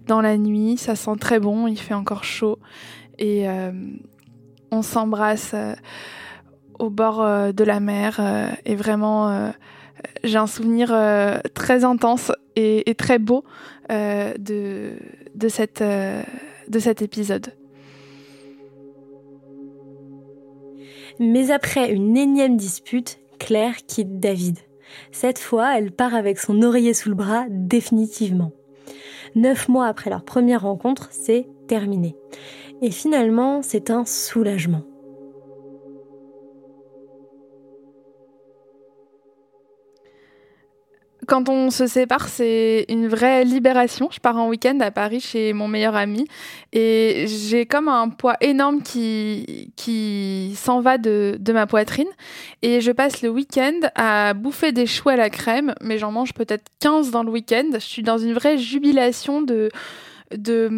dans 0.06 0.20
la 0.20 0.36
nuit. 0.36 0.76
Ça 0.76 0.94
sent 0.94 1.16
très 1.20 1.40
bon. 1.40 1.66
Il 1.66 1.78
fait 1.78 1.94
encore 1.94 2.24
chaud. 2.24 2.58
Et 3.18 3.46
on 4.70 4.82
s'embrasse 4.82 5.52
euh, 5.54 5.74
au 6.78 6.90
bord 6.90 7.22
euh, 7.22 7.52
de 7.52 7.64
la 7.64 7.80
mer 7.80 8.18
euh, 8.20 8.50
et 8.64 8.74
vraiment 8.74 9.52
j'ai 10.24 10.38
un 10.38 10.46
souvenir 10.46 10.88
très 11.54 11.84
intense 11.84 12.32
et, 12.56 12.94
très 12.96 13.18
beau 13.18 13.44
de, 13.90 14.38
de, 14.38 14.96
de 16.68 16.78
cet 16.78 17.02
épisode. 17.02 17.52
Mais 21.18 21.50
après 21.50 21.92
une 21.92 22.16
énième 22.16 22.56
dispute, 22.56 23.18
Claire 23.38 23.76
quitte 23.86 24.20
David. 24.20 24.58
Cette 25.12 25.38
fois, 25.38 25.76
elle 25.76 25.93
part 25.93 26.14
avec 26.14 26.38
son 26.38 26.62
oreiller 26.62 26.95
sous 26.95 27.09
le 27.09 27.14
bras 27.14 27.45
définitivement. 27.49 28.53
Neuf 29.34 29.68
mois 29.68 29.86
après 29.86 30.11
leur 30.11 30.24
première 30.24 30.62
rencontre, 30.62 31.09
c'est 31.11 31.47
terminé. 31.68 32.16
Et 32.82 32.91
finalement, 32.91 33.62
c'est 33.62 33.91
un 33.91 34.05
soulagement. 34.05 34.82
Quand 41.30 41.48
on 41.48 41.70
se 41.70 41.86
sépare, 41.86 42.28
c'est 42.28 42.86
une 42.88 43.06
vraie 43.06 43.44
libération. 43.44 44.08
Je 44.10 44.18
pars 44.18 44.36
en 44.36 44.48
week-end 44.48 44.80
à 44.80 44.90
Paris 44.90 45.20
chez 45.20 45.52
mon 45.52 45.68
meilleur 45.68 45.94
ami 45.94 46.26
et 46.72 47.26
j'ai 47.28 47.66
comme 47.66 47.86
un 47.86 48.08
poids 48.08 48.34
énorme 48.40 48.82
qui, 48.82 49.72
qui 49.76 50.54
s'en 50.56 50.80
va 50.80 50.98
de, 50.98 51.36
de 51.38 51.52
ma 51.52 51.68
poitrine. 51.68 52.08
Et 52.62 52.80
je 52.80 52.90
passe 52.90 53.22
le 53.22 53.28
week-end 53.28 53.78
à 53.94 54.34
bouffer 54.34 54.72
des 54.72 54.86
choux 54.86 55.08
à 55.08 55.14
la 55.14 55.30
crème, 55.30 55.72
mais 55.80 55.98
j'en 55.98 56.10
mange 56.10 56.34
peut-être 56.34 56.64
15 56.80 57.12
dans 57.12 57.22
le 57.22 57.30
week-end. 57.30 57.70
Je 57.74 57.78
suis 57.78 58.02
dans 58.02 58.18
une 58.18 58.32
vraie 58.32 58.58
jubilation 58.58 59.40
de, 59.40 59.70
de 60.36 60.68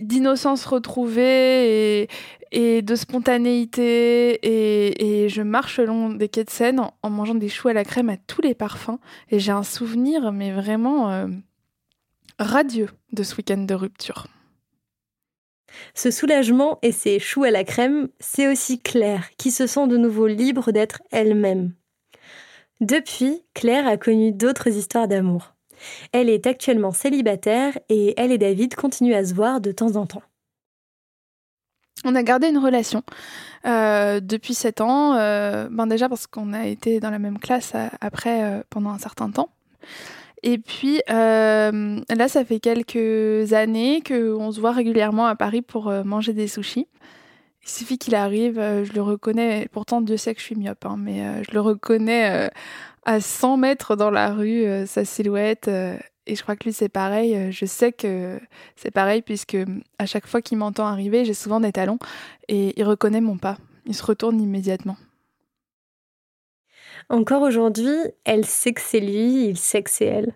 d'innocence 0.00 0.66
retrouvée 0.66 2.02
et, 2.02 2.08
de 2.54 2.94
spontanéité 2.94 4.38
et, 4.42 5.28
je 5.28 5.42
marche 5.42 5.78
le 5.78 5.86
long 5.86 6.10
des 6.10 6.28
quais 6.28 6.44
de 6.44 6.50
Seine 6.50 6.80
en, 7.02 7.10
mangeant 7.10 7.34
des 7.34 7.48
choux 7.48 7.68
à 7.68 7.72
la 7.72 7.84
crème 7.84 8.10
à 8.10 8.16
tous 8.16 8.42
les 8.42 8.54
parfums 8.54 8.98
et 9.30 9.38
j'ai 9.38 9.52
un 9.52 9.62
souvenir 9.62 10.30
mais 10.32 10.52
vraiment 10.52 11.10
euh, 11.10 11.26
radieux 12.38 12.90
de 13.12 13.22
ce 13.22 13.36
week-end 13.36 13.58
de 13.58 13.74
rupture. 13.74 14.26
Ce 15.94 16.12
soulagement 16.12 16.78
et 16.82 16.92
ces 16.92 17.18
choux 17.18 17.42
à 17.42 17.50
la 17.50 17.64
crème, 17.64 18.08
c'est 18.20 18.46
aussi 18.46 18.78
Claire 18.78 19.30
qui 19.36 19.50
se 19.50 19.66
sent 19.66 19.88
de 19.88 19.96
nouveau 19.96 20.28
libre 20.28 20.70
d'être 20.70 21.02
elle-même. 21.10 21.72
Depuis, 22.80 23.42
Claire 23.54 23.86
a 23.88 23.96
connu 23.96 24.30
d'autres 24.30 24.68
histoires 24.68 25.08
d'amour. 25.08 25.54
Elle 26.12 26.28
est 26.28 26.46
actuellement 26.46 26.92
célibataire 26.92 27.76
et 27.88 28.14
elle 28.16 28.30
et 28.30 28.38
David 28.38 28.76
continuent 28.76 29.14
à 29.14 29.24
se 29.24 29.34
voir 29.34 29.60
de 29.60 29.72
temps 29.72 29.96
en 29.96 30.06
temps. 30.06 30.22
On 32.04 32.14
a 32.14 32.22
gardé 32.22 32.48
une 32.48 32.58
relation 32.58 33.02
euh, 33.66 34.20
depuis 34.20 34.54
7 34.54 34.80
ans, 34.80 35.14
euh, 35.14 35.68
ben 35.70 35.86
déjà 35.86 36.08
parce 36.08 36.26
qu'on 36.26 36.52
a 36.52 36.66
été 36.66 37.00
dans 37.00 37.10
la 37.10 37.18
même 37.18 37.38
classe 37.38 37.72
euh, 37.74 37.88
après 38.00 38.62
pendant 38.70 38.90
un 38.90 38.98
certain 38.98 39.30
temps. 39.30 39.50
Et 40.42 40.58
puis 40.58 41.00
là, 41.08 42.28
ça 42.28 42.44
fait 42.44 42.60
quelques 42.60 43.54
années 43.54 44.02
qu'on 44.06 44.52
se 44.52 44.60
voit 44.60 44.72
régulièrement 44.72 45.26
à 45.26 45.36
Paris 45.36 45.62
pour 45.62 45.90
manger 46.04 46.34
des 46.34 46.48
sushis. 46.48 46.86
Il 47.62 47.70
suffit 47.70 47.96
qu'il 47.96 48.14
arrive, 48.14 48.56
je 48.56 48.92
le 48.92 49.00
reconnais, 49.00 49.68
pourtant 49.72 50.02
Dieu 50.02 50.18
sait 50.18 50.34
que 50.34 50.40
je 50.40 50.44
suis 50.44 50.54
myope, 50.54 50.84
hein, 50.84 50.96
mais 50.98 51.42
je 51.44 51.52
le 51.52 51.62
reconnais 51.62 52.50
à 53.04 53.20
100 53.20 53.56
mètres 53.56 53.96
dans 53.96 54.10
la 54.10 54.32
rue, 54.32 54.64
euh, 54.64 54.86
sa 54.86 55.04
silhouette. 55.04 55.70
Et 56.26 56.36
je 56.36 56.42
crois 56.42 56.56
que 56.56 56.64
lui, 56.64 56.72
c'est 56.72 56.88
pareil. 56.88 57.36
Euh, 57.36 57.50
je 57.50 57.66
sais 57.66 57.92
que 57.92 58.40
c'est 58.76 58.90
pareil, 58.90 59.22
puisque 59.22 59.58
à 59.98 60.06
chaque 60.06 60.26
fois 60.26 60.40
qu'il 60.40 60.58
m'entend 60.58 60.86
arriver, 60.86 61.24
j'ai 61.24 61.34
souvent 61.34 61.60
des 61.60 61.72
talons 61.72 61.98
et 62.48 62.78
il 62.78 62.84
reconnaît 62.84 63.20
mon 63.20 63.36
pas. 63.36 63.58
Il 63.86 63.94
se 63.94 64.04
retourne 64.04 64.40
immédiatement. 64.40 64.96
Encore 67.10 67.42
aujourd'hui, 67.42 67.94
elle 68.24 68.46
sait 68.46 68.72
que 68.72 68.80
c'est 68.80 69.00
lui, 69.00 69.48
il 69.48 69.58
sait 69.58 69.82
que 69.82 69.90
c'est 69.90 70.06
elle. 70.06 70.34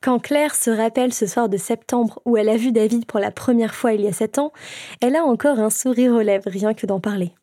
Quand 0.00 0.18
Claire 0.18 0.54
se 0.54 0.70
rappelle 0.70 1.12
ce 1.12 1.26
soir 1.26 1.48
de 1.48 1.56
septembre 1.56 2.20
où 2.24 2.36
elle 2.36 2.48
a 2.48 2.56
vu 2.56 2.72
David 2.72 3.06
pour 3.06 3.20
la 3.20 3.30
première 3.30 3.74
fois 3.74 3.92
il 3.92 4.02
y 4.02 4.08
a 4.08 4.12
sept 4.12 4.38
ans, 4.38 4.52
elle 5.00 5.16
a 5.16 5.24
encore 5.24 5.58
un 5.58 5.70
sourire 5.70 6.12
aux 6.12 6.20
lèvres 6.20 6.50
rien 6.50 6.74
que 6.74 6.86
d'en 6.86 7.00
parler. 7.00 7.34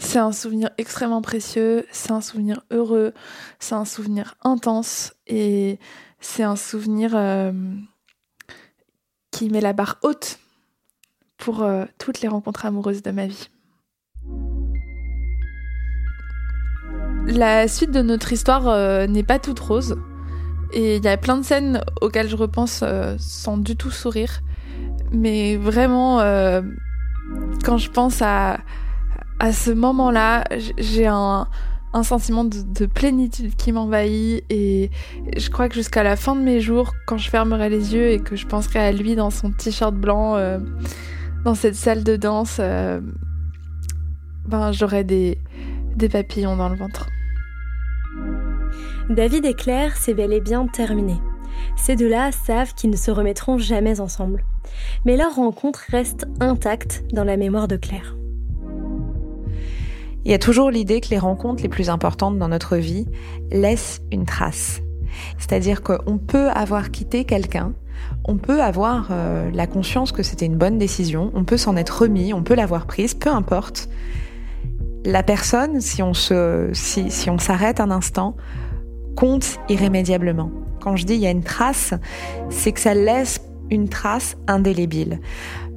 C'est 0.00 0.20
un 0.20 0.32
souvenir 0.32 0.70
extrêmement 0.78 1.22
précieux, 1.22 1.84
c'est 1.90 2.12
un 2.12 2.20
souvenir 2.20 2.62
heureux, 2.70 3.12
c'est 3.58 3.74
un 3.74 3.84
souvenir 3.84 4.36
intense 4.44 5.12
et 5.26 5.78
c'est 6.20 6.44
un 6.44 6.56
souvenir 6.56 7.12
euh, 7.14 7.52
qui 9.32 9.50
met 9.50 9.60
la 9.60 9.72
barre 9.72 9.98
haute 10.02 10.38
pour 11.36 11.62
euh, 11.62 11.84
toutes 11.98 12.20
les 12.20 12.28
rencontres 12.28 12.64
amoureuses 12.64 13.02
de 13.02 13.10
ma 13.10 13.26
vie. 13.26 13.50
La 17.26 17.66
suite 17.66 17.90
de 17.90 18.00
notre 18.00 18.32
histoire 18.32 18.68
euh, 18.68 19.06
n'est 19.08 19.24
pas 19.24 19.40
toute 19.40 19.58
rose 19.58 19.96
et 20.72 20.96
il 20.96 21.04
y 21.04 21.08
a 21.08 21.16
plein 21.16 21.38
de 21.38 21.44
scènes 21.44 21.82
auxquelles 22.00 22.28
je 22.28 22.36
repense 22.36 22.84
sans 23.18 23.58
du 23.58 23.74
tout 23.74 23.90
sourire, 23.90 24.42
mais 25.10 25.56
vraiment 25.56 26.18
quand 27.64 27.78
je 27.78 27.90
pense 27.90 28.20
à 28.20 28.58
à 29.38 29.52
ce 29.52 29.70
moment-là, 29.70 30.44
j'ai 30.78 31.06
un, 31.06 31.46
sentiment 32.02 32.44
de, 32.44 32.86
plénitude 32.86 33.56
qui 33.56 33.72
m'envahit 33.72 34.44
et 34.50 34.90
je 35.36 35.50
crois 35.50 35.68
que 35.68 35.74
jusqu'à 35.74 36.02
la 36.02 36.16
fin 36.16 36.36
de 36.36 36.40
mes 36.40 36.60
jours, 36.60 36.92
quand 37.06 37.18
je 37.18 37.28
fermerai 37.28 37.70
les 37.70 37.94
yeux 37.94 38.10
et 38.10 38.20
que 38.20 38.36
je 38.36 38.46
penserai 38.46 38.78
à 38.78 38.92
lui 38.92 39.16
dans 39.16 39.30
son 39.30 39.50
t-shirt 39.50 39.94
blanc, 39.94 40.36
euh, 40.36 40.58
dans 41.44 41.54
cette 41.54 41.74
salle 41.74 42.04
de 42.04 42.16
danse, 42.16 42.58
euh, 42.60 43.00
ben 44.46 44.70
j'aurai 44.70 45.02
des, 45.02 45.38
des 45.96 46.08
papillons 46.08 46.56
dans 46.56 46.68
le 46.68 46.76
ventre. 46.76 47.06
David 49.10 49.44
et 49.46 49.54
Claire, 49.54 49.96
c'est 49.96 50.14
bel 50.14 50.32
et 50.32 50.40
bien 50.40 50.66
terminé. 50.66 51.14
Ces 51.76 51.96
deux-là 51.96 52.30
savent 52.30 52.74
qu'ils 52.74 52.90
ne 52.90 52.96
se 52.96 53.10
remettront 53.10 53.58
jamais 53.58 54.00
ensemble. 54.00 54.44
Mais 55.04 55.16
leur 55.16 55.34
rencontre 55.34 55.82
reste 55.88 56.26
intacte 56.40 57.02
dans 57.12 57.24
la 57.24 57.36
mémoire 57.36 57.68
de 57.68 57.76
Claire. 57.76 58.18
Il 60.28 60.32
y 60.32 60.34
a 60.34 60.38
toujours 60.38 60.70
l'idée 60.70 61.00
que 61.00 61.08
les 61.08 61.18
rencontres 61.18 61.62
les 61.62 61.70
plus 61.70 61.88
importantes 61.88 62.38
dans 62.38 62.48
notre 62.48 62.76
vie 62.76 63.06
laissent 63.50 64.02
une 64.12 64.26
trace. 64.26 64.82
C'est-à-dire 65.38 65.82
qu'on 65.82 66.18
peut 66.18 66.50
avoir 66.50 66.90
quitté 66.90 67.24
quelqu'un, 67.24 67.72
on 68.26 68.36
peut 68.36 68.62
avoir 68.62 69.08
euh, 69.10 69.50
la 69.54 69.66
conscience 69.66 70.12
que 70.12 70.22
c'était 70.22 70.44
une 70.44 70.58
bonne 70.58 70.76
décision, 70.76 71.30
on 71.32 71.44
peut 71.44 71.56
s'en 71.56 71.76
être 71.76 72.02
remis, 72.02 72.34
on 72.34 72.42
peut 72.42 72.54
l'avoir 72.54 72.86
prise, 72.86 73.14
peu 73.14 73.30
importe. 73.30 73.88
La 75.06 75.22
personne, 75.22 75.80
si 75.80 76.02
on 76.02 76.12
s'arrête 76.12 77.80
un 77.80 77.90
instant, 77.90 78.36
compte 79.16 79.56
irrémédiablement. 79.70 80.50
Quand 80.82 80.94
je 80.96 81.06
dis 81.06 81.14
il 81.14 81.20
y 81.20 81.26
a 81.26 81.30
une 81.30 81.42
trace, 81.42 81.94
c'est 82.50 82.72
que 82.72 82.80
ça 82.80 82.92
laisse 82.92 83.40
une 83.70 83.88
trace 83.88 84.36
indélébile. 84.46 85.20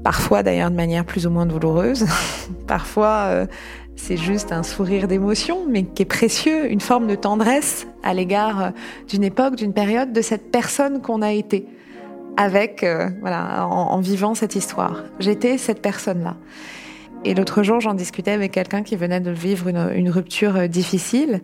Parfois 0.04 0.44
d'ailleurs 0.44 0.72
de 0.72 0.76
manière 0.76 1.06
plus 1.06 1.28
ou 1.28 1.30
moins 1.30 1.46
douloureuse, 1.46 2.06
parfois 2.68 3.28
euh, 3.28 3.46
c'est 4.02 4.18
juste 4.18 4.52
un 4.52 4.64
sourire 4.64 5.08
d'émotion, 5.08 5.68
mais 5.70 5.84
qui 5.84 6.02
est 6.02 6.06
précieux, 6.06 6.72
une 6.72 6.82
forme 6.82 7.06
de 7.06 7.14
tendresse 7.14 7.86
à 8.02 8.16
l'égard 8.16 8.62
euh, 8.64 8.70
d'une 9.08 9.24
époque, 9.24 9.56
d'une 9.56 9.74
période, 9.74 10.12
de 10.12 10.22
cette 10.22 10.52
personne 10.52 11.02
qu'on 11.02 11.22
a 11.22 11.32
été, 11.32 11.68
avec, 12.36 12.84
euh, 12.84 13.10
voilà, 13.20 13.68
en, 13.68 14.00
vivant 14.00 14.34
cette 14.34 14.56
histoire. 14.56 15.04
J'étais 15.20 15.60
cette 15.60 15.84
personne-là. 15.84 16.36
Et 17.26 17.36
l'autre 17.36 17.62
jour, 17.62 17.80
j'en 17.80 17.94
discutais 17.94 18.32
avec 18.32 18.54
quelqu'un 18.54 18.82
qui 18.82 18.96
venait 18.96 19.20
de 19.20 19.30
vivre 19.30 19.68
une, 19.68 19.92
une, 19.94 20.10
rupture 20.10 20.56
euh, 20.56 20.68
difficile, 20.68 21.42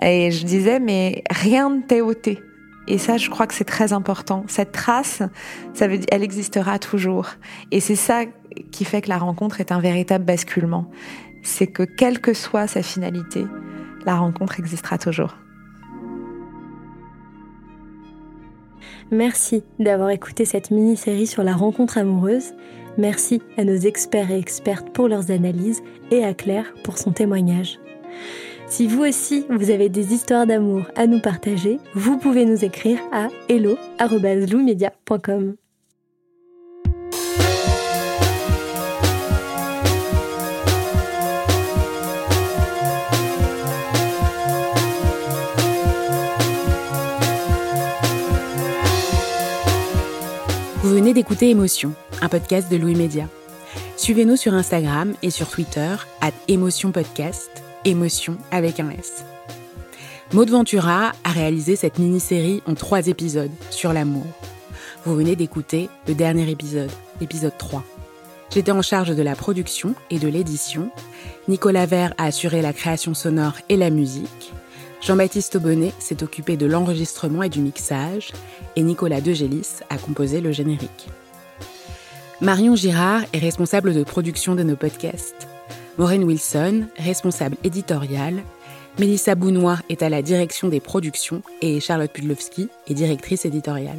et 0.00 0.30
je 0.30 0.46
disais, 0.46 0.78
mais 0.78 1.24
rien 1.28 1.70
ne 1.70 1.82
t'est 1.82 2.02
ôté. 2.02 2.38
Et 2.86 2.98
ça, 2.98 3.16
je 3.16 3.28
crois 3.30 3.48
que 3.48 3.54
c'est 3.54 3.64
très 3.64 3.92
important. 3.92 4.44
Cette 4.46 4.70
trace, 4.70 5.22
ça 5.74 5.88
veut 5.88 5.98
dire, 5.98 6.06
elle 6.12 6.22
existera 6.22 6.78
toujours. 6.78 7.30
Et 7.72 7.80
c'est 7.80 7.96
ça 7.96 8.22
qui 8.70 8.84
fait 8.84 9.02
que 9.02 9.08
la 9.08 9.18
rencontre 9.18 9.60
est 9.60 9.72
un 9.72 9.80
véritable 9.80 10.24
basculement 10.24 10.90
c'est 11.42 11.66
que 11.66 11.82
quelle 11.82 12.20
que 12.20 12.34
soit 12.34 12.66
sa 12.66 12.82
finalité, 12.82 13.46
la 14.04 14.16
rencontre 14.16 14.58
existera 14.58 14.98
toujours. 14.98 15.36
Merci 19.10 19.64
d'avoir 19.78 20.10
écouté 20.10 20.44
cette 20.44 20.70
mini-série 20.70 21.26
sur 21.26 21.42
la 21.42 21.54
rencontre 21.54 21.96
amoureuse. 21.98 22.52
Merci 22.96 23.42
à 23.56 23.64
nos 23.64 23.76
experts 23.76 24.30
et 24.30 24.38
expertes 24.38 24.90
pour 24.90 25.08
leurs 25.08 25.32
analyses 25.32 25.82
et 26.10 26.24
à 26.24 26.34
Claire 26.34 26.74
pour 26.84 26.98
son 26.98 27.12
témoignage. 27.12 27.78
Si 28.68 28.86
vous 28.86 29.02
aussi, 29.02 29.46
vous 29.50 29.70
avez 29.70 29.88
des 29.88 30.14
histoires 30.14 30.46
d'amour 30.46 30.82
à 30.94 31.08
nous 31.08 31.20
partager, 31.20 31.78
vous 31.94 32.18
pouvez 32.18 32.44
nous 32.44 32.64
écrire 32.64 33.00
à 33.10 33.26
hello.loumedia.com. 33.48 35.56
Vous 50.90 50.96
venez 50.96 51.14
d'écouter 51.14 51.50
Émotion, 51.50 51.94
un 52.20 52.28
podcast 52.28 52.68
de 52.68 52.76
Louis 52.76 52.96
Média. 52.96 53.28
Suivez-nous 53.96 54.34
sur 54.34 54.54
Instagram 54.54 55.14
et 55.22 55.30
sur 55.30 55.48
Twitter, 55.48 55.94
at 56.20 56.32
Émotion 56.48 56.90
Podcast, 56.90 57.48
émotion 57.84 58.36
avec 58.50 58.80
un 58.80 58.90
S. 58.90 59.24
Maud 60.32 60.50
Ventura 60.50 61.12
a 61.22 61.30
réalisé 61.30 61.76
cette 61.76 62.00
mini-série 62.00 62.60
en 62.66 62.74
trois 62.74 63.06
épisodes 63.06 63.52
sur 63.70 63.92
l'amour. 63.92 64.26
Vous 65.04 65.14
venez 65.14 65.36
d'écouter 65.36 65.88
le 66.08 66.14
dernier 66.14 66.50
épisode, 66.50 66.90
l'épisode 67.20 67.56
3. 67.56 67.84
J'étais 68.52 68.72
en 68.72 68.82
charge 68.82 69.14
de 69.14 69.22
la 69.22 69.36
production 69.36 69.94
et 70.10 70.18
de 70.18 70.26
l'édition. 70.26 70.90
Nicolas 71.46 71.86
Vert 71.86 72.14
a 72.18 72.24
assuré 72.24 72.62
la 72.62 72.72
création 72.72 73.14
sonore 73.14 73.58
et 73.68 73.76
la 73.76 73.90
musique. 73.90 74.52
Jean-Baptiste 75.00 75.56
Aubonnet 75.56 75.94
s'est 75.98 76.22
occupé 76.22 76.56
de 76.56 76.66
l'enregistrement 76.66 77.42
et 77.42 77.48
du 77.48 77.60
mixage, 77.60 78.32
et 78.76 78.82
Nicolas 78.82 79.20
Degélis 79.20 79.80
a 79.88 79.96
composé 79.96 80.40
le 80.40 80.52
générique. 80.52 81.08
Marion 82.42 82.76
Girard 82.76 83.22
est 83.32 83.38
responsable 83.38 83.94
de 83.94 84.02
production 84.02 84.54
de 84.54 84.62
nos 84.62 84.76
podcasts. 84.76 85.48
Maureen 85.98 86.24
Wilson, 86.24 86.86
responsable 86.98 87.56
éditoriale. 87.64 88.42
Mélissa 88.98 89.34
Bounois 89.34 89.78
est 89.88 90.02
à 90.02 90.08
la 90.08 90.22
direction 90.22 90.68
des 90.68 90.80
productions 90.80 91.42
et 91.62 91.80
Charlotte 91.80 92.12
Pudlowski 92.12 92.68
est 92.86 92.94
directrice 92.94 93.44
éditoriale. 93.44 93.98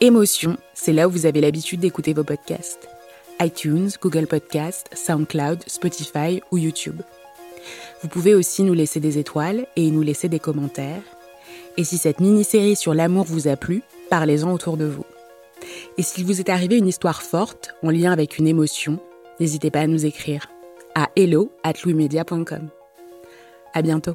Émotion, 0.00 0.56
c'est 0.74 0.92
là 0.92 1.06
où 1.06 1.10
vous 1.10 1.26
avez 1.26 1.40
l'habitude 1.40 1.80
d'écouter 1.80 2.12
vos 2.12 2.24
podcasts. 2.24 2.88
iTunes, 3.40 3.90
Google 4.00 4.26
Podcasts, 4.26 4.90
SoundCloud, 4.94 5.64
Spotify 5.66 6.42
ou 6.50 6.58
YouTube. 6.58 7.00
Vous 8.02 8.08
pouvez 8.08 8.34
aussi 8.34 8.62
nous 8.62 8.74
laisser 8.74 9.00
des 9.00 9.18
étoiles 9.18 9.66
et 9.76 9.90
nous 9.90 10.02
laisser 10.02 10.28
des 10.28 10.38
commentaires. 10.38 11.02
Et 11.76 11.84
si 11.84 11.98
cette 11.98 12.20
mini-série 12.20 12.76
sur 12.76 12.94
l'amour 12.94 13.24
vous 13.24 13.48
a 13.48 13.56
plu, 13.56 13.82
parlez-en 14.10 14.52
autour 14.52 14.76
de 14.76 14.84
vous. 14.84 15.04
Et 15.96 16.02
s'il 16.02 16.24
vous 16.24 16.40
est 16.40 16.50
arrivé 16.50 16.76
une 16.76 16.88
histoire 16.88 17.22
forte 17.22 17.74
en 17.82 17.90
lien 17.90 18.12
avec 18.12 18.38
une 18.38 18.46
émotion, 18.46 18.98
n'hésitez 19.40 19.70
pas 19.70 19.80
à 19.80 19.86
nous 19.86 20.06
écrire 20.06 20.48
à 20.94 21.08
hello 21.16 21.50
at 21.64 21.72
À 23.72 23.82
bientôt. 23.82 24.14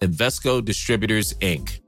Investco 0.00 0.64
Distributors, 0.64 1.34
Inc. 1.40 1.87